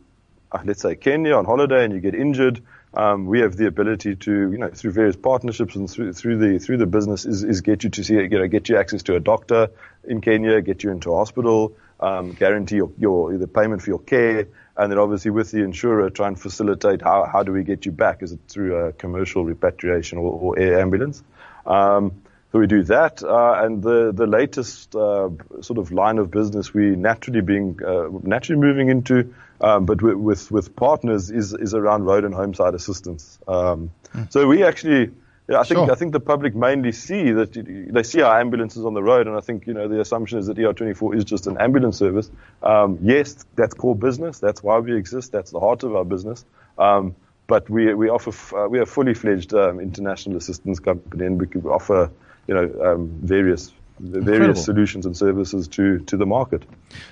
uh, 0.52 0.60
let's 0.66 0.82
say, 0.82 0.95
Kenya 0.95 1.36
on 1.36 1.45
holiday, 1.45 1.86
and 1.86 1.93
you 1.93 2.00
get 2.00 2.16
injured, 2.16 2.62
um, 2.93 3.26
we 3.26 3.41
have 3.41 3.56
the 3.56 3.68
ability 3.68 4.16
to, 4.16 4.32
you 4.32 4.58
know, 4.58 4.70
through 4.70 4.91
various 4.91 5.16
partnerships 5.16 5.76
and 5.76 5.89
through, 5.89 6.14
through 6.14 6.38
the 6.38 6.58
through 6.58 6.78
the 6.78 6.86
business, 6.86 7.26
is, 7.26 7.43
is 7.43 7.62
get 7.62 7.84
you 7.84 7.89
to 7.91 8.04
see, 8.04 8.16
you 8.16 8.30
know, 8.30 8.48
get 8.48 8.70
you 8.70 8.78
access 8.78 9.04
to 9.04 9.16
a 9.16 9.20
doctor 9.20 9.70
in 10.04 10.22
Kenya, 10.22 10.62
get 10.62 10.84
you 10.84 10.91
into 10.91 11.12
a 11.12 11.16
hospital, 11.16 11.76
um, 12.00 12.32
guarantee 12.32 12.78
your, 12.78 12.91
your 12.98 13.38
the 13.38 13.48
payment 13.48 13.82
for 13.82 13.89
your 13.89 14.00
care, 14.00 14.48
and 14.78 14.91
then 14.91 14.98
obviously 14.98 15.32
with 15.32 15.52
the 15.52 15.60
insurer, 15.60 16.10
try 16.10 16.28
and 16.28 16.39
facilitate 16.39 17.02
how 17.02 17.26
how 17.26 17.43
do 17.43 17.52
we 17.52 17.64
get 17.64 17.86
you 17.86 17.91
back? 17.91 18.24
Is 18.24 18.32
it 18.32 18.39
through 18.48 18.76
a 18.76 18.93
commercial 18.93 19.43
repatriation 19.43 20.18
or, 20.18 20.32
or 20.32 20.60
air 20.60 20.80
ambulance? 20.80 21.22
Um, 21.66 22.24
so 22.58 22.62
we 22.62 22.66
do 22.66 22.82
that, 22.86 23.22
uh, 23.22 23.62
and 23.64 23.84
the 23.84 24.12
the 24.12 24.26
latest 24.26 24.95
uh, 24.95 25.30
sort 25.62 25.78
of 25.78 25.91
line 25.91 26.18
of 26.18 26.32
business 26.32 26.74
we 26.74 26.95
naturally 26.95 27.41
being 27.41 27.80
uh, 27.86 28.10
naturally 28.24 28.60
moving 28.60 28.89
into, 28.89 29.36
um, 29.62 29.86
but 29.86 30.01
with, 30.01 30.16
with, 30.16 30.51
with 30.51 30.76
partners 30.76 31.30
is 31.30 31.53
is 31.53 31.76
around 31.76 32.05
road 32.05 32.26
and 32.26 32.34
homeside 32.34 32.74
assistance. 32.74 33.38
Um, 33.47 33.91
mm. 34.12 34.32
So 34.32 34.47
we 34.47 34.64
actually, 34.64 35.12
yeah, 35.47 35.60
I 35.60 35.66
think 35.66 35.78
sure. 35.78 35.91
I 35.91 35.93
think 35.93 36.14
the 36.14 36.20
public 36.20 36.55
mainly 36.55 36.93
see 36.93 37.32
that 37.32 37.53
they 37.53 38.01
see 38.01 38.22
our 38.22 38.39
ambulances 38.39 38.84
on 38.86 38.95
the 38.95 39.03
road, 39.03 39.28
and 39.28 39.38
I 39.38 39.41
think 39.41 39.68
you 39.68 39.76
know 39.76 39.88
the 39.88 40.01
assumption 40.01 40.39
is 40.39 40.47
that 40.47 40.58
ER24 40.58 41.16
is 41.16 41.26
just 41.26 41.45
an 41.45 41.60
ambulance 41.60 41.99
service. 41.99 42.32
Um, 42.64 42.97
yes, 43.03 43.45
that's 43.55 43.76
core 43.76 43.95
business. 43.95 44.39
That's 44.39 44.64
why 44.64 44.80
we 44.80 44.97
exist. 44.97 45.32
That's 45.32 45.51
the 45.51 45.60
heart 45.60 45.84
of 45.84 45.95
our 45.95 46.05
business. 46.05 46.43
Um, 46.80 47.16
but 47.45 47.70
we 47.70 47.93
we 47.93 48.10
offer 48.10 48.32
uh, 48.58 48.68
we 48.68 48.80
are 48.80 48.88
fully 48.88 49.14
fledged 49.14 49.53
um, 49.53 49.80
international 49.80 50.38
assistance 50.38 50.80
company, 50.80 51.28
and 51.28 51.39
we 51.39 51.47
offer 51.70 52.10
you 52.48 52.54
know, 52.56 52.93
um, 52.93 53.10
various 53.22 53.72
various 54.00 54.28
Incredible. 54.28 54.62
solutions 54.62 55.06
and 55.06 55.18
services 55.18 55.68
to, 55.70 56.00
to 56.00 56.18
the 56.18 56.26
market. 56.26 56.64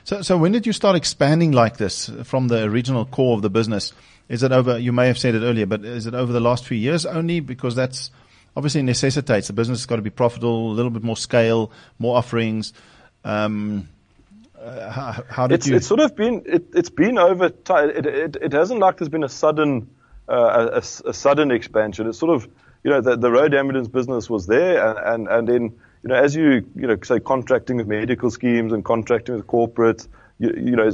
So, 0.03 0.21
so 0.21 0.37
when 0.37 0.51
did 0.51 0.67
you 0.67 0.73
start 0.73 0.95
expanding 0.95 1.51
like 1.51 1.77
this 1.77 2.09
from 2.23 2.47
the 2.47 2.63
original 2.63 3.05
core 3.05 3.35
of 3.35 3.41
the 3.41 3.49
business? 3.49 3.91
Is 4.29 4.43
it 4.43 4.51
over, 4.51 4.77
you 4.77 4.91
may 4.91 5.07
have 5.07 5.17
said 5.17 5.35
it 5.35 5.41
earlier, 5.43 5.65
but 5.65 5.83
is 5.83 6.07
it 6.07 6.13
over 6.13 6.31
the 6.31 6.39
last 6.39 6.65
few 6.65 6.77
years 6.77 7.05
only? 7.05 7.39
Because 7.39 7.75
that's 7.75 8.11
obviously 8.55 8.81
necessitates 8.81 9.47
the 9.47 9.53
business 9.53 9.79
has 9.79 9.85
got 9.85 9.97
to 9.97 10.01
be 10.01 10.09
profitable, 10.09 10.71
a 10.71 10.73
little 10.73 10.91
bit 10.91 11.03
more 11.03 11.17
scale, 11.17 11.71
more 11.99 12.17
offerings. 12.17 12.73
Um, 13.23 13.89
uh, 14.59 14.89
how, 14.89 15.23
how, 15.29 15.47
did 15.47 15.55
it's, 15.55 15.67
you? 15.67 15.75
It's 15.75 15.87
sort 15.87 15.99
of 15.99 16.15
been, 16.15 16.43
it, 16.45 16.65
has 16.73 16.89
been 16.89 17.17
over 17.17 17.49
time. 17.49 17.89
It, 17.89 18.05
it, 18.05 18.37
it, 18.41 18.53
hasn't 18.53 18.79
like 18.79 18.97
there's 18.97 19.09
been 19.09 19.23
a 19.23 19.29
sudden, 19.29 19.89
uh, 20.27 20.69
a, 20.73 20.77
a, 20.77 21.13
sudden 21.13 21.51
expansion. 21.51 22.07
It's 22.07 22.17
sort 22.17 22.33
of, 22.33 22.47
you 22.85 22.91
know, 22.91 23.01
the, 23.01 23.17
the 23.17 23.31
road 23.31 23.55
ambulance 23.55 23.87
business 23.87 24.29
was 24.29 24.45
there, 24.45 24.87
and, 24.87 24.99
and, 24.99 25.27
and 25.27 25.47
then, 25.47 25.63
you 26.03 26.09
know, 26.09 26.13
as 26.13 26.35
you, 26.35 26.69
you 26.75 26.85
know, 26.85 26.95
say 27.03 27.19
contracting 27.19 27.77
with 27.77 27.87
medical 27.87 28.29
schemes 28.29 28.71
and 28.73 28.85
contracting 28.85 29.33
with 29.33 29.47
corporates, 29.47 30.07
you, 30.37 30.53
you 30.55 30.75
know, 30.75 30.91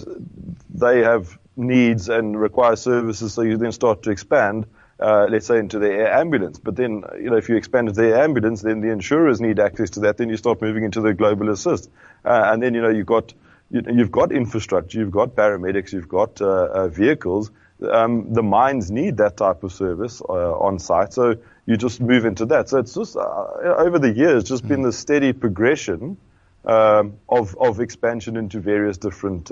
they 0.73 0.99
have 1.01 1.37
needs 1.57 2.07
and 2.07 2.39
require 2.39 2.77
services, 2.77 3.33
so 3.33 3.41
you 3.41 3.57
then 3.57 3.73
start 3.73 4.03
to 4.03 4.09
expand. 4.09 4.67
Uh, 5.01 5.27
let's 5.29 5.47
say 5.47 5.57
into 5.57 5.79
the 5.79 5.87
air 5.87 6.13
ambulance. 6.13 6.59
But 6.59 6.77
then, 6.77 7.03
you 7.19 7.29
know, 7.31 7.35
if 7.35 7.49
you 7.49 7.57
expand 7.57 7.89
into 7.89 7.99
the 7.99 8.09
air 8.09 8.23
ambulance, 8.23 8.61
then 8.61 8.79
the 8.79 8.89
insurers 8.89 9.41
need 9.41 9.59
access 9.59 9.89
to 9.91 10.01
that. 10.01 10.15
Then 10.15 10.29
you 10.29 10.37
start 10.37 10.61
moving 10.61 10.83
into 10.83 11.01
the 11.01 11.13
global 11.13 11.49
assist, 11.49 11.89
uh, 12.23 12.51
and 12.53 12.63
then 12.63 12.73
you 12.73 12.81
know 12.81 12.89
you've 12.89 13.07
got 13.07 13.33
you, 13.71 13.81
have 13.97 14.11
got 14.11 14.31
infrastructure, 14.31 14.99
you've 14.99 15.11
got 15.11 15.35
paramedics, 15.35 15.91
you've 15.91 16.07
got 16.07 16.39
uh, 16.39 16.69
uh, 16.71 16.87
vehicles. 16.87 17.51
Um, 17.81 18.31
the 18.31 18.43
mines 18.43 18.91
need 18.91 19.17
that 19.17 19.37
type 19.37 19.63
of 19.63 19.73
service 19.73 20.21
uh, 20.21 20.53
on 20.59 20.77
site, 20.77 21.13
so 21.13 21.35
you 21.71 21.77
just 21.77 22.01
move 22.01 22.25
into 22.25 22.45
that. 22.47 22.69
So 22.69 22.79
it's 22.79 22.93
just 22.93 23.15
uh, 23.15 23.19
over 23.21 23.97
the 23.97 24.11
years, 24.11 24.43
just 24.43 24.65
mm. 24.65 24.69
been 24.69 24.81
the 24.81 24.93
steady 24.93 25.33
progression 25.33 26.17
um, 26.65 27.17
of 27.27 27.55
of 27.57 27.79
expansion 27.79 28.37
into 28.37 28.59
various 28.59 28.97
different 28.97 29.49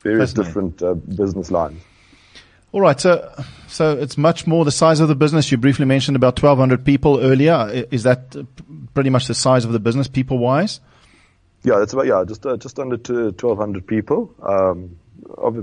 various 0.00 0.32
different 0.32 0.78
business 1.16 1.50
lines. 1.50 1.82
All 2.72 2.80
right. 2.80 3.00
So, 3.00 3.32
so 3.66 3.96
it's 3.96 4.16
much 4.16 4.46
more 4.46 4.64
the 4.64 4.70
size 4.70 5.00
of 5.00 5.08
the 5.08 5.16
business. 5.16 5.50
You 5.50 5.58
briefly 5.58 5.86
mentioned 5.86 6.16
about 6.16 6.40
1,200 6.40 6.84
people 6.84 7.18
earlier. 7.20 7.84
Is 7.90 8.04
that 8.04 8.36
pretty 8.94 9.10
much 9.10 9.26
the 9.26 9.34
size 9.34 9.64
of 9.64 9.72
the 9.72 9.80
business, 9.80 10.06
people 10.06 10.38
wise? 10.38 10.80
Yeah, 11.62 11.78
that's 11.78 11.92
about 11.92 12.06
yeah, 12.06 12.24
just 12.26 12.46
uh, 12.46 12.56
just 12.56 12.78
under 12.78 12.96
1,200 12.96 13.86
people. 13.86 14.34
Um, 14.42 14.96
of, 15.36 15.56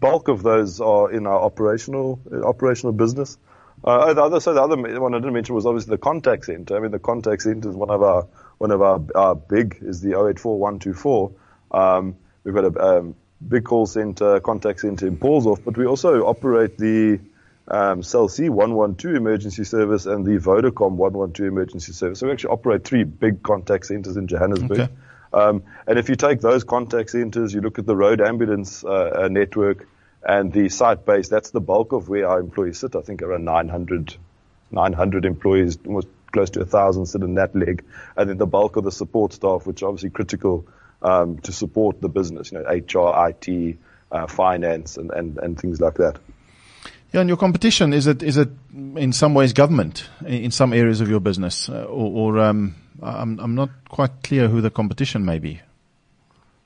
bulk 0.00 0.28
of 0.28 0.42
those 0.42 0.80
are 0.80 1.10
in 1.12 1.26
our 1.26 1.40
operational 1.40 2.20
uh, 2.32 2.42
operational 2.42 2.92
business. 2.92 3.36
Uh, 3.84 4.04
oh, 4.06 4.14
the 4.14 4.22
other, 4.22 4.40
so 4.40 4.54
the 4.54 4.62
other 4.62 4.76
one 4.76 5.14
I 5.14 5.18
didn't 5.18 5.32
mention 5.32 5.54
was 5.54 5.66
obviously 5.66 5.90
the 5.90 5.98
contact 5.98 6.44
center. 6.44 6.76
I 6.76 6.80
mean, 6.80 6.92
the 6.92 6.98
contact 6.98 7.42
center 7.42 7.68
is 7.68 7.76
one 7.76 7.90
of 7.90 8.02
our 8.02 8.26
one 8.58 8.70
of 8.70 8.80
our, 8.80 9.00
our 9.16 9.34
big 9.34 9.78
is 9.80 10.00
the 10.00 10.10
084124. 10.10 11.32
Um, 11.72 12.16
we've 12.44 12.54
got 12.54 12.64
a 12.64 12.98
um, 12.98 13.16
big 13.46 13.64
call 13.64 13.86
center, 13.86 14.38
contact 14.38 14.80
center 14.80 15.06
in 15.08 15.16
Paulsdorp, 15.16 15.64
but 15.64 15.76
we 15.76 15.86
also 15.86 16.24
operate 16.26 16.78
the 16.78 17.18
um, 17.66 18.04
Cell 18.04 18.28
C 18.28 18.48
112 18.48 19.16
emergency 19.16 19.64
service 19.64 20.06
and 20.06 20.24
the 20.24 20.38
Vodacom 20.38 20.92
112 20.92 21.48
emergency 21.48 21.92
service. 21.92 22.20
So 22.20 22.26
we 22.26 22.32
actually 22.32 22.50
operate 22.50 22.84
three 22.84 23.02
big 23.02 23.42
contact 23.42 23.86
centers 23.86 24.16
in 24.16 24.28
Johannesburg. 24.28 24.78
Okay. 24.78 24.92
Um, 25.32 25.64
and 25.86 25.98
if 25.98 26.08
you 26.08 26.14
take 26.14 26.40
those 26.40 26.62
contact 26.62 27.10
centers, 27.10 27.54
you 27.54 27.62
look 27.62 27.78
at 27.78 27.86
the 27.86 27.96
road 27.96 28.20
ambulance 28.20 28.84
uh, 28.84 29.22
uh, 29.24 29.28
network 29.28 29.88
and 30.24 30.52
the 30.52 30.68
site 30.68 31.04
base, 31.04 31.28
that's 31.28 31.50
the 31.50 31.60
bulk 31.60 31.92
of 31.92 32.08
where 32.08 32.28
our 32.28 32.40
employees 32.40 32.78
sit. 32.78 32.94
I 32.94 33.00
think 33.00 33.22
around 33.22 33.44
900, 33.44 34.14
900 34.70 35.24
employees, 35.24 35.78
almost 35.86 36.08
close 36.32 36.50
to 36.50 36.60
a 36.60 36.64
thousand 36.64 37.06
sit 37.06 37.22
in 37.22 37.34
that 37.34 37.54
leg. 37.54 37.84
And 38.16 38.30
then 38.30 38.38
the 38.38 38.46
bulk 38.46 38.76
of 38.76 38.84
the 38.84 38.92
support 38.92 39.32
staff, 39.32 39.66
which 39.66 39.82
are 39.82 39.86
obviously 39.86 40.10
critical 40.10 40.66
um, 41.02 41.38
to 41.38 41.52
support 41.52 42.00
the 42.00 42.08
business, 42.08 42.52
you 42.52 42.58
know, 42.58 42.64
HR, 42.64 43.28
IT, 43.28 43.78
uh, 44.10 44.26
finance, 44.26 44.96
and, 44.96 45.10
and, 45.10 45.38
and 45.38 45.60
things 45.60 45.80
like 45.80 45.94
that. 45.94 46.18
Yeah, 47.12 47.20
and 47.20 47.28
your 47.28 47.36
competition 47.36 47.92
is 47.92 48.06
it 48.06 48.22
is 48.22 48.38
it 48.38 48.48
in 48.72 49.12
some 49.12 49.34
ways 49.34 49.52
government 49.52 50.08
in 50.24 50.50
some 50.50 50.72
areas 50.72 51.02
of 51.02 51.10
your 51.10 51.20
business, 51.20 51.68
uh, 51.68 51.84
or, 51.84 52.36
or 52.36 52.38
um, 52.38 52.74
I'm 53.02 53.38
I'm 53.38 53.54
not 53.54 53.68
quite 53.90 54.22
clear 54.22 54.48
who 54.48 54.62
the 54.62 54.70
competition 54.70 55.22
may 55.26 55.38
be. 55.38 55.60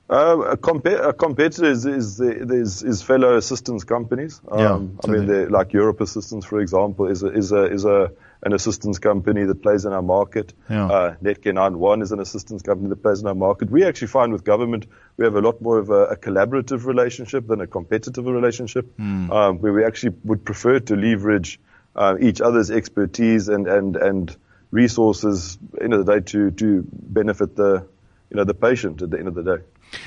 Uh, 0.09 0.51
a, 0.51 0.57
compa- 0.57 1.09
a, 1.09 1.11
competitor 1.11 1.65
is 1.65 1.85
is, 1.85 2.21
is, 2.21 2.81
is 2.81 3.01
fellow 3.01 3.35
assistance 3.35 3.83
companies. 3.83 4.39
Um, 4.49 4.59
yeah, 4.59 4.77
I 5.03 5.11
mean, 5.11 5.49
like 5.49 5.69
Europ 5.69 5.99
Assistance, 5.99 6.45
for 6.45 6.61
example, 6.61 7.07
is 7.07 7.23
a, 7.23 7.27
is 7.27 7.51
a 7.51 7.65
is 7.65 7.83
a 7.83 8.11
an 8.43 8.53
assistance 8.53 8.99
company 8.99 9.43
that 9.43 9.61
plays 9.61 9.83
in 9.83 9.91
our 9.91 10.01
market. 10.01 10.53
Yeah. 10.69 10.87
Uh, 10.87 11.15
Netcare 11.15 11.53
91 11.53 12.03
is 12.03 12.13
an 12.13 12.21
assistance 12.21 12.61
company 12.61 12.87
that 12.89 13.01
plays 13.01 13.19
in 13.19 13.27
our 13.27 13.35
market. 13.35 13.69
We 13.69 13.83
actually 13.83 14.07
find 14.07 14.31
with 14.31 14.45
government 14.45 14.85
we 15.17 15.25
have 15.25 15.35
a 15.35 15.41
lot 15.41 15.61
more 15.61 15.77
of 15.77 15.89
a, 15.89 16.05
a 16.05 16.15
collaborative 16.15 16.85
relationship 16.85 17.45
than 17.45 17.59
a 17.59 17.67
competitive 17.67 18.25
relationship, 18.25 18.95
mm. 18.97 19.29
um, 19.29 19.59
where 19.59 19.73
we 19.73 19.83
actually 19.83 20.15
would 20.23 20.45
prefer 20.45 20.79
to 20.79 20.95
leverage 20.95 21.59
uh, 21.97 22.15
each 22.21 22.39
other's 22.39 22.71
expertise 22.71 23.49
and 23.49 23.67
and 23.67 23.97
and 23.97 24.37
resources 24.71 25.57
end 25.81 25.93
of 25.93 26.05
the 26.05 26.13
day 26.13 26.19
to 26.21 26.51
to 26.51 26.85
benefit 26.91 27.57
the 27.57 27.87
you 28.29 28.37
know 28.37 28.43
the 28.43 28.53
patient 28.53 29.01
at 29.01 29.11
the 29.11 29.17
end 29.17 29.27
of 29.27 29.35
the 29.35 29.43
day. 29.43 29.63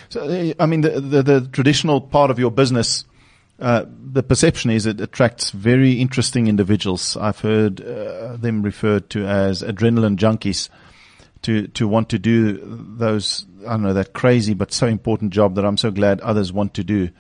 So 0.09 0.55
I 0.59 0.67
mean 0.67 0.83
the 0.83 1.01
the, 1.01 1.23
the 1.23 1.49
traditional 1.53 2.01
part 2.01 2.31
of 2.31 2.39
your 2.39 2.51
business 2.51 3.05
uh, 3.61 3.85
the 4.13 4.23
perception 4.23 4.71
is 4.71 4.87
it 4.87 5.01
attracts 5.01 5.51
very 5.51 5.93
interesting 5.93 6.47
individuals. 6.47 7.17
I've 7.17 7.41
heard 7.41 7.81
uh, 7.83 8.37
them 8.37 8.63
referred 8.63 9.11
to 9.11 9.27
as 9.27 9.63
adrenaline 9.63 10.17
junkies 10.17 10.71
to, 11.43 11.69
to 11.69 11.87
want 11.87 12.09
to 12.11 12.19
do 12.19 12.59
those, 12.97 13.45
I 13.67 13.73
don't 13.73 13.83
know, 13.83 13.93
that 13.93 14.15
crazy 14.15 14.55
but 14.55 14.73
so 14.73 14.87
important 14.87 15.33
job 15.33 15.57
that 15.57 15.67
I'm 15.67 15.77
so 15.77 15.91
glad 15.91 16.21
others 16.21 16.53
want 16.53 16.75
to 16.75 16.85
do 16.85 17.11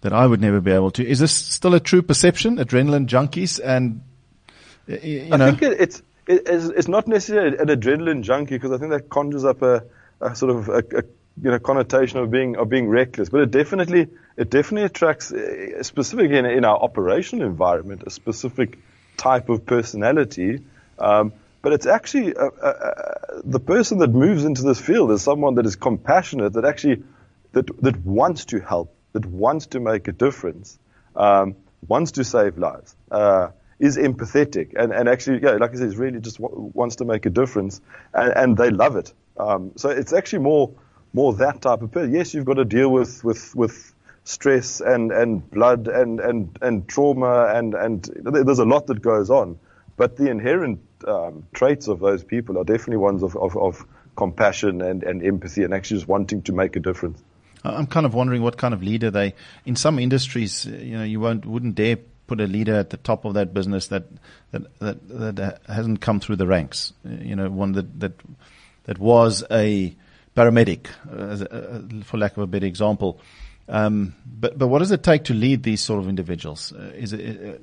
that 0.00 0.14
I 0.14 0.26
would 0.26 0.40
never 0.40 0.60
be 0.60 0.70
able 0.70 0.90
to. 0.92 1.06
Is 1.06 1.18
this 1.18 1.32
still 1.32 1.74
a 1.74 1.80
true 1.80 2.02
perception, 2.02 2.56
adrenaline 2.56 3.06
junkies? 3.06 3.60
And, 3.62 4.02
you 4.86 5.26
know. 5.36 5.48
I 5.48 5.50
think 5.50 5.62
it's, 5.62 6.02
it's, 6.26 6.66
it's 6.66 6.88
not 6.88 7.06
necessarily 7.06 7.58
an 7.58 7.68
adrenaline 7.68 8.22
junkie 8.22 8.56
because 8.56 8.72
I 8.72 8.78
think 8.78 8.90
that 8.90 9.10
conjures 9.10 9.44
up 9.44 9.60
a, 9.60 9.84
a 10.20 10.34
sort 10.34 10.50
of 10.54 10.68
a, 10.68 10.78
a 10.78 11.02
you 11.42 11.50
know 11.50 11.58
connotation 11.58 12.18
of 12.18 12.30
being 12.30 12.56
of 12.56 12.68
being 12.68 12.88
reckless, 12.88 13.28
but 13.28 13.40
it 13.40 13.50
definitely 13.50 14.08
it 14.36 14.50
definitely 14.50 14.86
attracts 14.86 15.32
uh, 15.32 15.82
specifically 15.82 16.38
in, 16.38 16.46
in 16.46 16.64
our 16.64 16.76
operational 16.76 17.46
environment 17.46 18.02
a 18.06 18.10
specific 18.10 18.78
type 19.16 19.48
of 19.48 19.66
personality. 19.66 20.60
Um, 20.98 21.32
but 21.62 21.72
it's 21.72 21.86
actually 21.86 22.36
uh, 22.36 22.50
uh, 22.62 22.66
uh, 22.66 23.40
the 23.42 23.58
person 23.58 23.98
that 23.98 24.10
moves 24.10 24.44
into 24.44 24.62
this 24.62 24.78
field 24.78 25.10
is 25.12 25.22
someone 25.22 25.54
that 25.54 25.66
is 25.66 25.76
compassionate, 25.76 26.52
that 26.52 26.64
actually 26.64 27.02
that 27.52 27.66
that 27.82 28.04
wants 28.04 28.44
to 28.46 28.60
help, 28.60 28.94
that 29.12 29.24
wants 29.24 29.66
to 29.68 29.80
make 29.80 30.06
a 30.06 30.12
difference, 30.12 30.78
um, 31.16 31.56
wants 31.88 32.12
to 32.12 32.24
save 32.24 32.58
lives, 32.58 32.94
uh, 33.10 33.48
is 33.78 33.96
empathetic, 33.96 34.74
and, 34.76 34.92
and 34.92 35.08
actually, 35.08 35.42
yeah, 35.42 35.52
like 35.52 35.72
I 35.72 35.76
said, 35.76 35.94
really 35.96 36.20
just 36.20 36.38
w- 36.38 36.70
wants 36.74 36.96
to 36.96 37.04
make 37.04 37.26
a 37.26 37.30
difference, 37.30 37.80
and, 38.12 38.32
and 38.36 38.56
they 38.56 38.70
love 38.70 38.96
it. 38.96 39.12
Um, 39.36 39.72
so 39.76 39.88
it's 39.90 40.12
actually 40.12 40.40
more 40.40 40.72
more 41.12 41.32
that 41.34 41.62
type 41.62 41.82
of 41.82 41.92
person. 41.92 42.12
Yes, 42.12 42.34
you've 42.34 42.44
got 42.44 42.54
to 42.54 42.64
deal 42.64 42.90
with 42.90 43.24
with 43.24 43.54
with 43.54 43.94
stress 44.24 44.80
and 44.80 45.12
and 45.12 45.48
blood 45.50 45.86
and 45.88 46.20
and 46.20 46.58
and 46.62 46.88
trauma 46.88 47.52
and 47.54 47.74
and 47.74 48.08
there's 48.22 48.58
a 48.58 48.64
lot 48.64 48.86
that 48.86 49.02
goes 49.02 49.30
on, 49.30 49.58
but 49.96 50.16
the 50.16 50.30
inherent 50.30 50.80
um, 51.06 51.46
traits 51.52 51.88
of 51.88 52.00
those 52.00 52.24
people 52.24 52.58
are 52.58 52.64
definitely 52.64 52.96
ones 52.96 53.22
of, 53.22 53.36
of, 53.36 53.56
of 53.56 53.84
compassion 54.16 54.80
and, 54.80 55.02
and 55.02 55.24
empathy 55.24 55.64
and 55.64 55.74
actually 55.74 55.98
just 55.98 56.08
wanting 56.08 56.42
to 56.42 56.52
make 56.52 56.76
a 56.76 56.80
difference. 56.80 57.22
I'm 57.62 57.86
kind 57.86 58.04
of 58.04 58.14
wondering 58.14 58.42
what 58.42 58.56
kind 58.56 58.74
of 58.74 58.82
leader 58.82 59.10
they. 59.10 59.34
In 59.64 59.74
some 59.74 59.98
industries, 59.98 60.66
you 60.66 60.98
know, 60.98 61.04
you 61.04 61.18
won't 61.18 61.46
wouldn't 61.46 61.76
dare 61.76 61.98
put 62.26 62.40
a 62.40 62.46
leader 62.46 62.74
at 62.74 62.90
the 62.90 62.96
top 62.96 63.24
of 63.24 63.34
that 63.34 63.52
business 63.52 63.88
that 63.88 64.04
that 64.50 64.78
that, 64.80 65.36
that 65.36 65.62
hasn't 65.66 66.00
come 66.00 66.20
through 66.20 66.36
the 66.36 66.46
ranks. 66.46 66.92
You 67.04 67.36
know, 67.36 67.50
one 67.50 67.72
that 67.72 68.00
that 68.00 68.12
that 68.84 68.98
was 68.98 69.44
a 69.50 69.94
paramedic, 70.36 70.88
uh, 71.10 72.04
for 72.04 72.18
lack 72.18 72.36
of 72.36 72.42
a 72.42 72.46
better 72.46 72.66
example. 72.66 73.20
Um, 73.68 74.14
but 74.26 74.58
but 74.58 74.68
what 74.68 74.80
does 74.80 74.90
it 74.90 75.02
take 75.02 75.24
to 75.24 75.34
lead 75.34 75.62
these 75.62 75.80
sort 75.80 76.00
of 76.00 76.08
individuals? 76.08 76.72
Uh, 76.72 76.92
is 76.94 77.12
it 77.12 77.20
uh, 77.20 77.58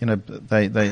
you 0.00 0.06
know 0.06 0.16
they 0.16 0.68
they 0.68 0.90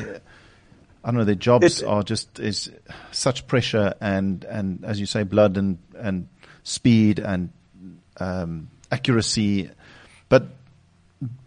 I 1.03 1.07
don't 1.07 1.15
know 1.15 1.23
their 1.23 1.35
jobs 1.35 1.81
it, 1.81 1.87
are 1.87 2.03
just 2.03 2.39
is 2.39 2.71
such 3.11 3.47
pressure 3.47 3.93
and 4.01 4.43
and 4.43 4.83
as 4.83 4.99
you 4.99 5.05
say 5.05 5.23
blood 5.23 5.57
and 5.57 5.77
and 5.95 6.27
speed 6.63 7.19
and 7.19 7.49
um, 8.17 8.69
accuracy, 8.91 9.69
but 10.29 10.47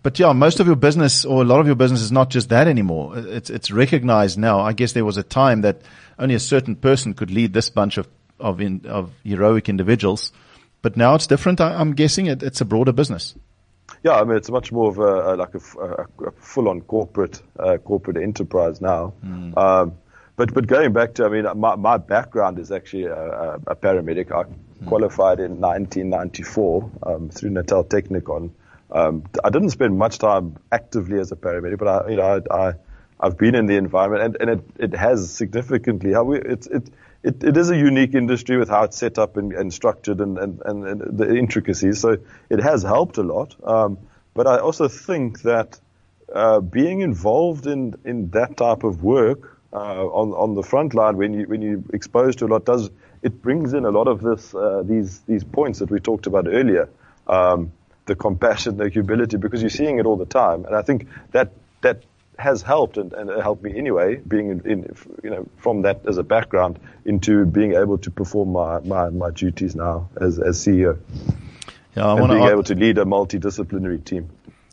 but 0.03 0.19
yeah, 0.19 0.33
most 0.33 0.61
of 0.61 0.67
your 0.67 0.77
business 0.77 1.25
or 1.25 1.43
a 1.43 1.45
lot 1.45 1.61
of 1.61 1.67
your 1.67 1.75
business 1.75 2.01
is 2.01 2.13
not 2.13 2.31
just 2.31 2.49
that 2.51 2.69
anymore. 2.69 3.17
It's 3.17 3.51
it's 3.51 3.71
recognized 3.71 4.39
now. 4.39 4.61
I 4.61 4.73
guess 4.73 4.93
there 4.93 5.05
was 5.05 5.17
a 5.17 5.23
time 5.23 5.63
that 5.63 5.83
only 6.19 6.35
a 6.35 6.41
certain 6.41 6.77
person 6.77 7.15
could 7.15 7.31
lead 7.31 7.53
this 7.53 7.71
bunch 7.71 7.99
of 7.99 8.09
of 8.39 8.61
in, 8.61 8.83
of 8.87 9.11
heroic 9.25 9.69
individuals. 9.69 10.33
But 10.83 10.97
now 10.97 11.15
it's 11.15 11.27
different. 11.27 11.61
I, 11.61 11.81
am 11.81 11.95
guessing 11.95 12.27
it, 12.27 12.43
it's 12.43 12.61
a 12.61 12.65
broader 12.65 12.93
business. 12.93 13.35
Yeah, 14.03 14.13
I 14.13 14.25
mean 14.25 14.37
it's 14.37 14.51
much 14.51 14.71
more 14.71 14.91
of 14.91 14.99
a, 14.99 15.35
like 15.37 15.55
a, 15.55 15.61
a, 15.81 16.29
a 16.29 16.31
full-on 16.33 16.83
corporate 16.83 17.43
uh, 17.59 17.79
corporate 17.79 18.19
enterprise 18.19 18.81
now. 18.81 19.15
Mm. 19.25 19.57
Um, 19.57 19.95
but 20.37 20.53
but 20.55 20.67
going 20.67 20.93
back 20.93 21.15
to, 21.15 21.25
I 21.25 21.29
mean, 21.29 21.47
my, 21.57 21.75
my 21.77 21.97
background 21.97 22.59
is 22.59 22.71
actually 22.71 23.05
a, 23.05 23.59
a 23.67 23.75
paramedic. 23.75 24.31
I 24.31 24.45
mm. 24.45 24.87
qualified 24.87 25.41
in 25.41 25.61
1994 25.61 26.91
um, 27.05 27.29
through 27.31 27.51
Natal 27.51 27.85
Technikon. 27.85 28.51
Um, 28.95 29.25
I 29.43 29.51
didn't 29.51 29.71
spend 29.71 29.99
much 29.99 30.19
time 30.19 30.57
actively 30.71 31.19
as 31.19 31.33
a 31.33 31.37
paramedic, 31.37 31.79
but 31.79 31.89
I, 31.89 32.11
you 32.11 32.17
know, 32.17 32.43
I, 32.51 32.69
I 32.69 32.75
I've 33.21 33.37
been 33.37 33.55
in 33.55 33.67
the 33.67 33.77
environment, 33.77 34.23
and, 34.23 34.37
and 34.41 34.61
it, 34.61 34.93
it 34.93 34.97
has 34.97 35.33
significantly. 35.33 36.13
How 36.13 36.25
we, 36.25 36.39
it's 36.39 36.67
it 36.69 36.91
it, 37.25 37.43
it 37.43 37.57
is 37.57 37.71
a 37.71 37.77
unique 37.77 38.15
industry 38.15 38.57
with 38.59 38.69
how 38.69 38.85
it's 38.85 38.99
set 38.99 39.19
up 39.19 39.37
and, 39.37 39.53
and 39.53 39.73
structured 39.73 40.21
and, 40.21 40.39
and, 40.39 40.61
and, 40.63 41.19
the 41.19 41.35
intricacies. 41.35 42.01
So 42.01 42.19
it 42.51 42.63
has 42.63 42.83
helped 42.83 43.17
a 43.17 43.23
lot. 43.23 43.57
Um, 43.65 43.99
but 44.35 44.47
I 44.47 44.59
also 44.59 44.89
think 44.89 45.41
that 45.43 45.81
uh, 46.33 46.61
being 46.61 47.01
involved 47.01 47.67
in, 47.67 47.95
in 48.05 48.29
that 48.31 48.59
type 48.59 48.85
of 48.85 49.03
work 49.03 49.59
uh, 49.73 50.05
on 50.07 50.33
on 50.33 50.55
the 50.55 50.63
front 50.63 50.95
line 50.95 51.17
when 51.17 51.33
you 51.33 51.47
when 51.47 51.63
you 51.63 51.83
exposed 51.93 52.39
to 52.39 52.47
a 52.47 52.49
lot 52.49 52.65
does 52.65 52.91
it 53.23 53.43
brings 53.43 53.73
in 53.73 53.85
a 53.85 53.91
lot 53.91 54.07
of 54.07 54.21
this 54.21 54.55
uh, 54.55 54.83
these 54.85 55.21
these 55.21 55.43
points 55.43 55.81
that 55.81 55.91
we 55.91 55.99
talked 55.99 56.27
about 56.27 56.47
earlier. 56.47 56.89
Um, 57.27 57.73
the 58.07 58.15
compassion, 58.15 58.77
the 58.77 58.89
humility, 58.89 59.37
because 59.37 59.63
you're 59.63 59.71
seeing 59.71 59.99
it 59.99 60.07
all 60.07 60.17
the 60.17 60.27
time. 60.27 60.65
And 60.65 60.75
I 60.75 60.83
think 60.83 61.09
that 61.33 61.53
that 61.83 62.05
has 62.39 62.63
helped 62.63 62.97
and, 62.97 63.13
and 63.13 63.31
helped 63.43 63.63
me 63.63 63.77
anyway, 63.77 64.17
being 64.17 64.51
in, 64.51 64.61
in, 64.69 64.97
you 65.23 65.31
know 65.31 65.47
from 65.59 65.83
that 65.83 66.05
as 66.07 66.19
a 66.19 66.23
background 66.23 66.79
into 67.05 67.45
being 67.47 67.75
able 67.75 67.99
to 67.99 68.11
perform 68.11 68.53
my, 68.53 68.81
my, 68.81 69.09
my 69.11 69.31
duties 69.31 69.77
now 69.77 70.09
as 70.21 70.39
as 70.39 70.59
CEO. 70.59 70.99
Yeah, 71.97 72.07
I 72.07 72.19
and 72.19 72.29
being 72.29 72.43
ask, 72.43 72.53
able 72.53 72.65
to 72.65 72.75
lead 72.75 72.99
a 72.99 73.05
multidisciplinary 73.05 74.05
team. 74.05 74.31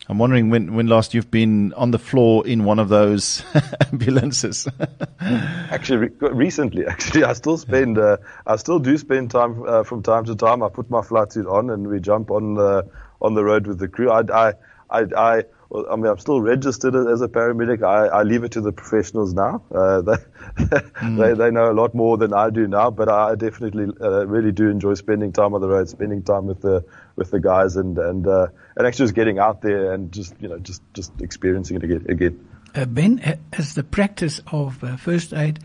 I'm 0.09 0.17
wondering 0.17 0.49
when, 0.49 0.73
when 0.73 0.87
last 0.87 1.13
you've 1.13 1.29
been 1.29 1.73
on 1.73 1.91
the 1.91 1.99
floor 1.99 2.45
in 2.45 2.65
one 2.65 2.79
of 2.79 2.89
those 2.89 3.43
ambulances. 3.93 4.67
actually, 5.21 6.09
re- 6.09 6.29
recently, 6.31 6.85
actually, 6.87 7.23
I 7.23 7.33
still 7.33 7.57
spend, 7.57 7.97
uh, 7.97 8.17
I 8.45 8.55
still 8.55 8.79
do 8.79 8.97
spend 8.97 9.31
time 9.31 9.63
uh, 9.65 9.83
from 9.83 10.01
time 10.01 10.25
to 10.25 10.35
time. 10.35 10.63
I 10.63 10.69
put 10.69 10.89
my 10.89 11.03
flight 11.03 11.31
suit 11.31 11.45
on 11.45 11.69
and 11.69 11.87
we 11.87 11.99
jump 11.99 12.31
on 12.31 12.55
the 12.55 12.89
on 13.21 13.33
the 13.33 13.43
road 13.43 13.67
with 13.67 13.79
the 13.79 13.87
crew. 13.87 14.09
I, 14.09 14.21
I, 14.31 14.53
I, 14.89 15.05
I 15.15 15.43
I 15.73 15.95
mean, 15.95 16.07
I'm 16.07 16.17
still 16.17 16.41
registered 16.41 16.95
as 16.95 17.21
a 17.21 17.29
paramedic. 17.29 17.81
I, 17.81 18.07
I 18.07 18.23
leave 18.23 18.43
it 18.43 18.51
to 18.53 18.61
the 18.61 18.73
professionals 18.73 19.33
now. 19.33 19.63
Uh, 19.73 20.01
they, 20.01 20.15
mm. 20.57 21.17
they, 21.17 21.33
they 21.33 21.51
know 21.51 21.71
a 21.71 21.73
lot 21.73 21.95
more 21.95 22.17
than 22.17 22.33
I 22.33 22.49
do 22.49 22.67
now, 22.67 22.91
but 22.91 23.07
I 23.07 23.35
definitely 23.35 23.87
uh, 24.01 24.27
really 24.27 24.51
do 24.51 24.69
enjoy 24.69 24.95
spending 24.95 25.31
time 25.31 25.53
on 25.53 25.61
the 25.61 25.69
road, 25.69 25.87
spending 25.87 26.23
time 26.23 26.45
with 26.45 26.61
the 26.61 26.83
with 27.15 27.31
the 27.31 27.39
guys, 27.39 27.77
and 27.77 27.97
and 27.97 28.27
uh, 28.27 28.47
and 28.75 28.85
actually 28.85 29.05
just 29.05 29.15
getting 29.15 29.39
out 29.39 29.61
there 29.61 29.93
and 29.93 30.11
just 30.11 30.35
you 30.41 30.49
know 30.49 30.59
just 30.59 30.81
just 30.93 31.13
experiencing 31.21 31.77
it 31.77 31.83
again. 31.83 32.05
again. 32.09 32.47
Uh, 32.75 32.85
ben, 32.85 33.39
has 33.53 33.75
the 33.75 33.83
practice 33.83 34.41
of 34.51 34.83
uh, 34.83 34.97
first 34.97 35.33
aid 35.33 35.59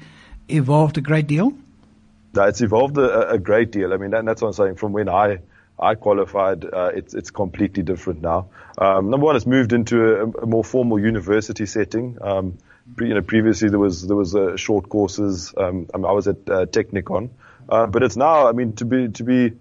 evolved 0.49 0.99
a 0.99 1.01
great 1.01 1.27
deal? 1.27 1.53
No, 2.35 2.43
it's 2.45 2.61
evolved 2.61 2.97
a, 2.99 3.31
a 3.31 3.39
great 3.39 3.73
deal. 3.73 3.93
I 3.93 3.97
mean, 3.97 4.11
that, 4.11 4.25
that's 4.25 4.43
what 4.43 4.49
I'm 4.49 4.55
saying. 4.55 4.77
From 4.77 4.93
when 4.93 5.09
I 5.09 5.39
I 5.79 5.95
qualified, 5.95 6.65
uh, 6.65 6.91
it's 6.95 7.15
it's 7.15 7.31
completely 7.31 7.83
different 7.83 8.23
now. 8.23 8.49
Um, 8.79 9.11
number 9.11 9.27
one, 9.27 9.37
it's 9.37 9.47
moved 9.47 9.73
into 9.73 10.21
a, 10.21 10.29
a 10.43 10.47
more 10.47 10.65
formal 10.65 10.99
university 10.99 11.67
setting. 11.67 12.17
Um, 12.21 12.59
pre, 12.95 13.09
you 13.09 13.15
know, 13.15 13.23
previously 13.23 13.69
there 13.69 13.79
was 13.79 14.07
there 14.07 14.17
was 14.17 14.35
uh, 14.35 14.57
short 14.57 14.89
courses. 14.89 15.53
Um, 15.57 15.89
I, 15.93 15.99
mean, 15.99 16.07
I, 16.07 16.13
was 16.13 16.29
at 16.29 16.37
uh, 16.49 16.67
Technikon, 16.67 17.31
uh, 17.69 17.87
but 17.87 18.03
it's 18.03 18.17
now. 18.17 18.49
I 18.49 18.53
mean, 18.53 18.73
to 18.75 18.87
be 18.87 19.09
to 19.09 19.25
be 19.25 19.53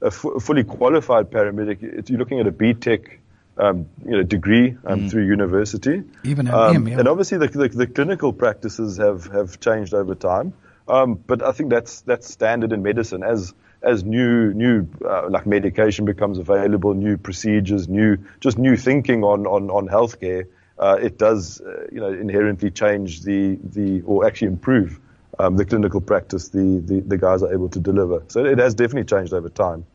a, 0.00 0.06
f- 0.06 0.24
fully 0.40 0.62
qualified 0.62 1.30
paramedic, 1.30 1.82
it, 1.82 2.10
you're 2.10 2.18
looking 2.18 2.40
at 2.40 2.46
a 2.46 2.52
BTech. 2.52 3.18
Um, 3.56 3.88
you 4.04 4.10
know, 4.10 4.24
degree 4.24 4.76
um, 4.84 5.02
mm. 5.02 5.10
through 5.12 5.26
university. 5.26 6.02
Even 6.24 6.48
um, 6.48 6.74
him, 6.74 6.88
yeah. 6.88 6.98
and 6.98 7.06
obviously 7.06 7.38
the, 7.38 7.46
the, 7.46 7.68
the 7.68 7.86
clinical 7.86 8.32
practices 8.32 8.96
have 8.96 9.26
have 9.26 9.60
changed 9.60 9.94
over 9.94 10.16
time. 10.16 10.54
Um, 10.88 11.14
but 11.14 11.40
I 11.40 11.52
think 11.52 11.70
that's 11.70 12.00
that's 12.00 12.28
standard 12.28 12.72
in 12.72 12.82
medicine 12.82 13.22
as 13.22 13.54
as 13.84 14.04
new 14.04 14.52
new 14.54 14.88
uh, 15.04 15.28
like 15.28 15.46
medication 15.46 16.04
becomes 16.04 16.38
available, 16.38 16.94
new 16.94 17.16
procedures, 17.16 17.88
new 17.88 18.18
just 18.40 18.58
new 18.58 18.76
thinking 18.76 19.22
on 19.22 19.46
on 19.46 19.70
on 19.70 19.88
healthcare, 19.88 20.46
uh, 20.78 20.98
it 21.00 21.18
does 21.18 21.60
uh, 21.60 21.86
you 21.92 22.00
know 22.00 22.12
inherently 22.12 22.70
change 22.70 23.22
the 23.22 23.58
the 23.62 24.02
or 24.02 24.26
actually 24.26 24.48
improve 24.48 24.98
um, 25.38 25.56
the 25.56 25.64
clinical 25.64 26.00
practice 26.00 26.48
the, 26.48 26.82
the 26.84 27.00
the 27.00 27.18
guys 27.18 27.42
are 27.42 27.52
able 27.52 27.68
to 27.68 27.80
deliver. 27.80 28.22
So 28.28 28.44
it 28.44 28.58
has 28.58 28.74
definitely 28.74 29.04
changed 29.04 29.32
over 29.32 29.48
time. 29.48 29.86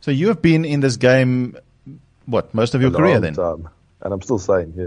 So 0.00 0.10
you 0.10 0.28
have 0.28 0.40
been 0.40 0.64
in 0.64 0.80
this 0.80 0.96
game, 0.96 1.56
what 2.26 2.54
most 2.54 2.74
of 2.74 2.82
your 2.82 2.90
career 2.90 3.20
then? 3.20 3.34
Time. 3.34 3.68
And 4.00 4.12
I'm 4.12 4.22
still 4.22 4.38
sane, 4.38 4.74
yeah. 4.76 4.86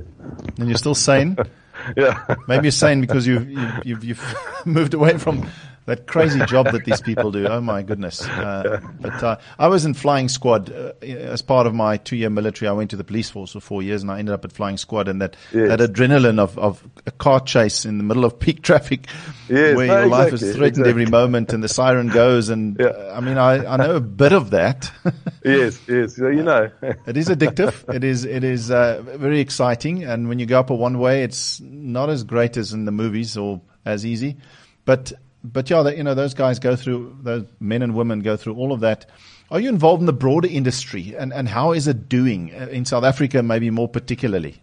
And 0.57 0.67
you're 0.67 0.77
still 0.77 0.95
sane. 0.95 1.37
yeah. 1.97 2.35
Maybe 2.47 2.65
you're 2.65 2.71
sane 2.71 3.01
because 3.01 3.25
you've, 3.25 3.49
you've, 3.49 3.85
you've, 3.85 4.03
you've 4.03 4.35
moved 4.65 4.93
away 4.93 5.17
from 5.17 5.49
that 5.85 6.07
crazy 6.07 6.43
job 6.45 6.71
that 6.71 6.83
these 6.85 7.01
people 7.01 7.31
do. 7.31 7.47
Oh 7.47 7.61
my 7.61 7.81
goodness! 7.81 8.25
Uh, 8.45 8.79
but 8.99 9.23
uh, 9.23 9.37
I 9.57 9.67
was 9.67 9.85
in 9.85 9.93
flying 9.93 10.29
squad 10.29 10.71
uh, 10.71 10.91
as 11.01 11.41
part 11.41 11.67
of 11.67 11.73
my 11.73 11.97
two-year 11.97 12.29
military. 12.29 12.67
I 12.69 12.73
went 12.73 12.89
to 12.91 12.95
the 12.95 13.03
police 13.03 13.29
force 13.29 13.53
for 13.53 13.59
four 13.59 13.81
years, 13.81 14.01
and 14.01 14.11
I 14.11 14.19
ended 14.19 14.33
up 14.33 14.45
at 14.45 14.51
flying 14.51 14.77
squad. 14.77 15.07
And 15.07 15.21
that 15.21 15.35
yes. 15.51 15.69
that 15.69 15.79
adrenaline 15.79 16.37
of, 16.37 16.57
of 16.59 16.83
a 17.05 17.11
car 17.11 17.39
chase 17.39 17.85
in 17.85 17.97
the 17.97 18.03
middle 18.03 18.23
of 18.25 18.37
peak 18.37 18.61
traffic, 18.63 19.07
yes, 19.49 19.75
where 19.75 19.87
no, 19.87 19.93
your 19.93 20.05
exactly, 20.05 20.09
life 20.09 20.33
is 20.33 20.41
threatened 20.41 20.65
exactly. 20.65 20.89
every 20.89 21.05
moment, 21.05 21.53
and 21.53 21.63
the 21.63 21.67
siren 21.67 22.09
goes. 22.09 22.49
And 22.49 22.77
yeah. 22.79 23.13
I 23.13 23.21
mean, 23.21 23.37
I, 23.37 23.65
I 23.65 23.77
know 23.77 23.95
a 23.95 24.01
bit 24.01 24.33
of 24.33 24.51
that. 24.51 24.91
yes, 25.43 25.79
yes, 25.87 26.17
you 26.17 26.43
know. 26.43 26.69
it 26.81 27.17
is 27.17 27.29
addictive. 27.29 27.93
It 27.93 28.03
is 28.03 28.25
it 28.25 28.43
is 28.43 28.69
uh, 28.69 29.01
very 29.01 29.39
exciting, 29.39 30.03
and 30.03 30.27
when 30.27 30.39
you 30.39 30.45
go 30.45 30.59
up 30.59 30.69
a 30.69 30.75
one 30.75 30.99
way, 30.99 31.23
it's 31.23 31.59
not 31.61 32.09
as 32.09 32.23
great 32.23 32.57
as 32.57 32.73
in 32.73 32.85
the 32.85 32.91
movies 32.91 33.37
or 33.37 33.61
as 33.85 34.05
easy. 34.05 34.37
But 34.85 35.13
but 35.53 35.69
yeah, 35.69 35.87
you 35.89 36.03
know, 36.03 36.13
those 36.13 36.33
guys 36.33 36.59
go 36.59 36.75
through, 36.75 37.17
those 37.21 37.45
men 37.59 37.81
and 37.81 37.95
women 37.95 38.21
go 38.21 38.37
through 38.37 38.55
all 38.55 38.71
of 38.71 38.81
that. 38.81 39.05
Are 39.51 39.59
you 39.59 39.69
involved 39.69 40.01
in 40.01 40.07
the 40.07 40.13
broader 40.13 40.47
industry 40.47 41.15
and, 41.17 41.31
and 41.31 41.47
how 41.47 41.73
is 41.73 41.87
it 41.87 42.09
doing 42.09 42.49
in 42.49 42.85
South 42.85 43.03
Africa, 43.03 43.43
maybe 43.43 43.69
more 43.69 43.87
particularly? 43.87 44.61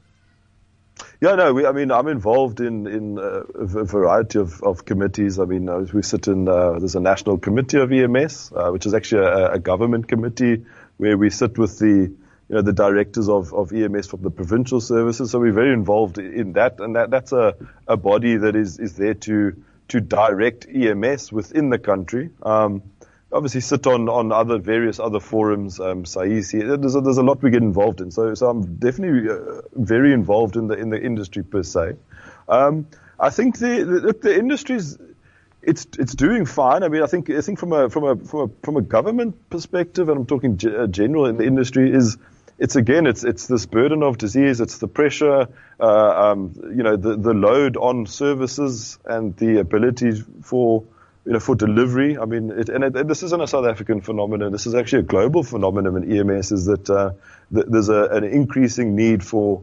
Yeah, 1.20 1.37
no, 1.37 1.55
we, 1.55 1.66
I 1.66 1.72
mean, 1.72 1.91
I'm 1.91 2.09
involved 2.09 2.61
in, 2.61 2.87
in 2.87 3.18
uh, 3.18 3.45
a 3.55 3.85
variety 3.85 4.41
of, 4.41 4.62
of 4.62 4.85
committees. 4.85 5.39
I 5.39 5.45
mean, 5.45 5.68
uh, 5.68 5.87
we 5.93 6.03
sit 6.03 6.26
in, 6.26 6.49
uh, 6.49 6.78
there's 6.78 6.97
a 6.97 7.01
national 7.01 7.39
committee 7.39 7.78
of 7.78 7.93
EMS, 7.93 8.53
uh, 8.55 8.70
which 8.70 8.87
is 8.87 8.95
actually 8.95 9.24
a, 9.24 9.53
a, 9.53 9.59
government 9.59 10.09
committee 10.09 10.64
where 10.97 11.16
we 11.16 11.30
sit 11.30 11.57
with 11.59 11.78
the, 11.78 11.87
you 11.87 12.16
know, 12.49 12.62
the 12.62 12.72
directors 12.72 13.28
of, 13.28 13.55
of 13.55 13.72
EMS 13.72 14.09
from 14.09 14.22
the 14.22 14.30
provincial 14.30 14.80
services. 14.80 15.30
So 15.30 15.39
we're 15.39 15.53
very 15.53 15.72
involved 15.72 16.18
in 16.18 16.55
that. 16.55 16.80
And 16.80 16.97
that, 16.97 17.11
that's 17.11 17.33
a, 17.33 17.55
a 17.87 17.97
body 17.97 18.37
that 18.37 18.57
is, 18.57 18.78
is 18.78 18.97
there 18.97 19.14
to, 19.14 19.62
to 19.93 20.01
direct 20.01 20.66
EMS 20.66 21.30
within 21.30 21.68
the 21.68 21.78
country. 21.78 22.30
Um, 22.43 22.82
obviously 23.30 23.61
sit 23.61 23.86
on, 23.86 24.09
on 24.09 24.32
other 24.32 24.59
various 24.59 24.99
other 24.99 25.20
forums, 25.20 25.80
um, 25.80 26.05
SAICI. 26.05 26.80
There's 26.80 26.95
a, 26.95 27.03
there's 27.03 27.18
a 27.18 27.22
lot 27.22 27.43
we 27.43 27.51
get 27.51 27.62
involved 27.62 28.01
in. 28.01 28.11
So, 28.11 28.32
so 28.32 28.49
I'm 28.49 28.76
definitely 28.76 29.30
uh, 29.30 29.61
very 29.74 30.14
involved 30.14 30.57
in 30.57 30.66
the, 30.66 30.76
in 30.76 30.88
the 30.88 30.99
industry 31.01 31.45
per 31.45 31.62
se. 31.62 31.97
Um, 32.49 32.86
I 33.20 33.28
think 33.28 33.59
the, 33.59 33.84
the, 33.84 34.18
the 34.18 34.34
industry's, 34.34 34.97
it's, 35.61 35.86
it's 35.99 36.14
doing 36.14 36.47
fine. 36.47 36.82
I 36.84 36.88
mean, 36.88 37.03
I 37.03 37.07
think, 37.07 37.28
I 37.28 37.43
think 37.43 37.59
from 37.59 37.74
a, 37.74 37.90
from 37.90 38.05
a, 38.05 38.16
from 38.16 38.40
a, 38.40 38.64
from 38.64 38.76
a 38.78 38.82
government 38.82 39.51
perspective, 39.51 40.09
and 40.09 40.20
I'm 40.20 40.26
talking 40.26 40.57
g- 40.57 40.74
uh, 40.74 40.86
general 40.86 41.26
in 41.26 41.36
the 41.36 41.45
industry 41.45 41.93
is, 41.93 42.16
it's 42.59 42.77
again, 42.77 43.07
it's 43.07 43.25
it's 43.25 43.47
this 43.47 43.67
burden 43.67 44.03
of 44.03 44.19
disease, 44.19 44.61
it's 44.61 44.79
the 44.79 44.89
pressure, 44.89 45.49
uh, 45.81 46.31
um, 46.31 46.55
you 46.77 46.83
know, 46.83 46.97
the 46.97 47.17
the 47.17 47.35
load 47.35 47.77
on 47.77 48.07
services 48.07 48.99
and 49.05 49.37
the 49.37 49.59
ability 49.59 50.13
for 50.43 50.85
you 51.25 51.33
know 51.33 51.41
for 51.41 51.55
delivery. 51.55 52.19
I 52.19 52.25
mean, 52.25 52.51
it, 52.51 52.69
and, 52.69 52.85
it, 52.85 52.97
and, 52.97 53.09
this 53.09 53.23
isn't 53.23 53.41
a 53.41 53.47
South 53.47 53.67
African 53.67 54.01
phenomenon. 54.01 54.53
This 54.53 54.67
is 54.67 54.75
actually 54.75 55.01
a 55.01 55.05
global 55.07 55.43
phenomenon 55.43 56.03
in 56.03 56.31
EMS. 56.31 56.53
Is 56.53 56.67
that 56.67 56.91
uh, 56.91 57.13
th- 57.53 57.67
there's 57.69 57.89
a, 57.89 58.05
an 58.05 58.25
increasing 58.25 58.95
need 58.95 59.25
for 59.25 59.63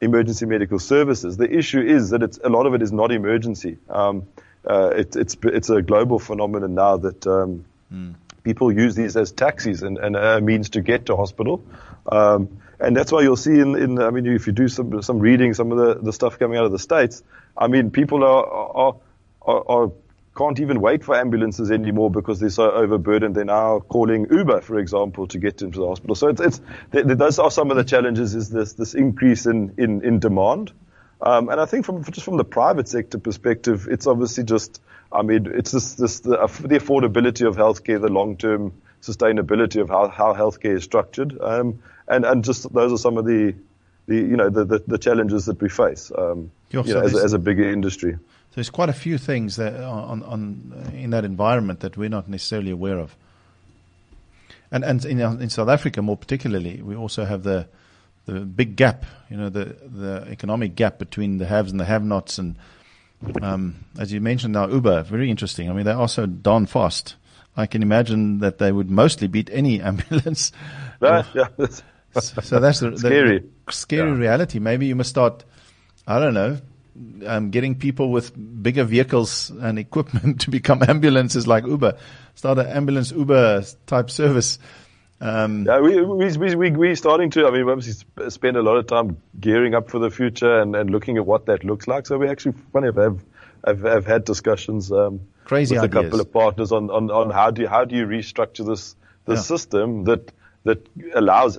emergency 0.00 0.46
medical 0.46 0.78
services. 0.78 1.36
The 1.36 1.50
issue 1.50 1.80
is 1.80 2.10
that 2.10 2.22
it's 2.22 2.38
a 2.42 2.48
lot 2.48 2.66
of 2.66 2.74
it 2.74 2.82
is 2.82 2.92
not 2.92 3.12
emergency. 3.12 3.78
Um, 3.88 4.26
uh, 4.68 4.90
it, 4.96 5.16
it's 5.16 5.36
it's 5.42 5.70
a 5.70 5.82
global 5.82 6.18
phenomenon 6.18 6.74
now 6.74 6.96
that. 6.98 7.26
Um, 7.26 7.64
mm. 7.92 8.14
People 8.44 8.72
use 8.72 8.96
these 8.96 9.16
as 9.16 9.30
taxis 9.30 9.82
and, 9.82 9.98
and 9.98 10.16
a 10.16 10.40
means 10.40 10.70
to 10.70 10.80
get 10.80 11.06
to 11.06 11.14
hospital. 11.14 11.62
Um, 12.10 12.60
and 12.80 12.96
that's 12.96 13.12
why 13.12 13.22
you'll 13.22 13.36
see 13.36 13.58
in, 13.58 13.76
in, 13.76 14.02
I 14.02 14.10
mean, 14.10 14.26
if 14.26 14.46
you 14.46 14.52
do 14.52 14.66
some, 14.68 15.02
some 15.02 15.20
reading, 15.20 15.54
some 15.54 15.70
of 15.70 15.78
the, 15.78 15.94
the 16.02 16.12
stuff 16.12 16.38
coming 16.38 16.58
out 16.58 16.64
of 16.64 16.72
the 16.72 16.78
States, 16.78 17.22
I 17.56 17.68
mean, 17.68 17.90
people 17.90 18.24
are, 18.24 18.44
are, 18.44 18.96
are, 19.42 19.70
are 19.70 19.92
can't 20.36 20.58
even 20.60 20.80
wait 20.80 21.04
for 21.04 21.14
ambulances 21.14 21.70
anymore 21.70 22.10
because 22.10 22.40
they're 22.40 22.48
so 22.48 22.70
overburdened. 22.70 23.34
They're 23.34 23.44
now 23.44 23.80
calling 23.80 24.26
Uber, 24.30 24.62
for 24.62 24.78
example, 24.78 25.26
to 25.28 25.38
get 25.38 25.60
into 25.60 25.78
the 25.78 25.86
hospital. 25.86 26.14
So 26.14 26.28
it's, 26.28 26.40
it's 26.40 26.60
those 26.90 27.38
are 27.38 27.50
some 27.50 27.70
of 27.70 27.76
the 27.76 27.84
challenges. 27.84 28.34
Is 28.34 28.48
this 28.48 28.72
this 28.72 28.94
increase 28.94 29.44
in 29.44 29.74
in, 29.76 30.02
in 30.02 30.20
demand, 30.20 30.72
um, 31.20 31.50
and 31.50 31.60
I 31.60 31.66
think 31.66 31.84
from 31.84 32.02
just 32.04 32.24
from 32.24 32.38
the 32.38 32.44
private 32.44 32.88
sector 32.88 33.18
perspective, 33.18 33.88
it's 33.90 34.06
obviously 34.06 34.44
just 34.44 34.80
I 35.12 35.20
mean 35.20 35.52
it's 35.52 35.70
this 35.70 35.94
this 35.94 36.20
the, 36.20 36.30
the 36.30 36.78
affordability 36.78 37.46
of 37.46 37.56
healthcare, 37.56 38.00
the 38.00 38.08
long 38.08 38.38
term 38.38 38.72
sustainability 39.02 39.80
of 39.80 39.88
how 39.88 40.08
how 40.08 40.32
healthcare 40.34 40.76
is 40.76 40.84
structured. 40.84 41.38
Um, 41.40 41.82
and 42.08 42.24
and 42.24 42.44
just 42.44 42.72
those 42.72 42.92
are 42.92 42.98
some 42.98 43.18
of 43.18 43.26
the 43.26 43.54
the 44.06 44.16
you 44.16 44.36
know 44.36 44.48
the 44.48 44.64
the, 44.64 44.78
the 44.86 44.98
challenges 44.98 45.46
that 45.46 45.60
we 45.60 45.68
face 45.68 46.10
um, 46.16 46.50
you 46.70 46.82
know, 46.82 47.00
as, 47.00 47.14
as 47.14 47.32
a 47.32 47.38
bigger 47.38 47.70
industry. 47.70 48.12
So 48.12 48.56
there's 48.56 48.70
quite 48.70 48.88
a 48.88 48.94
few 48.94 49.18
things 49.18 49.56
that 49.56 49.74
on, 49.82 50.22
on 50.22 50.92
in 50.94 51.10
that 51.10 51.24
environment 51.24 51.80
that 51.80 51.96
we're 51.96 52.10
not 52.10 52.28
necessarily 52.28 52.70
aware 52.70 52.98
of. 52.98 53.16
And 54.70 54.84
and 54.84 55.04
in, 55.04 55.20
in 55.20 55.50
South 55.50 55.68
Africa 55.68 56.02
more 56.02 56.16
particularly, 56.16 56.82
we 56.82 56.96
also 56.96 57.24
have 57.24 57.42
the 57.42 57.66
the 58.26 58.40
big 58.40 58.76
gap, 58.76 59.04
you 59.30 59.36
know, 59.36 59.48
the 59.48 59.76
the 59.84 60.26
economic 60.28 60.74
gap 60.74 60.98
between 60.98 61.38
the 61.38 61.46
haves 61.46 61.70
and 61.70 61.80
the 61.80 61.84
have-nots, 61.84 62.38
and 62.38 62.56
um, 63.42 63.84
as 63.98 64.12
you 64.12 64.20
mentioned 64.20 64.54
now, 64.54 64.68
Uber, 64.68 65.02
very 65.04 65.30
interesting. 65.30 65.70
I 65.70 65.72
mean, 65.72 65.84
they're 65.84 65.96
also 65.96 66.26
darn 66.26 66.66
fast. 66.66 67.16
I 67.56 67.66
can 67.66 67.82
imagine 67.82 68.38
that 68.38 68.58
they 68.58 68.72
would 68.72 68.90
mostly 68.90 69.28
beat 69.28 69.50
any 69.52 69.80
ambulance. 69.90 70.52
Yeah, 71.00 71.24
yeah. 71.34 71.48
so 72.20 72.60
that's 72.60 72.80
the, 72.80 72.96
scary, 72.96 73.44
the 73.66 73.72
scary 73.72 74.10
yeah. 74.10 74.16
reality. 74.16 74.58
Maybe 74.58 74.86
you 74.86 74.96
must 74.96 75.10
start. 75.10 75.44
I 76.06 76.18
don't 76.18 76.34
know. 76.34 76.58
Um, 77.26 77.50
getting 77.50 77.74
people 77.74 78.10
with 78.10 78.32
bigger 78.62 78.84
vehicles 78.84 79.50
and 79.50 79.78
equipment 79.78 80.40
to 80.42 80.50
become 80.50 80.82
ambulances 80.82 81.46
like 81.46 81.64
Uber. 81.64 81.96
Start 82.34 82.58
an 82.58 82.66
ambulance 82.66 83.12
Uber 83.12 83.64
type 83.86 84.10
service. 84.10 84.58
Um, 85.22 85.64
yeah, 85.66 85.78
we, 85.78 86.02
we, 86.02 86.36
we, 86.36 86.54
we, 86.56 86.70
we're 86.72 86.96
starting 86.96 87.30
to, 87.30 87.46
I 87.46 87.50
mean, 87.52 87.64
we 87.64 87.72
obviously 87.72 88.04
spend 88.28 88.56
a 88.56 88.62
lot 88.62 88.76
of 88.76 88.88
time 88.88 89.22
gearing 89.38 89.72
up 89.72 89.88
for 89.88 90.00
the 90.00 90.10
future 90.10 90.60
and, 90.60 90.74
and 90.74 90.90
looking 90.90 91.16
at 91.16 91.24
what 91.24 91.46
that 91.46 91.62
looks 91.62 91.86
like. 91.86 92.06
So 92.06 92.18
we 92.18 92.28
actually, 92.28 92.54
funny 92.72 92.88
have, 92.92 93.22
have, 93.64 93.82
have 93.82 94.04
had 94.04 94.24
discussions, 94.24 94.90
um, 94.90 95.20
Crazy 95.44 95.74
with 95.74 95.84
ideas. 95.84 96.00
a 96.00 96.02
couple 96.04 96.20
of 96.20 96.32
partners 96.32 96.72
on, 96.72 96.90
on, 96.90 97.10
on 97.10 97.30
how 97.30 97.50
do 97.50 97.62
you, 97.62 97.68
how 97.68 97.84
do 97.84 97.96
you 97.96 98.06
restructure 98.06 98.66
this, 98.66 98.96
this 99.26 99.38
Yeah. 99.38 99.42
system 99.42 100.04
that, 100.04 100.32
that 100.64 100.86
allows 101.14 101.58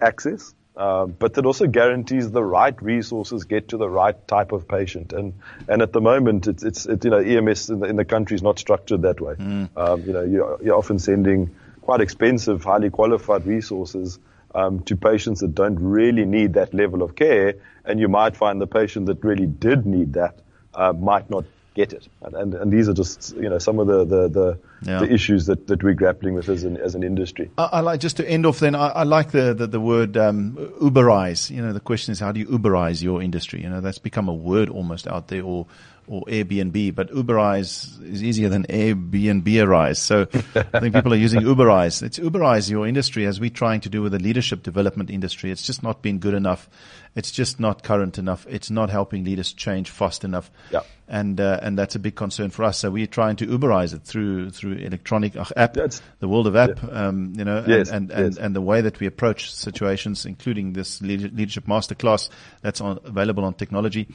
access, 0.00 0.54
um, 0.76 1.14
but 1.18 1.34
that 1.34 1.46
also 1.46 1.66
guarantees 1.66 2.30
the 2.30 2.42
right 2.42 2.80
resources 2.82 3.44
get 3.44 3.68
to 3.68 3.76
the 3.76 3.88
right 3.88 4.16
type 4.26 4.52
of 4.52 4.66
patient. 4.66 5.12
And, 5.12 5.34
and 5.68 5.82
at 5.82 5.92
the 5.92 6.00
moment, 6.00 6.46
it's, 6.48 6.62
it's, 6.62 6.86
it, 6.86 7.04
you 7.04 7.10
know, 7.10 7.18
EMS 7.18 7.70
in 7.70 7.80
the, 7.80 7.86
in 7.86 7.96
the 7.96 8.04
country 8.04 8.34
is 8.34 8.42
not 8.42 8.58
structured 8.58 9.02
that 9.02 9.20
way. 9.20 9.34
Um, 9.38 10.02
you 10.06 10.12
know, 10.12 10.22
you're, 10.24 10.58
you're 10.62 10.76
often 10.76 10.98
sending 10.98 11.54
quite 11.82 12.00
expensive, 12.00 12.64
highly 12.64 12.90
qualified 12.90 13.46
resources 13.46 14.18
um, 14.54 14.80
to 14.84 14.96
patients 14.96 15.40
that 15.40 15.54
don't 15.54 15.78
really 15.78 16.24
need 16.24 16.54
that 16.54 16.72
level 16.74 17.02
of 17.02 17.14
care, 17.16 17.54
and 17.84 17.98
you 18.00 18.08
might 18.08 18.36
find 18.36 18.60
the 18.60 18.66
patient 18.66 19.06
that 19.06 19.22
really 19.24 19.46
did 19.46 19.86
need 19.86 20.14
that 20.14 20.38
uh, 20.74 20.92
might 20.92 21.28
not 21.30 21.44
get 21.74 21.92
it. 21.92 22.06
And, 22.20 22.34
and, 22.34 22.54
and 22.54 22.72
these 22.72 22.88
are 22.88 22.92
just, 22.92 23.34
you 23.36 23.48
know, 23.48 23.58
some 23.58 23.78
of 23.78 23.86
the, 23.86 24.04
the, 24.04 24.28
the, 24.28 24.58
Yeah. 24.82 24.98
the 25.00 25.12
issues 25.12 25.46
that, 25.46 25.66
that 25.68 25.82
we're 25.82 25.94
grappling 25.94 26.34
with 26.34 26.48
as 26.48 26.64
an, 26.64 26.76
as 26.76 26.94
an 26.94 27.02
industry. 27.02 27.50
I, 27.56 27.64
I 27.64 27.80
like 27.80 28.00
just 28.00 28.16
to 28.18 28.28
end 28.28 28.44
off. 28.46 28.58
Then 28.58 28.74
I, 28.74 28.88
I 28.88 29.02
like 29.04 29.30
the 29.30 29.54
the, 29.54 29.66
the 29.66 29.80
word 29.80 30.16
um, 30.16 30.56
Uberize. 30.80 31.50
You 31.50 31.62
know, 31.62 31.72
the 31.72 31.80
question 31.80 32.12
is 32.12 32.20
how 32.20 32.32
do 32.32 32.40
you 32.40 32.46
Uberize 32.46 33.02
your 33.02 33.22
industry? 33.22 33.62
You 33.62 33.70
know, 33.70 33.80
that's 33.80 33.98
become 33.98 34.28
a 34.28 34.34
word 34.34 34.68
almost 34.68 35.06
out 35.06 35.28
there, 35.28 35.42
or 35.42 35.66
or 36.06 36.22
Airbnb. 36.24 36.94
But 36.94 37.10
Uberize 37.10 38.02
is 38.04 38.22
easier 38.22 38.48
than 38.48 38.64
Airbnb 38.64 39.42
Airbnberize. 39.42 39.96
So 39.96 40.26
I 40.54 40.80
think 40.80 40.94
people 40.94 41.12
are 41.12 41.16
using 41.16 41.40
Uberize. 41.40 42.02
It's 42.02 42.18
Uberize 42.18 42.70
your 42.70 42.86
industry 42.86 43.26
as 43.26 43.40
we're 43.40 43.50
trying 43.50 43.80
to 43.82 43.88
do 43.88 44.02
with 44.02 44.12
the 44.12 44.18
leadership 44.18 44.62
development 44.62 45.10
industry. 45.10 45.50
It's 45.50 45.66
just 45.66 45.82
not 45.82 46.02
been 46.02 46.18
good 46.18 46.34
enough. 46.34 46.68
It's 47.14 47.30
just 47.30 47.60
not 47.60 47.82
current 47.82 48.16
enough. 48.18 48.46
It's 48.48 48.70
not 48.70 48.88
helping 48.88 49.24
leaders 49.24 49.52
change 49.52 49.90
fast 49.90 50.24
enough. 50.24 50.50
Yeah. 50.70 50.80
And 51.08 51.38
uh, 51.38 51.58
and 51.60 51.78
that's 51.78 51.94
a 51.94 51.98
big 51.98 52.14
concern 52.14 52.48
for 52.50 52.64
us. 52.64 52.78
So 52.78 52.90
we're 52.90 53.06
trying 53.06 53.36
to 53.36 53.46
Uberize 53.46 53.92
it 53.92 54.04
through 54.04 54.48
through 54.50 54.74
electronic 54.76 55.36
uh, 55.36 55.44
app, 55.56 55.74
That's- 55.74 56.00
the 56.20 56.28
world 56.28 56.46
of 56.46 56.56
app. 56.56 56.82
Um, 56.90 57.34
you 57.36 57.44
know, 57.44 57.58
and, 57.58 57.68
Yes, 57.68 57.90
and, 57.90 58.10
and, 58.10 58.34
yes. 58.34 58.38
and 58.38 58.56
the 58.56 58.62
way 58.62 58.80
that 58.80 58.98
we 58.98 59.06
approach 59.06 59.52
situations, 59.52 60.24
including 60.24 60.72
this 60.72 61.02
leader- 61.02 61.28
leadership 61.28 61.66
masterclass 61.66 62.30
that's 62.62 62.80
on, 62.80 62.98
available 63.04 63.44
on 63.44 63.54
technology. 63.54 64.08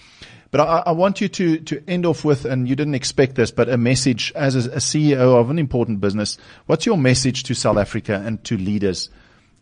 But 0.51 0.61
I, 0.61 0.83
I 0.87 0.91
want 0.91 1.21
you 1.21 1.27
to, 1.27 1.57
to 1.59 1.83
end 1.87 2.05
off 2.05 2.23
with, 2.23 2.45
and 2.45 2.67
you 2.67 2.75
didn't 2.75 2.95
expect 2.95 3.35
this, 3.35 3.51
but 3.51 3.69
a 3.69 3.77
message 3.77 4.31
as 4.35 4.55
a, 4.55 4.71
a 4.71 4.77
CEO 4.77 5.39
of 5.39 5.49
an 5.49 5.59
important 5.59 5.99
business. 5.99 6.37
What's 6.65 6.85
your 6.85 6.97
message 6.97 7.43
to 7.43 7.53
South 7.53 7.77
Africa 7.77 8.21
and 8.25 8.43
to 8.45 8.57
leaders 8.57 9.09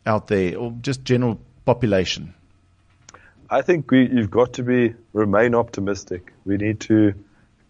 out 0.06 0.28
there, 0.28 0.58
or 0.58 0.74
just 0.82 1.04
general 1.04 1.40
population? 1.66 2.34
I 3.50 3.62
think 3.62 3.90
we, 3.92 4.08
you've 4.08 4.32
got 4.32 4.54
to 4.54 4.64
be 4.64 4.96
remain 5.14 5.56
optimistic. 5.56 6.34
We 6.46 6.58
need 6.58 6.80
to 6.82 7.14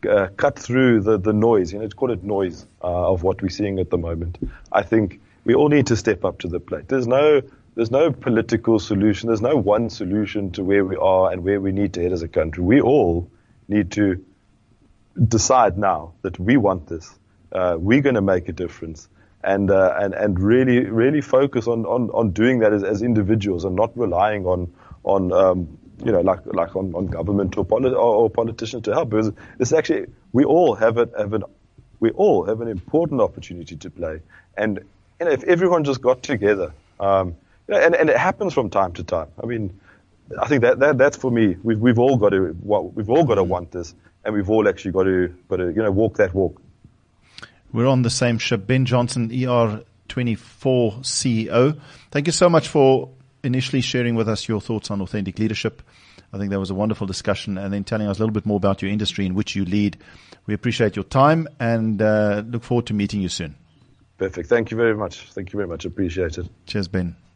uh, 0.09 0.27
cut 0.35 0.59
through 0.59 1.01
the, 1.01 1.17
the 1.17 1.33
noise. 1.33 1.73
You 1.73 1.79
know, 1.79 1.87
call 1.89 2.11
it 2.11 2.23
noise 2.23 2.65
uh, 2.83 3.11
of 3.11 3.23
what 3.23 3.41
we're 3.41 3.49
seeing 3.49 3.79
at 3.79 3.89
the 3.89 3.97
moment. 3.97 4.37
I 4.71 4.83
think 4.83 5.21
we 5.43 5.53
all 5.53 5.69
need 5.69 5.87
to 5.87 5.95
step 5.95 6.25
up 6.25 6.39
to 6.39 6.47
the 6.47 6.59
plate. 6.59 6.87
There's 6.87 7.07
no 7.07 7.41
there's 7.75 7.91
no 7.91 8.11
political 8.11 8.79
solution. 8.79 9.27
There's 9.27 9.41
no 9.41 9.55
one 9.55 9.89
solution 9.89 10.51
to 10.51 10.63
where 10.63 10.83
we 10.85 10.95
are 10.95 11.31
and 11.31 11.43
where 11.43 11.59
we 11.59 11.71
need 11.71 11.93
to 11.93 12.01
head 12.01 12.13
as 12.13 12.21
a 12.21 12.27
country. 12.27 12.63
We 12.63 12.81
all 12.81 13.29
need 13.67 13.91
to 13.91 14.23
decide 15.21 15.77
now 15.77 16.13
that 16.21 16.39
we 16.39 16.57
want 16.57 16.87
this. 16.87 17.13
Uh, 17.51 17.77
we're 17.77 18.01
going 18.01 18.15
to 18.15 18.21
make 18.21 18.49
a 18.49 18.53
difference. 18.53 19.07
And, 19.43 19.69
uh, 19.69 19.93
and, 19.99 20.13
and 20.13 20.39
really, 20.39 20.85
really 20.85 21.21
focus 21.21 21.67
on, 21.67 21.85
on, 21.85 22.09
on 22.09 22.31
doing 22.31 22.59
that 22.59 22.73
as, 22.73 22.83
as 22.83 23.01
individuals 23.03 23.63
and 23.63 23.75
not 23.75 23.95
relying 23.95 24.45
on, 24.45 24.73
on, 25.03 25.31
um, 25.31 25.77
you 26.03 26.11
know, 26.11 26.21
like, 26.21 26.45
like 26.47 26.75
on, 26.75 26.95
on 26.95 27.05
government 27.07 27.55
or, 27.57 27.63
poli- 27.63 27.91
or, 27.91 28.15
or 28.15 28.29
politicians 28.29 28.83
to 28.83 28.93
help. 28.93 29.09
Because 29.09 29.31
it's 29.59 29.71
actually, 29.71 30.07
we 30.33 30.45
all 30.45 30.73
have, 30.73 30.97
a, 30.97 31.07
have 31.17 31.33
an, 31.33 31.43
we 31.99 32.09
all 32.11 32.45
have 32.45 32.61
an 32.61 32.67
important 32.67 33.21
opportunity 33.21 33.75
to 33.75 33.89
play. 33.91 34.21
And, 34.57 34.79
you 35.19 35.25
know, 35.27 35.31
if 35.31 35.43
everyone 35.43 35.83
just 35.83 36.01
got 36.01 36.23
together, 36.23 36.73
um, 36.99 37.35
and, 37.67 37.95
and 37.95 38.09
it 38.09 38.17
happens 38.17 38.53
from 38.53 38.69
time 38.69 38.93
to 38.93 39.03
time. 39.03 39.27
I 39.41 39.45
mean, 39.45 39.79
I 40.39 40.47
think 40.47 40.61
that, 40.61 40.79
that 40.79 40.97
that's 40.97 41.17
for 41.17 41.31
me. 41.31 41.55
We've 41.61 41.79
we've 41.79 41.99
all 41.99 42.17
got 42.17 42.29
to 42.29 42.55
we've 42.61 43.09
all 43.09 43.25
got 43.25 43.35
to 43.35 43.43
want 43.43 43.71
this, 43.71 43.93
and 44.23 44.33
we've 44.33 44.49
all 44.49 44.67
actually 44.67 44.91
got 44.91 45.03
to 45.03 45.35
got 45.49 45.57
to 45.57 45.67
you 45.67 45.83
know 45.83 45.91
walk 45.91 46.17
that 46.17 46.33
walk. 46.33 46.61
We're 47.71 47.87
on 47.87 48.03
the 48.03 48.09
same 48.09 48.37
ship. 48.37 48.65
Ben 48.65 48.85
Johnson, 48.85 49.29
ER24 49.29 50.99
CEO. 51.01 51.79
Thank 52.11 52.27
you 52.27 52.31
so 52.31 52.49
much 52.49 52.69
for 52.69 53.09
initially 53.43 53.81
sharing 53.81 54.15
with 54.15 54.29
us 54.29 54.47
your 54.47 54.61
thoughts 54.61 54.89
on 54.89 55.01
authentic 55.01 55.37
leadership. 55.39 55.81
I 56.31 56.37
think 56.37 56.51
that 56.51 56.59
was 56.59 56.69
a 56.69 56.75
wonderful 56.75 57.07
discussion 57.07 57.57
and 57.57 57.73
then 57.73 57.83
telling 57.83 58.07
us 58.07 58.17
a 58.17 58.19
little 58.21 58.33
bit 58.33 58.45
more 58.45 58.57
about 58.57 58.81
your 58.81 58.91
industry 58.91 59.25
in 59.25 59.35
which 59.35 59.55
you 59.55 59.65
lead. 59.65 59.97
We 60.47 60.53
appreciate 60.53 60.95
your 60.95 61.05
time 61.05 61.47
and 61.59 62.01
uh, 62.01 62.43
look 62.47 62.63
forward 62.63 62.87
to 62.87 62.93
meeting 62.93 63.21
you 63.21 63.29
soon. 63.29 63.55
Perfect. 64.17 64.49
Thank 64.49 64.71
you 64.71 64.77
very 64.77 64.95
much. 64.95 65.31
Thank 65.31 65.51
you 65.53 65.57
very 65.57 65.67
much. 65.67 65.85
Appreciate 65.85 66.37
it. 66.37 66.47
Cheers, 66.65 66.87
Ben. 66.87 67.15